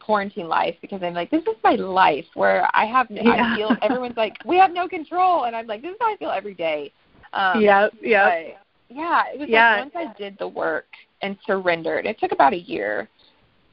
quarantine 0.00 0.48
life 0.48 0.74
because 0.80 1.02
I'm 1.02 1.14
like, 1.14 1.30
this 1.30 1.42
is 1.42 1.56
my 1.62 1.74
life 1.74 2.24
where 2.34 2.68
I 2.74 2.86
have 2.86 3.08
no. 3.10 3.22
I 3.30 3.56
feel 3.56 3.76
everyone's 3.82 4.16
like, 4.16 4.36
we 4.44 4.56
have 4.58 4.72
no 4.72 4.88
control, 4.88 5.44
and 5.44 5.54
I'm 5.54 5.66
like, 5.66 5.82
this 5.82 5.92
is 5.92 5.96
how 6.00 6.12
I 6.12 6.16
feel 6.16 6.30
every 6.30 6.54
day. 6.54 6.92
Um, 7.32 7.60
yeah, 7.60 7.88
yeah, 8.00 8.48
yeah. 8.88 9.22
It 9.32 9.38
was 9.38 9.48
yeah. 9.48 9.82
like 9.82 9.94
once 9.94 10.08
I 10.08 10.18
did 10.18 10.36
the 10.38 10.48
work 10.48 10.86
and 11.22 11.36
surrendered. 11.46 12.04
It 12.04 12.18
took 12.18 12.32
about 12.32 12.52
a 12.52 12.58
year 12.58 13.08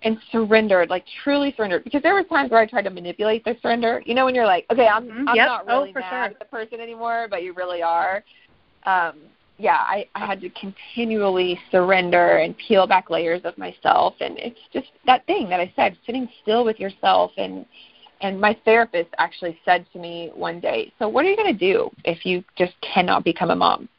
and 0.04 0.18
surrendered, 0.32 0.90
like 0.90 1.06
truly 1.24 1.54
surrendered. 1.56 1.84
Because 1.84 2.02
there 2.02 2.14
were 2.14 2.24
times 2.24 2.52
where 2.52 2.62
I 2.62 2.66
tried 2.66 2.84
to 2.84 2.90
manipulate 2.90 3.44
the 3.44 3.56
surrender. 3.62 4.02
You 4.06 4.16
know, 4.16 4.26
when 4.26 4.36
you're 4.36 4.46
like, 4.46 4.66
okay, 4.72 4.88
I'm 4.88 5.08
mm-hmm. 5.08 5.28
I'm 5.28 5.36
yep. 5.36 5.48
not 5.48 5.66
oh, 5.68 5.80
really 5.80 5.94
oh, 5.96 6.00
mad 6.00 6.10
sure. 6.10 6.24
at 6.24 6.40
the 6.40 6.46
person 6.46 6.80
anymore, 6.80 7.28
but 7.30 7.44
you 7.44 7.54
really 7.54 7.82
are. 7.82 8.24
Um, 8.86 9.20
yeah, 9.58 9.78
I, 9.78 10.08
I 10.16 10.26
had 10.26 10.40
to 10.42 10.50
continually 10.52 11.60
surrender 11.70 12.38
and 12.38 12.56
peel 12.58 12.88
back 12.88 13.10
layers 13.10 13.42
of 13.44 13.58
myself, 13.58 14.16
and 14.22 14.38
it's 14.40 14.60
just 14.72 14.88
that 15.06 15.26
thing 15.26 15.50
that 15.50 15.60
I 15.60 15.72
said, 15.76 15.98
sitting 16.06 16.30
still 16.42 16.64
with 16.64 16.80
yourself. 16.80 17.32
And 17.38 17.66
and 18.22 18.40
my 18.40 18.58
therapist 18.66 19.10
actually 19.18 19.60
said 19.66 19.86
to 19.94 20.00
me 20.00 20.32
one 20.34 20.62
day, 20.62 20.94
"So 20.98 21.10
what 21.10 21.26
are 21.26 21.30
you 21.30 21.36
going 21.36 21.54
to 21.54 21.60
do 21.60 21.92
if 22.06 22.26
you 22.26 22.44
just 22.58 22.74
cannot 22.82 23.26
become 23.26 23.52
a 23.52 23.56
mom?" 23.56 23.90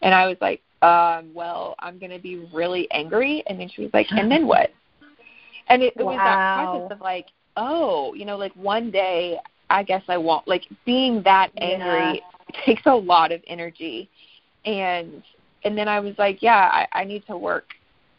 And 0.00 0.14
I 0.14 0.26
was 0.26 0.38
like, 0.40 0.62
um, 0.80 1.34
"Well, 1.34 1.74
I'm 1.78 1.98
going 1.98 2.12
to 2.12 2.18
be 2.18 2.48
really 2.52 2.90
angry." 2.90 3.42
And 3.46 3.60
then 3.60 3.68
she 3.68 3.82
was 3.82 3.90
like, 3.92 4.06
"And 4.10 4.30
then 4.30 4.46
what?" 4.52 4.70
And 5.68 5.82
it, 5.82 5.94
it 5.96 6.02
wow. 6.02 6.10
was 6.10 6.18
that 6.18 6.64
process 6.64 6.96
of 6.96 7.00
like, 7.00 7.26
oh, 7.56 8.14
you 8.14 8.24
know, 8.24 8.36
like 8.36 8.52
one 8.54 8.90
day 8.90 9.38
I 9.70 9.82
guess 9.82 10.02
I 10.08 10.18
won't 10.18 10.46
like 10.46 10.64
being 10.84 11.22
that 11.22 11.50
angry 11.56 12.22
yeah. 12.22 12.60
takes 12.66 12.82
a 12.86 12.94
lot 12.94 13.32
of 13.32 13.42
energy. 13.46 14.08
And 14.64 15.22
and 15.64 15.76
then 15.76 15.88
I 15.88 16.00
was 16.00 16.14
like, 16.18 16.42
yeah, 16.42 16.70
I, 16.72 16.86
I 16.92 17.04
need 17.04 17.26
to 17.26 17.36
work 17.36 17.74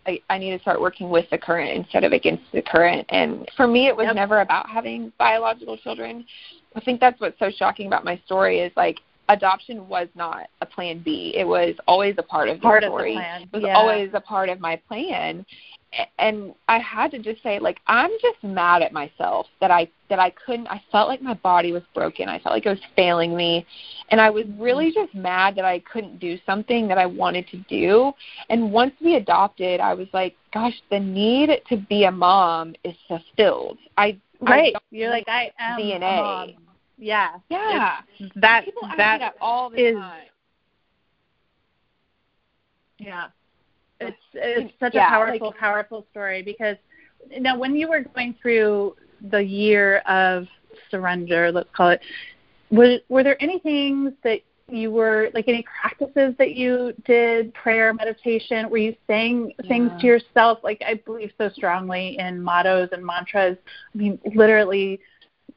I, 0.06 0.20
I 0.30 0.38
need 0.38 0.52
to 0.52 0.60
start 0.60 0.82
working 0.82 1.10
with 1.10 1.30
the 1.30 1.38
current 1.38 1.72
instead 1.72 2.04
of 2.04 2.12
against 2.12 2.44
the 2.52 2.62
current. 2.62 3.06
And 3.10 3.50
for 3.56 3.68
me, 3.68 3.88
it 3.88 3.96
was 3.96 4.06
yep. 4.06 4.16
never 4.16 4.42
about 4.42 4.70
having 4.70 5.12
biological 5.18 5.78
children. 5.78 6.26
I 6.76 6.82
think 6.82 7.00
that's 7.00 7.20
what's 7.22 7.40
so 7.40 7.50
shocking 7.56 7.88
about 7.88 8.04
my 8.04 8.20
story 8.26 8.60
is 8.60 8.72
like 8.76 9.00
adoption 9.30 9.88
was 9.88 10.08
not 10.16 10.50
a 10.62 10.66
plan 10.66 11.02
B. 11.04 11.34
It 11.36 11.46
was 11.46 11.76
always 11.88 12.16
a 12.18 12.24
part 12.24 12.50
of 12.50 12.58
the 12.58 12.62
part 12.62 12.84
story. 12.84 13.14
Of 13.14 13.18
the 13.18 13.22
plan. 13.22 13.42
It 13.44 13.54
was 13.54 13.64
yeah. 13.64 13.78
always 13.78 14.10
a 14.14 14.22
part 14.22 14.50
of 14.50 14.60
my 14.60 14.76
plan 14.88 15.46
and 16.18 16.54
I 16.68 16.80
had 16.80 17.12
to 17.12 17.20
just 17.20 17.44
say 17.44 17.60
like 17.60 17.80
I'm 17.88 18.12
just 18.22 18.44
mad 18.44 18.82
at 18.82 18.94
myself 18.94 19.48
that 19.62 19.72
I 19.72 19.88
that 20.10 20.20
I 20.20 20.32
couldn't 20.32 20.68
I 20.68 20.82
felt 20.92 21.08
like 21.08 21.22
my 21.22 21.34
body 21.36 21.72
was 21.72 21.84
broken. 21.94 22.30
I 22.30 22.40
felt 22.40 22.54
like 22.54 22.66
it 22.66 22.70
was 22.70 22.80
failing 22.96 23.36
me 23.36 23.66
and 24.10 24.20
I 24.20 24.30
was 24.30 24.46
really 24.58 24.88
Mm-hmm. 24.88 25.02
just 25.06 25.16
mad 25.16 25.56
that 25.56 25.66
I 25.66 25.80
couldn't 25.80 26.20
do 26.20 26.38
something 26.46 26.88
that 26.88 26.98
I 26.98 27.06
wanted 27.06 27.48
to 27.50 27.58
do. 27.70 28.12
And 28.50 28.72
once 28.72 28.94
we 29.02 29.16
adopted, 29.16 29.80
I 29.80 29.94
was 29.94 30.08
like, 30.14 30.36
gosh, 30.54 30.74
the 30.90 31.00
need 31.00 31.50
to 31.70 31.78
be 31.78 32.06
a 32.06 32.12
mom 32.12 32.76
is 32.84 32.96
fulfilled. 33.08 33.78
I 33.98 34.18
right. 34.42 34.74
I 34.76 34.80
You're 34.92 35.10
like 35.10 35.28
I 35.28 35.52
am 35.60 35.80
DNA. 35.80 36.20
A 36.20 36.22
mom. 36.22 36.50
Yeah. 36.98 37.30
Yeah. 37.50 38.02
It's, 38.20 38.32
that 38.36 38.66
People 38.66 38.88
that 38.98 39.20
that 39.20 39.36
all 39.42 39.70
the 39.70 39.78
is, 39.90 39.96
time. 39.96 40.24
Yeah 43.00 43.28
it's 44.08 44.18
it's 44.34 44.74
uh, 44.74 44.86
such 44.86 44.94
yeah, 44.96 45.08
a 45.08 45.10
powerful 45.10 45.48
like, 45.48 45.58
powerful 45.58 46.06
story 46.12 46.42
because 46.42 46.78
now 47.40 47.58
when 47.58 47.76
you 47.76 47.88
were 47.88 48.02
going 48.02 48.36
through 48.42 48.96
the 49.30 49.42
year 49.42 49.98
of 50.00 50.46
surrender 50.90 51.52
let's 51.52 51.70
call 51.76 51.90
it 51.90 52.02
were 52.72 52.98
were 53.10 53.24
there 53.24 53.42
any 53.42 53.60
things 53.60 54.12
that 54.24 54.40
you 54.70 54.92
were 54.92 55.30
like 55.34 55.48
any 55.48 55.64
practices 55.82 56.34
that 56.38 56.56
you 56.56 56.94
did 57.06 57.54
prayer 57.54 57.94
meditation 57.94 58.70
were 58.70 58.78
you 58.78 58.96
saying 59.08 59.54
yeah. 59.62 59.68
things 59.68 59.92
to 60.00 60.08
yourself 60.08 60.60
like 60.64 60.82
i 60.88 60.94
believe 61.06 61.32
so 61.38 61.50
strongly 61.50 62.18
in 62.20 62.42
mottos 62.42 62.90
and 62.92 63.06
mantras 63.06 63.58
i 63.94 63.98
mean 63.98 64.20
literally 64.36 65.00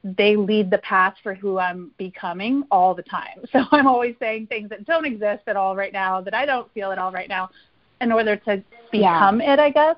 they 0.03 0.35
lead 0.35 0.69
the 0.69 0.77
path 0.79 1.15
for 1.23 1.33
who 1.33 1.57
I'm 1.57 1.91
becoming 1.97 2.63
all 2.71 2.93
the 2.93 3.03
time. 3.03 3.43
So 3.51 3.63
I'm 3.71 3.87
always 3.87 4.15
saying 4.19 4.47
things 4.47 4.69
that 4.69 4.85
don't 4.85 5.05
exist 5.05 5.43
at 5.47 5.55
all 5.55 5.75
right 5.75 5.93
now, 5.93 6.21
that 6.21 6.33
I 6.33 6.45
don't 6.45 6.71
feel 6.73 6.91
at 6.91 6.99
all 6.99 7.11
right 7.11 7.29
now, 7.29 7.49
in 8.01 8.11
order 8.11 8.35
to 8.35 8.63
become 8.91 9.41
yeah. 9.41 9.53
it, 9.53 9.59
I 9.59 9.69
guess. 9.69 9.95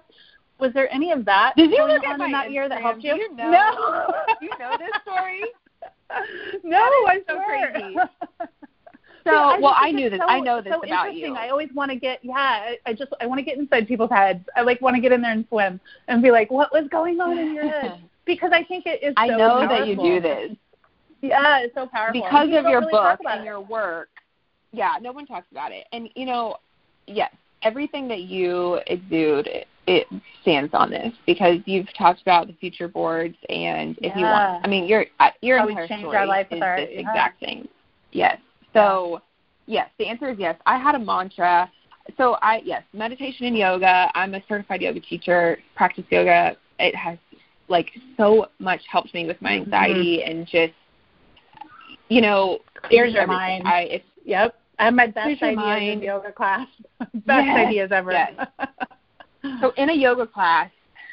Was 0.60 0.74
there 0.74 0.94
any 0.94 1.12
of 1.12 1.24
that 1.26 1.54
Did 1.56 1.72
you 1.72 1.78
going 1.78 1.94
look 1.94 2.04
on 2.06 2.22
at 2.22 2.26
in 2.26 2.32
that 2.32 2.48
Instagram? 2.48 2.54
year 2.54 2.70
that 2.70 2.82
helped 2.82 3.04
you? 3.04 3.16
you 3.16 3.34
know, 3.36 3.50
no. 3.50 4.14
you 4.42 4.50
know 4.60 4.76
this 4.78 4.92
story? 5.04 5.44
no, 6.64 6.90
I'm 7.08 7.22
so 7.28 7.40
crazy. 7.46 7.96
So, 9.26 9.36
I 9.36 9.60
well, 9.60 9.76
I 9.76 9.92
knew 9.92 10.10
this. 10.10 10.20
So, 10.20 10.26
I 10.26 10.40
know 10.40 10.62
this 10.62 10.72
so 10.72 10.80
about 10.80 11.08
interesting. 11.08 11.36
you. 11.36 11.36
I 11.36 11.50
always 11.50 11.70
want 11.74 11.92
to 11.92 11.98
get, 11.98 12.20
yeah, 12.24 12.34
I, 12.34 12.78
I 12.86 12.94
just, 12.94 13.12
I 13.22 13.26
want 13.26 13.40
to 13.40 13.44
get 13.44 13.58
inside 13.58 13.88
people's 13.88 14.10
heads. 14.10 14.44
I 14.56 14.62
like 14.62 14.82
want 14.82 14.96
to 14.96 15.02
get 15.02 15.12
in 15.12 15.22
there 15.22 15.32
and 15.32 15.46
swim 15.50 15.80
and 16.08 16.22
be 16.24 16.32
like, 16.32 16.50
what 16.50 16.72
was 16.72 16.88
going 16.90 17.20
on 17.20 17.38
in 17.38 17.54
your 17.54 17.70
head? 17.70 18.02
Because 18.26 18.52
I 18.54 18.64
think 18.64 18.86
it 18.86 19.02
is. 19.02 19.16
I 19.18 19.28
so 19.28 19.38
know 19.38 19.50
powerful. 19.50 19.78
that 19.78 19.88
you 19.88 19.96
do 19.96 20.22
this. 20.22 20.52
Yeah, 21.22 21.62
it's 21.62 21.74
so 21.74 21.88
powerful. 21.88 22.22
Because 22.22 22.46
of 22.46 22.66
your 22.66 22.82
really 22.82 22.92
book 22.92 23.20
and 23.26 23.42
it. 23.42 23.46
your 23.46 23.60
work. 23.60 24.10
Yeah, 24.72 24.98
no 25.02 25.12
one 25.12 25.26
talks 25.26 25.48
about 25.52 25.72
it. 25.72 25.88
And 25.92 26.10
you 26.16 26.28
know, 26.28 26.58
yes, 27.08 27.32
everything 27.64 28.08
that 28.08 28.22
you 28.22 28.80
exude 28.88 29.48
it, 29.48 29.68
it 29.88 30.08
stands 30.42 30.74
on 30.74 30.92
this 30.92 31.14
because 31.26 31.60
you've 31.66 31.92
talked 31.98 32.22
about 32.22 32.48
the 32.48 32.54
future 32.54 32.88
boards 32.88 33.36
and 33.50 33.98
if 33.98 34.16
yeah. 34.16 34.18
you 34.18 34.24
want 34.24 34.66
I 34.66 34.68
mean 34.70 34.86
your 34.86 35.06
uh, 35.20 35.30
your 35.42 35.60
How 35.60 35.68
entire 35.68 35.88
story 35.88 36.18
our 36.18 36.26
life 36.26 36.48
is 36.52 36.62
our, 36.62 36.78
this 36.78 36.90
yeah. 36.92 37.00
exact 37.00 37.40
thing. 37.40 37.68
Yes. 38.12 38.40
So 38.74 39.22
yes, 39.66 39.90
the 39.98 40.06
answer 40.06 40.30
is 40.30 40.38
yes. 40.38 40.56
I 40.66 40.78
had 40.78 40.96
a 40.96 41.00
mantra. 41.00 41.72
So 42.18 42.38
I 42.42 42.62
yes, 42.64 42.84
meditation 42.94 43.46
and 43.48 43.58
yoga. 43.58 44.12
I'm 44.16 44.34
a 44.36 44.44
certified 44.48 44.82
yoga 44.82 45.00
teacher, 45.00 45.58
practice 45.76 46.06
yoga. 46.10 46.56
It 46.80 46.96
has 46.96 47.18
like 47.68 47.92
so 48.18 48.48
much 48.60 48.82
helped 48.90 49.14
me 49.14 49.26
with 49.26 49.42
my 49.42 49.52
anxiety 49.52 50.20
mm-hmm. 50.20 50.32
and 50.32 50.48
just 50.48 50.74
you 52.10 52.22
know, 52.22 52.60
clears 52.84 53.14
your 53.14 53.28
mind. 53.28 53.68
I 53.68 53.82
it's 53.82 54.06
Yep. 54.26 54.59
I 54.80 54.86
have 54.86 54.94
my 54.94 55.08
best 55.08 55.44
ideas 55.44 55.56
mind. 55.56 55.90
in 55.90 56.02
yoga 56.02 56.32
class. 56.32 56.68
best 57.00 57.46
Yes, 57.46 57.68
ideas 57.68 57.92
ever. 57.92 58.12
yes. 58.12 58.34
so 59.62 59.72
in 59.78 59.90
a 59.90 59.94
yoga 59.94 60.26
class 60.26 60.72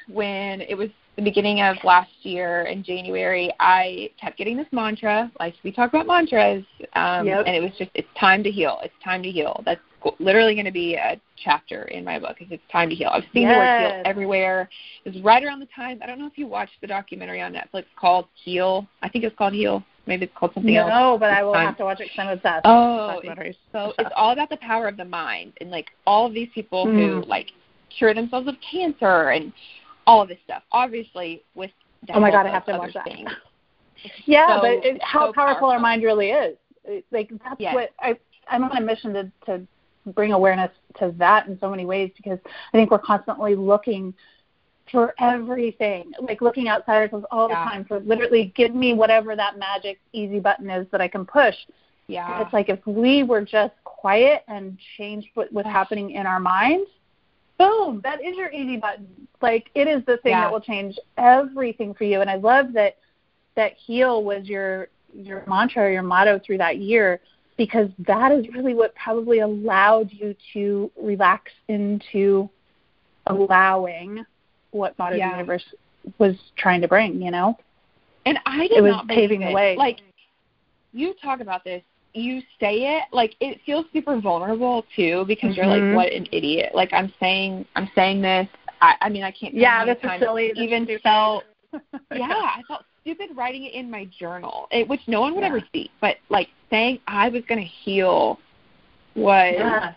when 0.08 0.60
it 0.62 0.76
was 0.76 0.88
the 1.16 1.22
beginning 1.22 1.62
of 1.62 1.76
last 1.82 2.10
year 2.22 2.62
in 2.64 2.84
January, 2.84 3.50
I 3.58 4.10
kept 4.20 4.36
getting 4.38 4.56
this 4.56 4.66
mantra. 4.70 5.30
Like 5.40 5.54
we 5.64 5.72
talk 5.72 5.90
about 5.90 6.06
mantras, 6.06 6.64
um, 6.94 7.26
Yep. 7.26 7.44
and 7.46 7.56
it 7.56 7.60
was 7.60 7.72
just 7.78 7.90
it's 7.94 8.08
time 8.18 8.42
to 8.44 8.50
heal. 8.50 8.78
It's 8.84 8.94
time 9.02 9.22
to 9.22 9.30
heal. 9.30 9.62
That's 9.64 9.80
literally 10.20 10.54
going 10.54 10.66
to 10.66 10.72
be 10.72 10.94
a 10.94 11.20
chapter 11.42 11.84
in 11.84 12.04
my 12.04 12.18
book. 12.18 12.36
Is 12.40 12.48
it's 12.50 12.62
time 12.70 12.88
to 12.90 12.94
heal. 12.94 13.08
I've 13.12 13.24
seen 13.32 13.48
the 13.48 13.54
word 13.54 13.80
heal 13.80 14.02
everywhere. 14.04 14.68
It 15.04 15.14
was 15.14 15.22
right 15.24 15.42
around 15.42 15.60
the 15.60 15.68
time. 15.74 16.00
I 16.02 16.06
don't 16.06 16.18
know 16.18 16.26
if 16.26 16.36
you 16.38 16.46
watched 16.46 16.80
the 16.80 16.86
documentary 16.86 17.40
on 17.40 17.52
Netflix 17.52 17.84
called 17.98 18.26
Heal. 18.44 18.86
I 19.02 19.08
think 19.08 19.24
it's 19.24 19.36
called 19.36 19.54
Heal. 19.54 19.82
Maybe 20.06 20.24
it's 20.26 20.34
called 20.36 20.52
something 20.54 20.76
else. 20.76 20.88
no, 20.88 21.16
but 21.18 21.30
I 21.30 21.42
will 21.42 21.52
Time. 21.52 21.66
have 21.66 21.76
to 21.78 21.84
watch 21.84 22.00
it 22.00 22.04
because 22.12 22.18
I'm 22.18 22.28
obsessed. 22.28 22.62
Oh, 22.64 23.20
documentaries. 23.24 23.56
So 23.72 23.92
it's 23.98 24.10
all 24.16 24.32
about 24.32 24.48
the 24.50 24.56
power 24.58 24.86
of 24.88 24.96
the 24.96 25.04
mind 25.04 25.52
and 25.60 25.70
like 25.70 25.86
all 26.06 26.26
of 26.26 26.34
these 26.34 26.48
people 26.54 26.86
who 26.86 27.22
Mm. 27.22 27.26
like 27.28 27.48
cure 27.90 28.14
themselves 28.14 28.46
of 28.48 28.54
cancer 28.60 29.30
and 29.30 29.52
all 30.06 30.22
of 30.22 30.28
this 30.28 30.38
stuff. 30.44 30.62
Obviously 30.72 31.42
with 31.54 31.70
Oh 32.14 32.20
my 32.20 32.30
God, 32.30 32.46
I 32.46 32.50
have 32.50 32.64
to 32.66 32.72
watch 32.78 32.94
that. 32.94 33.04
things. 33.04 33.28
Yeah, 34.26 34.56
so- 34.56 34.60
but 34.60 34.70
it, 34.86 35.02
how 35.02 35.26
so 35.28 35.32
powerful 35.32 35.68
our 35.70 35.80
mind 35.80 36.02
really 36.04 36.30
is. 36.30 36.56
Like 37.10 37.30
that's 37.42 37.58
Yes. 37.58 37.74
what 37.74 37.90
I 38.00 38.16
I'm 38.48 38.62
on 38.62 38.76
a 38.76 38.80
mission 38.80 39.12
to 39.14 39.32
to 39.46 39.66
bring 40.12 40.32
awareness 40.32 40.70
to 41.00 41.12
that 41.18 41.48
in 41.48 41.58
so 41.58 41.68
many 41.68 41.84
ways 41.84 42.12
because 42.16 42.38
I 42.44 42.76
think 42.76 42.92
we're 42.92 42.98
constantly 43.00 43.56
looking 43.56 44.14
for 44.90 45.14
everything, 45.18 46.12
like 46.20 46.40
looking 46.40 46.68
outside 46.68 47.02
ourselves 47.02 47.26
all 47.30 47.48
Yeah. 47.48 47.64
the 47.64 47.70
time 47.70 47.84
for 47.84 48.00
literally 48.00 48.52
give 48.56 48.74
me 48.74 48.94
whatever 48.94 49.34
that 49.36 49.58
magic 49.58 49.98
easy 50.12 50.40
button 50.40 50.70
is 50.70 50.86
that 50.90 51.00
I 51.00 51.08
can 51.08 51.24
push. 51.24 51.54
Yeah. 52.08 52.42
It's 52.42 52.52
like 52.52 52.68
if 52.68 52.84
we 52.86 53.22
were 53.22 53.42
just 53.42 53.74
quiet 53.84 54.42
and 54.48 54.78
changed 54.96 55.28
what 55.34 55.52
was 55.52 55.64
happening 55.64 56.10
in 56.12 56.26
our 56.26 56.38
minds, 56.38 56.88
boom, 57.58 58.00
that 58.04 58.22
is 58.24 58.36
your 58.36 58.50
easy 58.52 58.76
button. 58.76 59.08
Like 59.42 59.70
it 59.74 59.88
is 59.88 60.04
the 60.06 60.18
thing 60.18 60.32
Yeah. 60.32 60.42
that 60.42 60.52
will 60.52 60.60
change 60.60 60.98
everything 61.16 61.94
for 61.94 62.04
you. 62.04 62.20
And 62.20 62.30
I 62.30 62.36
love 62.36 62.72
that 62.74 62.96
that 63.56 63.72
heal 63.74 64.22
was 64.22 64.46
your 64.48 64.88
your 65.14 65.44
mantra 65.46 65.84
or 65.84 65.90
your 65.90 66.02
motto 66.02 66.38
through 66.38 66.58
that 66.58 66.78
year 66.78 67.20
because 67.56 67.88
that 68.00 68.30
is 68.32 68.46
really 68.50 68.74
what 68.74 68.94
probably 68.94 69.38
allowed 69.38 70.12
you 70.12 70.34
to 70.52 70.90
relax 71.00 71.50
into 71.68 72.50
allowing 73.26 74.24
what 74.76 74.98
modern 74.98 75.18
Yeah. 75.18 75.32
universe 75.32 75.64
was 76.18 76.36
trying 76.56 76.80
to 76.80 76.88
bring, 76.88 77.20
you 77.20 77.30
know? 77.30 77.58
And 78.24 78.38
I 78.46 78.68
did 78.68 78.78
it 78.78 78.82
was 78.82 78.90
not 78.90 79.08
paving 79.08 79.40
the 79.40 79.50
way. 79.52 79.76
Like 79.76 80.00
you 80.92 81.14
talk 81.14 81.40
about 81.40 81.64
this, 81.64 81.82
you 82.14 82.40
say 82.58 82.96
it 82.96 83.04
like 83.12 83.36
it 83.40 83.60
feels 83.66 83.86
super 83.92 84.18
vulnerable 84.20 84.84
too 84.94 85.24
because 85.26 85.56
you're 85.56 85.66
Mhm. 85.66 85.88
like, 85.88 85.94
what 85.94 86.12
an 86.12 86.26
idiot. 86.32 86.74
Like 86.74 86.92
I'm 86.92 87.12
saying, 87.20 87.66
I'm 87.76 87.88
saying 87.94 88.22
this. 88.22 88.48
I, 88.80 88.96
I 89.00 89.08
mean, 89.08 89.22
I 89.22 89.30
can't. 89.30 89.54
Yeah, 89.54 89.84
this 89.84 89.98
is 90.02 90.10
silly. 90.18 90.52
Even 90.56 90.86
felt 91.02 91.44
yeah, 92.12 92.26
I 92.56 92.62
felt 92.66 92.84
stupid 93.02 93.36
writing 93.36 93.64
it 93.64 93.74
in 93.74 93.90
my 93.90 94.06
journal, 94.06 94.66
it, 94.70 94.88
which 94.88 95.00
no 95.06 95.20
one 95.20 95.34
would 95.34 95.42
Yeah. 95.42 95.48
ever 95.48 95.60
see. 95.72 95.90
But 96.00 96.16
like 96.28 96.48
saying 96.70 97.00
I 97.06 97.28
was 97.28 97.42
going 97.48 97.60
to 97.60 97.66
heal 97.66 98.38
was, 99.14 99.54
Yeah. 99.56 99.94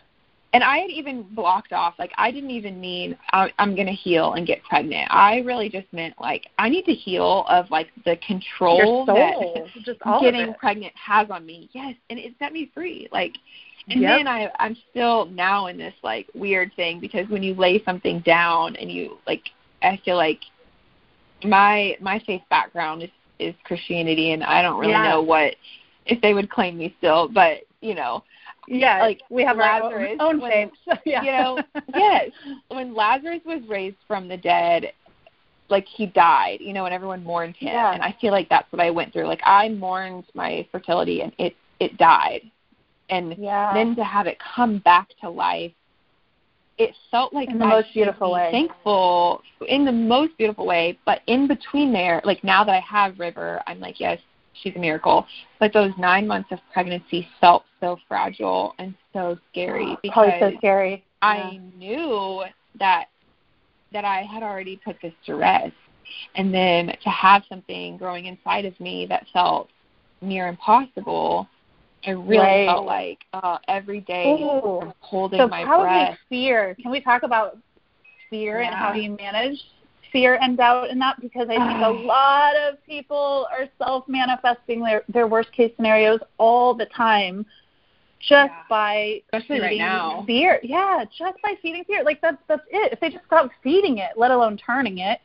And 0.53 0.63
I 0.63 0.79
had 0.79 0.89
even 0.89 1.23
blocked 1.35 1.73
off. 1.73 1.95
Like 1.99 2.11
I 2.17 2.31
didn't 2.31 2.49
even 2.51 2.79
mean 2.81 3.17
I, 3.31 3.51
I'm 3.59 3.75
going 3.75 3.87
to 3.87 3.93
heal 3.93 4.33
and 4.33 4.47
get 4.47 4.63
pregnant. 4.63 5.07
I 5.11 5.39
really 5.39 5.69
just 5.69 5.91
meant 5.93 6.15
like 6.19 6.47
I 6.57 6.69
need 6.69 6.85
to 6.85 6.93
heal 6.93 7.45
of 7.49 7.69
like 7.69 7.87
the 8.05 8.17
control 8.25 9.05
that 9.05 9.35
just 9.85 10.01
all 10.03 10.21
getting 10.21 10.53
pregnant 10.55 10.93
has 10.95 11.29
on 11.29 11.45
me. 11.45 11.69
Yes, 11.73 11.95
and 12.09 12.17
it 12.17 12.33
set 12.39 12.51
me 12.53 12.71
free. 12.73 13.07
Like, 13.11 13.35
and 13.89 14.01
Yep. 14.01 14.09
then 14.09 14.27
I 14.27 14.51
I'm 14.59 14.75
still 14.91 15.25
now 15.25 15.67
in 15.67 15.77
this 15.77 15.93
like 16.03 16.27
weird 16.33 16.73
thing 16.75 16.99
because 16.99 17.27
when 17.29 17.43
you 17.43 17.53
lay 17.53 17.83
something 17.83 18.19
down 18.21 18.75
and 18.75 18.91
you 18.91 19.17
like, 19.27 19.43
I 19.83 19.99
feel 20.03 20.15
like 20.15 20.39
my 21.43 21.95
my 22.01 22.19
faith 22.25 22.41
background 22.49 23.03
is 23.03 23.09
is 23.39 23.55
Christianity, 23.63 24.31
and 24.31 24.43
I 24.43 24.61
don't 24.61 24.79
really 24.79 24.93
Yeah. 24.93 25.11
know 25.11 25.21
what 25.21 25.55
if 26.05 26.19
they 26.21 26.33
would 26.33 26.49
claim 26.49 26.77
me 26.77 26.93
still, 26.97 27.27
but 27.27 27.59
you 27.81 27.93
know, 27.95 28.23
Yeah, 28.70 29.01
like 29.01 29.22
we 29.30 29.43
have 29.43 29.57
our 29.59 29.82
Lazarus 29.89 30.17
own, 30.20 30.36
own 30.36 30.41
when- 30.41 30.51
faith. 30.51 30.72
So, 30.86 30.93
yeah. 31.05 31.24
you 31.24 31.32
know, 31.32 31.63
yes, 31.95 32.30
when 32.70 32.93
Lazarus 32.93 33.41
was 33.45 33.61
raised 33.67 33.97
from 34.07 34.28
the 34.28 34.38
dead, 34.38 34.93
like 35.70 35.86
he 35.88 36.05
died, 36.07 36.59
you 36.61 36.74
know, 36.74 36.86
and 36.86 36.93
everyone 36.93 37.24
mourned 37.24 37.55
him, 37.55 37.70
Yeah. 37.70 37.93
and 37.93 38.01
I 38.01 38.15
feel 38.22 38.32
like 38.32 38.49
that's 38.49 38.72
what 38.72 38.82
I 38.82 38.89
went 38.91 39.11
through. 39.13 39.28
Like 39.28 39.41
I 39.43 39.70
mourned 39.70 40.26
my 40.34 40.67
fertility, 40.72 41.22
and 41.22 41.32
it 41.38 41.55
it 41.80 41.97
died, 41.97 42.41
and 43.09 43.36
yeah. 43.38 43.74
then 43.74 43.95
to 43.95 44.03
have 44.03 44.28
it 44.28 44.38
come 44.55 44.80
back 44.80 45.09
to 45.22 45.30
life, 45.30 45.72
it 46.78 46.93
felt 47.11 47.34
like 47.34 47.49
In 47.49 47.59
the 47.59 47.65
I 47.65 47.70
most 47.70 47.93
beautiful 47.93 48.30
be 48.30 48.34
way. 48.34 48.49
Thankful 48.51 49.41
in 49.67 49.84
the 49.86 49.91
most 49.91 50.38
beautiful 50.38 50.65
way, 50.65 50.97
but 51.05 51.22
in 51.28 51.47
between 51.47 51.91
there, 51.91 52.22
like 52.24 52.43
now 52.43 52.63
that 52.63 52.72
I 52.74 52.80
have 52.82 53.20
River, 53.20 53.61
I'm 53.67 53.80
like, 53.80 53.99
yes, 53.99 54.20
she's 54.62 54.76
a 54.76 54.80
miracle. 54.80 55.26
But 55.60 55.74
those 55.74 55.91
nine 55.97 56.28
months 56.28 56.49
of 56.51 56.60
pregnancy 56.74 57.28
felt 57.39 57.64
so 57.80 57.97
fragile 58.07 58.74
and 58.80 58.93
so 59.14 59.38
scary 59.51 59.97
because 60.01 60.14
Probably 60.41 60.51
so 60.51 60.57
scary. 60.57 61.05
I 61.22 61.60
knew 61.78 62.43
that 62.80 63.05
that 63.91 64.05
I 64.05 64.22
had 64.22 64.43
already 64.43 64.80
put 64.84 64.97
this 65.01 65.14
to 65.26 65.36
rest. 65.36 65.74
And 66.36 66.53
then 66.53 66.88
to 67.03 67.10
have 67.10 67.43
something 67.49 67.97
growing 67.97 68.26
inside 68.26 68.66
of 68.66 68.80
me 68.80 69.05
that 69.07 69.26
felt 69.34 69.70
near 70.22 70.47
impossible, 70.47 71.47
I 72.05 72.12
really 72.12 72.39
Right. 72.39 72.66
felt 72.66 72.86
like 72.86 73.20
uh, 73.34 73.57
every 73.68 74.01
day 74.01 74.26
Ooh. 74.28 74.80
I'm 74.82 74.93
holding 74.99 75.39
so 75.39 75.47
my 75.47 75.66
probably 75.66 75.86
breath. 75.86 76.18
fear. 76.30 76.76
Can 76.82 76.91
we 76.91 77.01
talk 77.01 77.24
about 77.24 77.57
fear 78.30 78.60
and 78.62 78.74
how 78.74 78.93
Yeah. 78.93 79.01
you 79.01 79.16
manage 79.18 79.60
fear 80.12 80.38
and 80.41 80.57
doubt 80.57 80.89
in 80.89 80.99
that? 80.99 81.20
Because 81.22 81.47
I 81.49 81.55
think 81.55 81.82
a 81.82 81.86
ah. 81.86 81.89
lot 81.89 82.55
of 82.55 82.84
people 82.86 83.47
are 83.51 83.68
self 83.78 84.07
manifesting 84.07 84.82
their 84.82 85.03
their 85.10 85.28
worst 85.28 85.51
case 85.51 85.72
scenarios 85.76 86.20
all 86.38 86.74
the 86.74 86.86
time, 86.88 87.45
just 88.20 88.51
Yeah. 88.51 88.64
by 88.70 89.22
Especially 89.34 89.60
right 89.62 89.70
feeding 89.70 89.86
now. 89.86 90.24
fear. 90.26 90.60
Yeah, 90.64 91.03
just 91.18 91.41
by 91.41 91.55
feeding 91.62 91.84
fear. 91.86 92.03
Like 92.03 92.22
that's 92.22 92.41
that's 92.47 92.64
it. 92.70 92.93
If 92.93 92.99
they 92.99 93.10
just 93.10 93.26
stop 93.26 93.49
feeding 93.64 93.99
it, 93.99 94.12
let 94.18 94.32
alone 94.32 94.57
turning 94.57 94.99
it, 94.99 95.20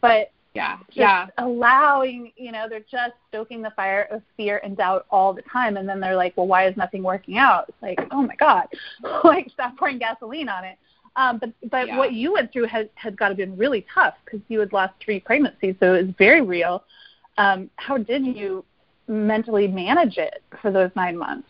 but 0.00 0.30
Yeah, 0.54 0.78
just 0.86 0.96
yeah, 0.96 1.26
allowing, 1.38 2.32
you 2.36 2.50
know, 2.50 2.66
they're 2.68 2.80
just 2.80 3.14
stoking 3.28 3.62
the 3.62 3.70
fire 3.76 4.08
of 4.10 4.20
fear 4.36 4.60
and 4.64 4.76
doubt 4.76 5.06
all 5.10 5.32
the 5.32 5.42
time. 5.42 5.76
And 5.76 5.88
then 5.88 6.00
they're 6.00 6.16
like, 6.16 6.36
well, 6.36 6.48
why 6.48 6.66
is 6.66 6.76
nothing 6.76 7.04
working 7.04 7.38
out? 7.38 7.66
It's 7.68 7.80
like, 7.80 8.00
oh 8.10 8.22
my 8.22 8.34
God, 8.34 8.66
like 9.24 9.48
stop 9.52 9.76
pouring 9.78 9.98
gasoline 9.98 10.48
on 10.48 10.64
it. 10.64 10.76
Um, 11.20 11.38
but 11.38 11.50
but 11.70 11.86
Yeah. 11.88 11.98
what 11.98 12.12
you 12.12 12.32
went 12.32 12.52
through 12.52 12.66
has 12.66 12.86
has 12.94 13.14
got 13.14 13.28
to 13.28 13.34
been 13.34 13.56
really 13.56 13.84
tough 13.92 14.14
because 14.24 14.40
you 14.48 14.60
had 14.60 14.72
lost 14.72 14.94
three 15.04 15.20
pregnancies, 15.20 15.76
so 15.80 15.94
it 15.94 16.06
was 16.06 16.14
very 16.18 16.40
real. 16.40 16.84
Um, 17.36 17.70
how 17.76 17.98
did 17.98 18.24
you 18.24 18.64
mentally 19.06 19.66
manage 19.66 20.16
it 20.18 20.42
for 20.60 20.70
those 20.70 20.90
nine 20.96 21.16
months? 21.16 21.48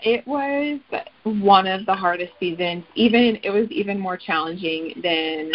it 0.00 0.24
was 0.26 0.78
one 1.24 1.66
of 1.66 1.84
the 1.86 1.94
hardest 1.94 2.32
seasons. 2.38 2.84
Even 2.94 3.36
it 3.42 3.50
was 3.50 3.68
even 3.70 3.98
more 3.98 4.16
challenging 4.16 4.92
than 5.02 5.50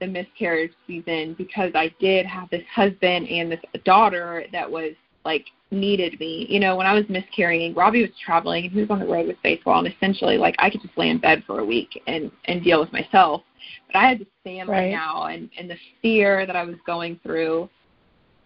the 0.00 0.06
miscarriage 0.06 0.72
season 0.86 1.34
because 1.36 1.72
I 1.74 1.94
did 2.00 2.24
have 2.24 2.48
this 2.48 2.64
husband 2.74 3.28
and 3.28 3.52
this 3.52 3.60
daughter 3.84 4.46
that 4.52 4.70
was 4.70 4.92
like 5.24 5.46
needed 5.70 6.18
me. 6.18 6.46
You 6.48 6.60
know, 6.60 6.76
when 6.76 6.86
I 6.86 6.94
was 6.94 7.04
miscarrying, 7.08 7.74
Robbie 7.74 8.02
was 8.02 8.10
traveling 8.24 8.64
and 8.64 8.72
he 8.72 8.80
was 8.80 8.90
on 8.90 8.98
the 8.98 9.06
road 9.06 9.26
with 9.26 9.36
baseball 9.42 9.84
and 9.84 9.94
essentially 9.94 10.36
like 10.36 10.54
I 10.58 10.70
could 10.70 10.82
just 10.82 10.96
lay 10.96 11.10
in 11.10 11.18
bed 11.18 11.44
for 11.46 11.60
a 11.60 11.64
week 11.64 12.00
and 12.06 12.30
and 12.46 12.62
deal 12.62 12.80
with 12.80 12.92
myself. 12.92 13.42
But 13.86 13.98
I 13.98 14.08
had 14.08 14.18
to 14.20 14.26
stand 14.40 14.68
Right. 14.68 14.90
now 14.90 15.24
and 15.24 15.50
and 15.58 15.70
the 15.70 15.76
fear 16.02 16.46
that 16.46 16.56
I 16.56 16.64
was 16.64 16.76
going 16.86 17.20
through 17.22 17.68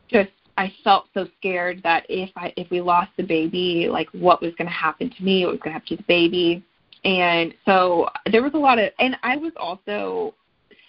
just 0.09 0.31
I 0.57 0.73
felt 0.85 1.07
so 1.15 1.27
scared 1.39 1.83
that 1.83 2.05
if 2.09 2.31
I 2.37 2.53
if 2.57 2.71
we 2.71 2.81
lost 2.81 3.11
the 3.17 3.25
baby, 3.25 3.89
like 3.91 4.09
what 4.13 4.41
was 4.41 4.55
going 4.57 4.69
to 4.69 4.75
happen 4.75 5.11
to 5.11 5.25
me, 5.25 5.45
what 5.45 5.53
was 5.53 5.61
going 5.61 5.73
to 5.75 5.81
happen 5.81 5.97
to 5.97 5.97
the 5.97 6.07
baby, 6.07 6.65
and 7.05 7.55
so 7.65 8.09
there 8.31 8.43
was 8.43 8.55
a 8.55 8.59
lot 8.59 8.79
of, 8.79 8.91
and 8.99 9.17
I 9.23 9.37
was 9.37 9.53
also 9.57 10.35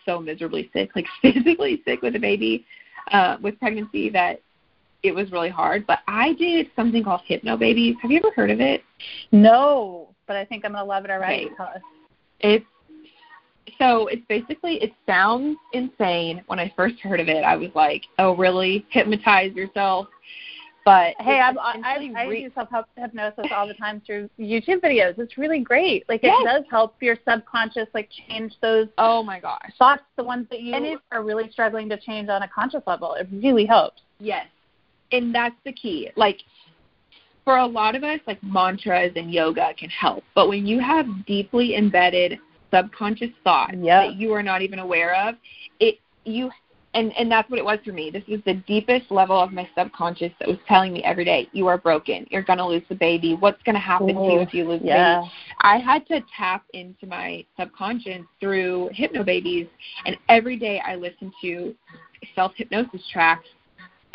so 0.06 0.20
miserably 0.20 0.70
sick, 0.72 0.92
like 0.96 1.06
physically 1.22 1.82
sick 1.86 2.02
with 2.02 2.14
the 2.14 2.20
baby, 2.20 2.66
uh, 3.12 3.38
with 3.42 3.60
pregnancy 3.60 4.10
that 4.12 4.42
it 5.06 5.14
was 5.14 5.32
really 5.32 5.50
hard. 5.50 5.86
But 5.88 6.00
I 6.08 6.34
did 6.34 6.68
something 6.76 7.04
called 7.04 7.22
Hypnobabies. 7.30 7.96
Have 8.02 8.12
you 8.12 8.18
ever 8.18 8.32
heard 8.36 8.52
of 8.52 8.60
it? 8.60 8.84
No, 9.32 10.10
but 10.28 10.36
I 10.36 10.46
think 10.46 10.66
I'm 10.66 10.74
gonna 10.74 10.84
love 10.86 11.06
it 11.06 11.12
already. 11.12 11.50
It's 12.42 12.66
so 13.80 14.08
it's 14.08 14.24
basically 14.28 14.76
it 14.84 14.94
sounds 15.06 15.58
insane. 15.74 16.44
When 16.48 16.60
I 16.60 16.72
first 16.76 17.00
heard 17.00 17.20
of 17.20 17.28
it, 17.28 17.44
I 17.44 17.56
was 17.56 17.70
like, 17.76 18.04
"Oh, 18.20 18.36
really? 18.36 18.86
Hypnotize 18.90 19.54
yourself?" 19.54 20.08
But 20.86 21.16
Hey, 21.20 21.40
I'm, 21.40 21.58
I, 21.58 21.80
essentially 21.80 22.16
I 22.16 22.26
re- 22.28 22.44
do 22.44 22.52
self 22.54 22.70
hypnosis 22.96 23.46
all 23.52 23.68
the 23.68 23.74
time 23.74 24.04
through 24.06 24.30
YouTube 24.40 24.82
videos. 24.82 25.18
It's 25.18 25.36
really 25.36 25.60
great. 25.62 26.08
Like 26.08 26.24
it 26.24 26.28
Yes. 26.28 26.44
does 26.44 26.64
help 26.70 26.96
your 27.02 27.18
subconscious 27.28 27.88
like 27.96 28.08
change 28.30 28.54
those 28.62 28.88
oh 29.00 29.24
my 29.24 29.40
gosh, 29.40 29.72
thoughts, 29.80 30.04
the 30.16 30.24
ones 30.24 30.46
that 30.52 30.62
you 30.62 30.76
And 30.76 30.86
it- 30.86 31.00
are 31.12 31.24
really 31.24 31.50
struggling 31.50 31.90
to 31.90 31.98
change 31.98 32.30
on 32.30 32.44
a 32.44 32.48
conscious 32.48 32.84
level. 32.86 33.16
It 33.16 33.28
really 33.32 33.66
helps. 33.66 34.04
yes, 34.20 34.46
and 35.12 35.34
that's 35.34 35.56
the 35.66 35.74
key. 35.74 36.10
Like 36.16 36.40
for 37.44 37.58
a 37.58 37.66
lot 37.66 37.96
of 37.96 38.04
us, 38.04 38.20
like 38.28 38.42
mantras 38.44 39.14
and 39.16 39.32
yoga 39.32 39.74
can 39.78 39.90
help, 39.90 40.24
but 40.34 40.50
when 40.50 40.66
you 40.66 40.80
have 40.80 41.06
deeply 41.26 41.76
embedded 41.76 42.40
subconscious 42.74 43.30
thoughts 43.44 43.76
Yeah. 43.78 44.08
that 44.08 44.16
you 44.16 44.34
are 44.34 44.44
not 44.44 44.62
even 44.62 44.80
aware 44.80 45.16
of, 45.16 45.36
it 45.80 46.00
you 46.26 46.52
and 46.96 47.12
and 47.18 47.30
that's 47.30 47.50
what 47.50 47.60
it 47.60 47.66
was 47.66 47.78
for 47.86 47.92
me. 47.92 48.10
This 48.10 48.24
was 48.28 48.40
the 48.46 48.56
deepest 48.56 49.12
level 49.12 49.40
of 49.40 49.52
my 49.52 49.68
subconscious 49.78 50.32
that 50.40 50.48
was 50.48 50.58
telling 50.68 50.94
me 50.94 51.04
every 51.04 51.26
day, 51.26 51.48
you 51.52 51.68
are 51.68 51.78
broken. 51.78 52.26
You're 52.32 52.42
going 52.42 52.58
to 52.58 52.66
lose 52.66 52.84
the 52.90 52.96
baby. 52.96 53.36
What's 53.36 53.62
going 53.64 53.76
to 53.76 53.82
happen 53.82 54.16
to 54.16 54.24
you 54.24 54.40
if 54.40 54.54
you 54.54 54.68
lose 54.68 54.80
the 54.80 54.88
baby? 54.88 55.32
I 55.62 55.78
had 55.78 56.08
to 56.08 56.22
tap 56.36 56.64
into 56.74 57.06
my 57.06 57.46
subconscious 57.60 58.22
through 58.40 58.90
Hypnobabies 58.98 59.68
and 60.06 60.18
every 60.30 60.58
day 60.58 60.82
I 60.86 60.96
listened 60.96 61.34
to 61.42 61.76
self 62.34 62.54
hypnosis 62.56 63.02
tracks 63.12 63.48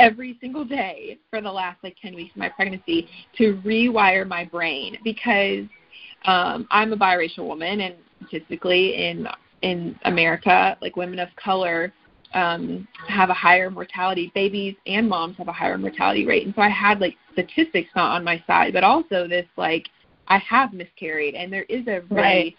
every 0.01 0.39
single 0.41 0.65
day 0.65 1.19
for 1.29 1.41
the 1.41 1.51
last 1.51 1.79
like 1.85 1.97
10 2.01 2.15
weeks 2.15 2.35
of 2.35 2.39
my 2.39 2.49
pregnancy 2.49 3.09
to 3.37 3.61
rewire 3.65 4.27
my 4.27 4.45
brain 4.45 4.99
because 5.05 5.67
um 6.25 6.67
I'm 6.71 6.93
a 6.93 6.97
biracial 6.97 7.47
woman 7.47 7.81
and 7.83 7.95
statistically 8.27 8.95
in 9.09 9.29
in 9.63 9.99
America 10.05 10.77
like 10.81 10.97
women 10.97 11.19
of 11.19 11.29
color 11.37 11.93
um 12.35 12.89
have 13.09 13.29
a 13.29 13.35
higher 13.35 13.71
mortality 13.71 14.33
babies 14.35 14.75
and 14.87 15.09
moms 15.09 15.37
have 15.37 15.49
a 15.49 15.53
higher 15.53 15.77
mortality 15.77 16.27
rate 16.27 16.47
and 16.47 16.55
so 16.55 16.63
I 16.63 16.69
had 16.71 17.01
like 17.01 17.17
statistics 17.33 17.91
not 17.95 18.17
on 18.17 18.25
my 18.25 18.43
side 18.47 18.73
but 18.73 18.85
also 18.85 19.29
this 19.29 19.47
like 19.57 19.89
I 20.29 20.39
have 20.39 20.73
miscarried 20.73 21.35
and 21.35 21.53
there 21.53 21.65
is 21.65 21.87
a 21.89 22.01
Right. 22.11 22.57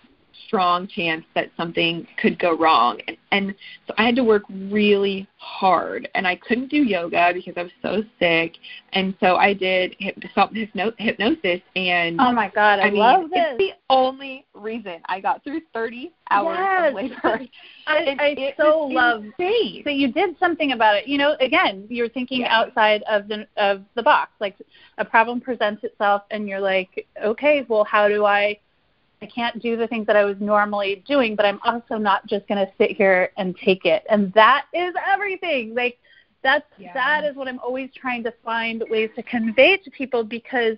Strong 0.48 0.88
chance 0.88 1.24
that 1.36 1.50
something 1.58 2.08
could 2.22 2.38
go 2.40 2.56
wrong 2.58 3.00
and, 3.08 3.18
and 3.32 3.56
so 3.88 3.94
I 3.98 4.06
had 4.06 4.16
to 4.16 4.24
work 4.24 4.44
really 4.50 5.28
hard 5.38 6.08
and 6.16 6.28
I 6.28 6.36
couldn't 6.36 6.70
do 6.70 6.78
yoga 6.84 7.32
because 7.34 7.54
I 7.58 7.64
was 7.64 7.72
so 7.82 8.04
sick 8.20 8.54
and 8.94 9.16
so 9.20 9.36
I 9.38 9.54
did 9.54 9.96
hypno- 10.00 10.94
hypnosis 10.98 11.62
and 11.76 12.20
Oh 12.20 12.32
my 12.32 12.50
God, 12.54 12.80
I, 12.80 12.88
I 12.88 12.92
mean 12.92 13.00
love 13.00 13.30
this. 13.30 13.40
it's 13.40 13.58
the 13.58 13.72
only 13.90 14.46
reason 14.54 15.00
I 15.06 15.20
got 15.20 15.44
through 15.44 15.62
30 15.74 16.12
hours 16.30 16.58
Yes. 16.60 16.90
of 16.90 16.94
labor. 16.96 17.16
I, 17.88 18.16
I 18.20 18.36
it 18.38 18.56
so 18.58 18.88
love 18.92 19.24
insane. 19.40 19.82
that 19.86 19.96
you 19.96 20.12
did 20.12 20.38
something 20.40 20.72
about 20.72 20.96
it. 20.96 21.08
You 21.08 21.18
know, 21.18 21.36
again, 21.40 21.86
you're 21.90 22.10
thinking 22.10 22.42
Yeah. 22.42 22.56
outside 22.60 23.04
of 23.10 23.28
the 23.28 23.48
of 23.58 23.84
the 23.96 24.04
box. 24.04 24.32
Like 24.40 24.56
a 24.98 25.06
problem 25.06 25.42
presents 25.42 25.84
itself, 25.84 26.24
and 26.32 26.48
you're 26.48 26.60
like, 26.60 27.08
okay, 27.24 27.66
well, 27.68 27.84
how 27.84 28.08
do 28.08 28.26
I 28.26 28.58
I 29.22 29.28
can't 29.28 29.62
do 29.62 29.78
the 29.78 29.88
things 29.88 30.08
that 30.08 30.16
I 30.16 30.24
was 30.24 30.38
normally 30.40 31.04
doing, 31.08 31.36
but 31.36 31.46
I'm 31.46 31.60
also 31.64 31.98
not 31.98 32.26
just 32.26 32.48
going 32.48 32.66
to 32.66 32.72
sit 32.78 32.92
here 32.92 33.32
and 33.38 33.56
take 33.56 33.86
it. 33.86 34.04
And 34.10 34.34
that 34.34 34.66
is 34.74 34.94
everything. 35.08 35.76
Like 35.76 36.00
that's 36.44 36.66
yeah. 36.78 36.94
that 36.94 37.24
is 37.24 37.36
what 37.36 37.48
I'm 37.48 37.60
always 37.60 37.90
trying 37.96 38.24
to 38.24 38.34
find 38.44 38.84
ways 38.90 39.12
to 39.16 39.24
convey 39.24 39.78
to 39.78 39.92
people 39.92 40.24
because 40.24 40.78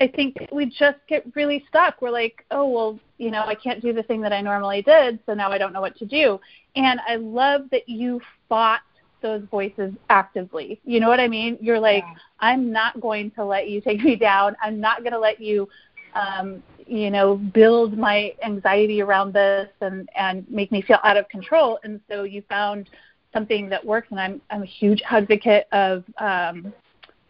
I 0.00 0.08
think 0.08 0.36
we 0.52 0.66
just 0.66 0.98
get 1.08 1.24
really 1.34 1.64
stuck. 1.68 2.00
We're 2.00 2.10
like, 2.10 2.44
oh 2.50 2.68
well, 2.68 2.98
you 3.18 3.30
know, 3.30 3.44
I 3.44 3.54
can't 3.54 3.82
do 3.82 3.92
the 3.92 4.02
thing 4.02 4.20
that 4.22 4.32
I 4.32 4.40
normally 4.40 4.82
did, 4.82 5.18
so 5.26 5.34
now 5.34 5.50
I 5.50 5.58
don't 5.58 5.72
know 5.72 5.80
what 5.80 5.96
to 5.98 6.06
do. 6.06 6.40
And 6.76 7.00
I 7.06 7.16
love 7.16 7.62
that 7.72 7.88
you 7.88 8.20
fought 8.48 8.80
those 9.22 9.42
voices 9.50 9.92
actively. 10.10 10.80
You 10.84 11.00
know 11.00 11.08
what 11.08 11.20
I 11.20 11.28
mean? 11.28 11.58
You're 11.60 11.80
like, 11.80 12.04
yeah. 12.06 12.14
I'm 12.40 12.70
not 12.70 13.00
going 13.00 13.30
to 13.32 13.44
let 13.44 13.68
you 13.68 13.80
take 13.80 14.02
me 14.02 14.16
down. 14.16 14.56
I'm 14.62 14.80
not 14.80 15.00
going 15.00 15.12
to 15.12 15.18
let 15.18 15.40
you, 15.40 15.68
um, 16.14 16.62
you 16.86 17.10
know, 17.10 17.36
build 17.36 17.98
my 17.98 18.32
anxiety 18.44 19.02
around 19.02 19.32
this 19.32 19.68
and 19.80 20.08
and 20.16 20.48
make 20.50 20.70
me 20.70 20.82
feel 20.82 20.98
out 21.02 21.16
of 21.16 21.28
control. 21.28 21.78
And 21.82 22.00
so 22.08 22.22
you 22.22 22.42
found 22.48 22.88
something 23.32 23.68
that 23.68 23.84
works. 23.84 24.08
And 24.10 24.20
I'm 24.20 24.40
I'm 24.50 24.62
a 24.62 24.66
huge 24.66 25.02
advocate 25.10 25.66
of 25.72 26.04
um, 26.18 26.72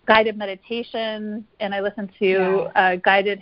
guided 0.07 0.37
meditations, 0.37 1.45
and 1.61 1.75
I 1.75 1.81
listen 1.81 2.11
to 2.19 2.27
yeah. 2.75 2.81
uh, 2.81 2.97
guided 2.97 3.41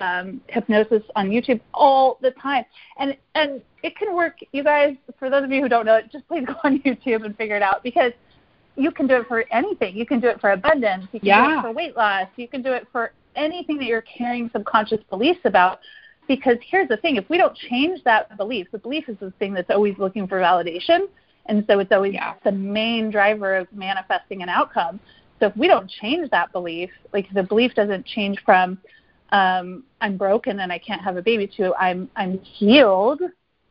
um, 0.00 0.40
hypnosis 0.48 1.02
on 1.16 1.28
YouTube 1.28 1.60
all 1.74 2.18
the 2.22 2.30
time, 2.32 2.64
and 2.98 3.16
and 3.34 3.60
it 3.82 3.96
can 3.96 4.14
work. 4.14 4.38
You 4.52 4.64
guys, 4.64 4.96
for 5.18 5.30
those 5.30 5.44
of 5.44 5.50
you 5.50 5.60
who 5.60 5.68
don't 5.68 5.86
know 5.86 5.96
it, 5.96 6.10
just 6.10 6.26
please 6.28 6.46
go 6.46 6.54
on 6.64 6.80
YouTube 6.80 7.24
and 7.24 7.36
figure 7.36 7.56
it 7.56 7.62
out 7.62 7.82
because 7.82 8.12
you 8.76 8.90
can 8.90 9.06
do 9.06 9.16
it 9.16 9.26
for 9.26 9.44
anything. 9.50 9.96
You 9.96 10.06
can 10.06 10.20
do 10.20 10.28
it 10.28 10.40
for 10.40 10.52
abundance. 10.52 11.06
You 11.12 11.20
can 11.20 11.26
yeah. 11.26 11.46
do 11.46 11.58
it 11.58 11.62
for 11.62 11.72
weight 11.72 11.96
loss. 11.96 12.28
You 12.36 12.48
can 12.48 12.62
do 12.62 12.72
it 12.72 12.86
for 12.92 13.12
anything 13.38 13.78
that 13.78 13.86
you're 13.86 14.02
carrying 14.02 14.50
subconscious 14.52 15.00
beliefs 15.08 15.40
about. 15.44 15.80
Because 16.26 16.56
here's 16.60 16.88
the 16.88 16.98
thing: 16.98 17.16
if 17.16 17.28
we 17.30 17.38
don't 17.38 17.56
change 17.56 18.04
that 18.04 18.36
belief, 18.36 18.66
the 18.70 18.78
belief 18.78 19.08
is 19.08 19.16
the 19.18 19.30
thing 19.38 19.54
that's 19.54 19.70
always 19.70 19.96
looking 19.96 20.28
for 20.28 20.38
validation, 20.38 21.06
and 21.46 21.64
so 21.66 21.78
it's 21.78 21.92
always 21.92 22.12
yeah. 22.12 22.34
the 22.44 22.52
main 22.52 23.10
driver 23.10 23.56
of 23.56 23.66
manifesting 23.72 24.42
an 24.42 24.48
outcome. 24.50 25.00
So 25.40 25.46
if 25.46 25.56
we 25.56 25.68
don't 25.68 25.88
change 25.88 26.28
that 26.30 26.52
belief, 26.52 26.90
like 27.12 27.28
the 27.32 27.42
belief 27.42 27.74
doesn't 27.74 28.04
change 28.04 28.38
from 28.44 28.78
um, 29.30 29.84
I'm 30.00 30.16
broken 30.16 30.60
and 30.60 30.72
I 30.72 30.78
can't 30.78 31.02
have 31.02 31.16
a 31.16 31.22
baby 31.22 31.46
to 31.56 31.74
I'm 31.74 32.10
I'm 32.16 32.38
healed 32.38 33.20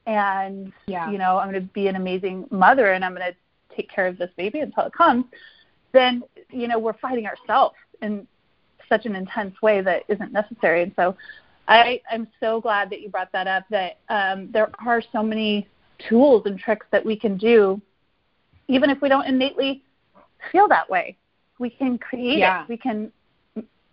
and 0.06 0.72
yeah. 0.88 1.10
you 1.12 1.18
know 1.18 1.38
I'm 1.38 1.52
going 1.52 1.62
to 1.62 1.74
be 1.74 1.88
an 1.88 1.96
amazing 1.96 2.48
mother 2.52 2.94
and 2.94 3.04
I'm 3.04 3.16
going 3.16 3.32
to 3.32 3.76
take 3.76 3.90
care 3.90 4.08
of 4.08 4.18
this 4.18 4.30
baby 4.38 4.60
until 4.60 4.86
it 4.86 4.94
comes, 4.94 5.26
then 5.94 6.24
you 6.50 6.68
know 6.68 6.80
we're 6.80 6.98
fighting 6.98 7.28
ourselves 7.28 7.76
in 8.02 8.28
such 8.90 9.06
an 9.06 9.16
intense 9.16 9.62
way 9.62 9.82
that 9.82 10.04
isn't 10.08 10.32
necessary. 10.32 10.84
And 10.84 10.92
so 10.96 11.16
I 11.68 12.02
I'm 12.12 12.28
so 12.40 12.62
glad 12.62 12.90
that 12.92 13.02
you 13.02 13.10
brought 13.10 13.32
that 13.34 13.48
up. 13.48 13.66
That 13.70 14.00
um, 14.10 14.50
there 14.52 14.70
are 14.86 15.02
so 15.12 15.22
many 15.22 15.68
tools 16.10 16.44
and 16.46 16.58
tricks 16.58 16.86
that 16.92 17.06
we 17.06 17.16
can 17.16 17.38
do, 17.38 17.82
even 18.68 18.90
if 18.90 19.02
we 19.02 19.10
don't 19.10 19.26
innately 19.26 19.84
feel 20.52 20.68
that 20.68 20.90
way. 20.90 21.18
We 21.60 21.70
can 21.72 21.98
create 21.98 22.38
yeah. 22.38 22.64
it. 22.64 22.70
We 22.70 22.78
can 22.78 23.12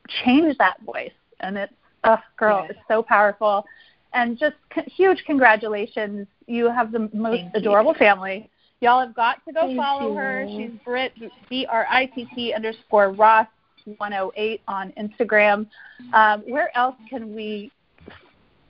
change 0.08 0.56
that 0.58 0.80
voice 0.82 1.12
and 1.40 1.56
it's 1.56 1.72
oh 2.04 2.18
girl 2.36 2.60
yes. 2.62 2.70
it's 2.70 2.88
so 2.88 3.02
powerful 3.02 3.64
and 4.12 4.38
just 4.38 4.56
c- 4.74 4.82
huge 4.94 5.22
congratulations 5.24 6.26
you 6.46 6.70
have 6.70 6.92
the 6.92 7.10
most 7.12 7.40
Thank 7.40 7.54
adorable 7.54 7.92
you. 7.92 7.98
family 7.98 8.50
y'all 8.80 9.00
have 9.00 9.14
got 9.14 9.44
to 9.46 9.52
go 9.52 9.62
Thank 9.62 9.78
follow 9.78 10.10
you. 10.10 10.16
her 10.16 10.46
she's 10.48 10.70
Britt 10.84 11.12
B 11.48 11.66
R 11.70 11.86
I 11.90 12.06
T 12.06 12.26
T 12.34 12.52
underscore 12.52 13.12
Ross 13.12 13.46
108 13.84 14.60
on 14.68 14.92
Instagram. 14.92 15.66
Um, 16.12 16.42
where 16.42 16.76
else 16.76 16.94
can 17.08 17.34
we 17.34 17.72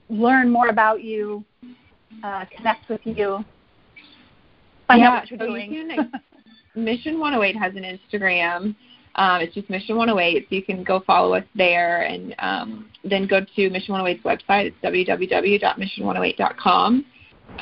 learn 0.09 0.49
more 0.51 0.69
about 0.69 1.03
you, 1.03 1.43
uh, 2.23 2.45
connect 2.55 2.87
with 2.89 3.01
you, 3.03 3.43
find 4.87 5.01
yeah, 5.01 5.09
out 5.09 5.21
what 5.21 5.31
you're 5.31 5.39
so 5.39 5.47
doing? 5.47 5.73
You 5.73 5.87
can, 5.87 6.11
Mission 6.75 7.19
108 7.19 7.57
has 7.57 7.73
an 7.75 7.83
Instagram. 7.83 8.75
Um, 9.15 9.41
it's 9.41 9.55
just 9.55 9.69
Mission 9.69 9.95
108, 9.95 10.47
so 10.49 10.55
you 10.55 10.63
can 10.63 10.83
go 10.83 10.99
follow 10.99 11.35
us 11.35 11.45
there, 11.55 12.01
and 12.01 12.35
um, 12.39 12.89
then 13.03 13.27
go 13.27 13.39
to 13.55 13.69
Mission 13.69 13.95
108's 13.95 14.23
website. 14.23 14.73
It's 14.73 14.75
www.mission108.com. 14.83 17.05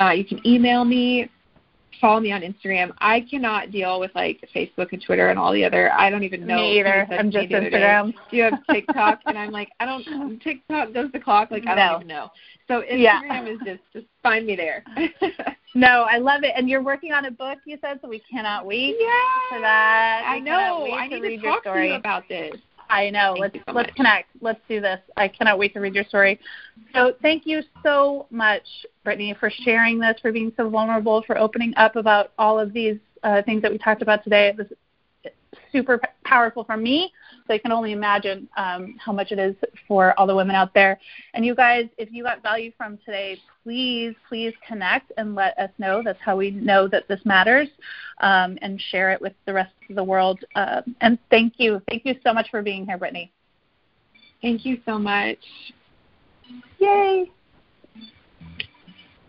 Uh, 0.02 0.10
you 0.12 0.26
can 0.26 0.40
email 0.48 0.84
me, 0.84 1.30
follow 2.04 2.20
me 2.20 2.34
on 2.34 2.42
Instagram. 2.42 2.92
I 2.98 3.22
cannot 3.22 3.72
deal 3.72 3.98
with 3.98 4.12
like 4.14 4.46
Facebook 4.54 4.92
and 4.92 5.02
Twitter 5.02 5.30
and 5.30 5.40
all 5.40 5.54
the 5.54 5.64
other. 5.64 5.90
I 5.94 6.10
don't 6.10 6.24
even 6.24 6.46
know. 6.46 6.58
Me 6.58 6.82
either. 6.82 7.08
I'm 7.10 7.32
just 7.32 7.48
Instagram. 7.48 8.14
Do 8.30 8.38
you 8.38 8.44
have 8.44 8.60
TikTok? 8.70 9.22
and 9.26 9.38
I'm 9.38 9.52
like, 9.52 9.70
I 9.80 9.86
don't. 9.86 10.38
TikTok 10.44 10.92
does 10.92 11.10
the 11.14 11.20
clock. 11.20 11.50
Like 11.50 11.66
I 11.66 11.76
no. 11.76 11.76
don't 11.76 11.96
even 12.02 12.08
know. 12.10 12.30
So 12.68 12.82
Instagram 12.92 13.00
yeah. 13.00 13.46
is 13.46 13.60
just 13.66 13.80
just 13.94 14.06
find 14.22 14.46
me 14.46 14.58
there. 14.58 14.84
no, 15.76 16.06
I 16.10 16.18
love 16.18 16.44
it. 16.44 16.52
And 16.58 16.68
you're 16.68 16.84
working 16.84 17.14
on 17.14 17.24
a 17.24 17.32
book, 17.32 17.60
you 17.66 17.78
said, 17.80 18.00
so 18.02 18.10
we 18.10 18.22
cannot 18.30 18.66
wait 18.66 18.98
yeah, 19.00 19.10
for 19.50 19.62
that. 19.62 20.24
I 20.28 20.40
know. 20.40 20.90
I 20.92 21.08
to 21.08 21.16
need 21.16 21.22
read 21.22 21.38
to 21.38 21.44
your 21.44 21.54
talk 21.54 21.64
to 21.64 21.70
story. 21.70 21.88
you 21.88 21.94
about 21.94 22.28
this. 22.28 22.54
I 22.90 23.10
know. 23.10 23.36
Thank 23.40 23.54
let's 23.54 23.56
so 23.68 23.74
let's 23.74 23.88
much. 23.88 23.96
connect. 23.96 24.30
Let's 24.42 24.60
do 24.68 24.82
this. 24.82 25.00
I 25.18 25.28
cannot 25.28 25.58
wait 25.58 25.74
to 25.74 25.80
read 25.80 25.96
your 25.96 26.04
story. 26.04 26.40
So 26.94 27.14
thank 27.22 27.46
you 27.46 27.62
so 27.84 28.28
much, 28.30 28.64
Brittany, 29.04 29.36
for 29.40 29.50
sharing 29.50 30.00
this, 30.00 30.16
for 30.22 30.32
being 30.32 30.52
so 30.58 30.70
vulnerable, 30.70 31.24
for 31.26 31.38
opening 31.38 31.74
up 31.78 31.96
about 31.96 32.32
all 32.38 32.60
of 32.60 32.74
these 32.74 32.98
uh, 33.24 33.42
things 33.44 33.62
that 33.62 33.72
we 33.72 33.78
talked 33.78 34.02
about 34.02 34.24
today. 34.24 34.50
It 34.50 34.58
was 34.58 34.68
super 35.72 36.00
powerful 36.24 36.64
for 36.64 36.78
me. 36.78 37.12
So 37.48 37.54
I 37.54 37.58
can 37.58 37.72
only 37.72 37.92
imagine 37.92 38.48
um, 38.56 38.96
how 39.00 39.12
much 39.12 39.32
it 39.32 39.40
is 39.40 39.56
for 39.88 40.18
all 40.18 40.28
the 40.28 40.36
women 40.36 40.56
out 40.56 40.74
there. 40.74 41.00
And 41.34 41.46
you 41.46 41.56
guys, 41.56 41.88
if 41.98 42.10
you 42.12 42.24
got 42.24 42.42
value 42.42 42.72
from 42.78 42.98
today, 43.06 43.38
please, 43.64 44.14
please 44.28 44.54
connect 44.68 45.12
and 45.18 45.36
let 45.36 45.58
us 45.58 45.70
know. 45.78 46.02
That's 46.04 46.20
how 46.22 46.38
we 46.38 46.52
know 46.52 46.88
that 46.90 47.08
this 47.08 47.22
matters, 47.26 47.70
um, 48.20 48.58
and 48.62 48.82
share 48.92 49.12
it 49.12 49.22
with 49.22 49.34
the 49.46 49.54
rest 49.54 49.72
of 49.90 49.96
the 49.96 50.04
world. 50.04 50.40
Uh, 50.56 50.82
and 51.02 51.18
thank 51.30 51.54
you, 51.58 51.82
thank 51.90 52.06
you 52.06 52.16
so 52.24 52.34
much 52.34 52.48
for 52.52 52.62
being 52.62 52.86
here, 52.86 52.98
Brittany. 52.98 53.32
Thank 54.42 54.66
you 54.66 54.80
so 54.86 55.00
much. 55.00 55.38
Yay! 56.80 57.32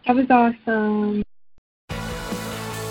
That 0.07 0.17
was 0.17 0.27
awesome. 0.29 1.23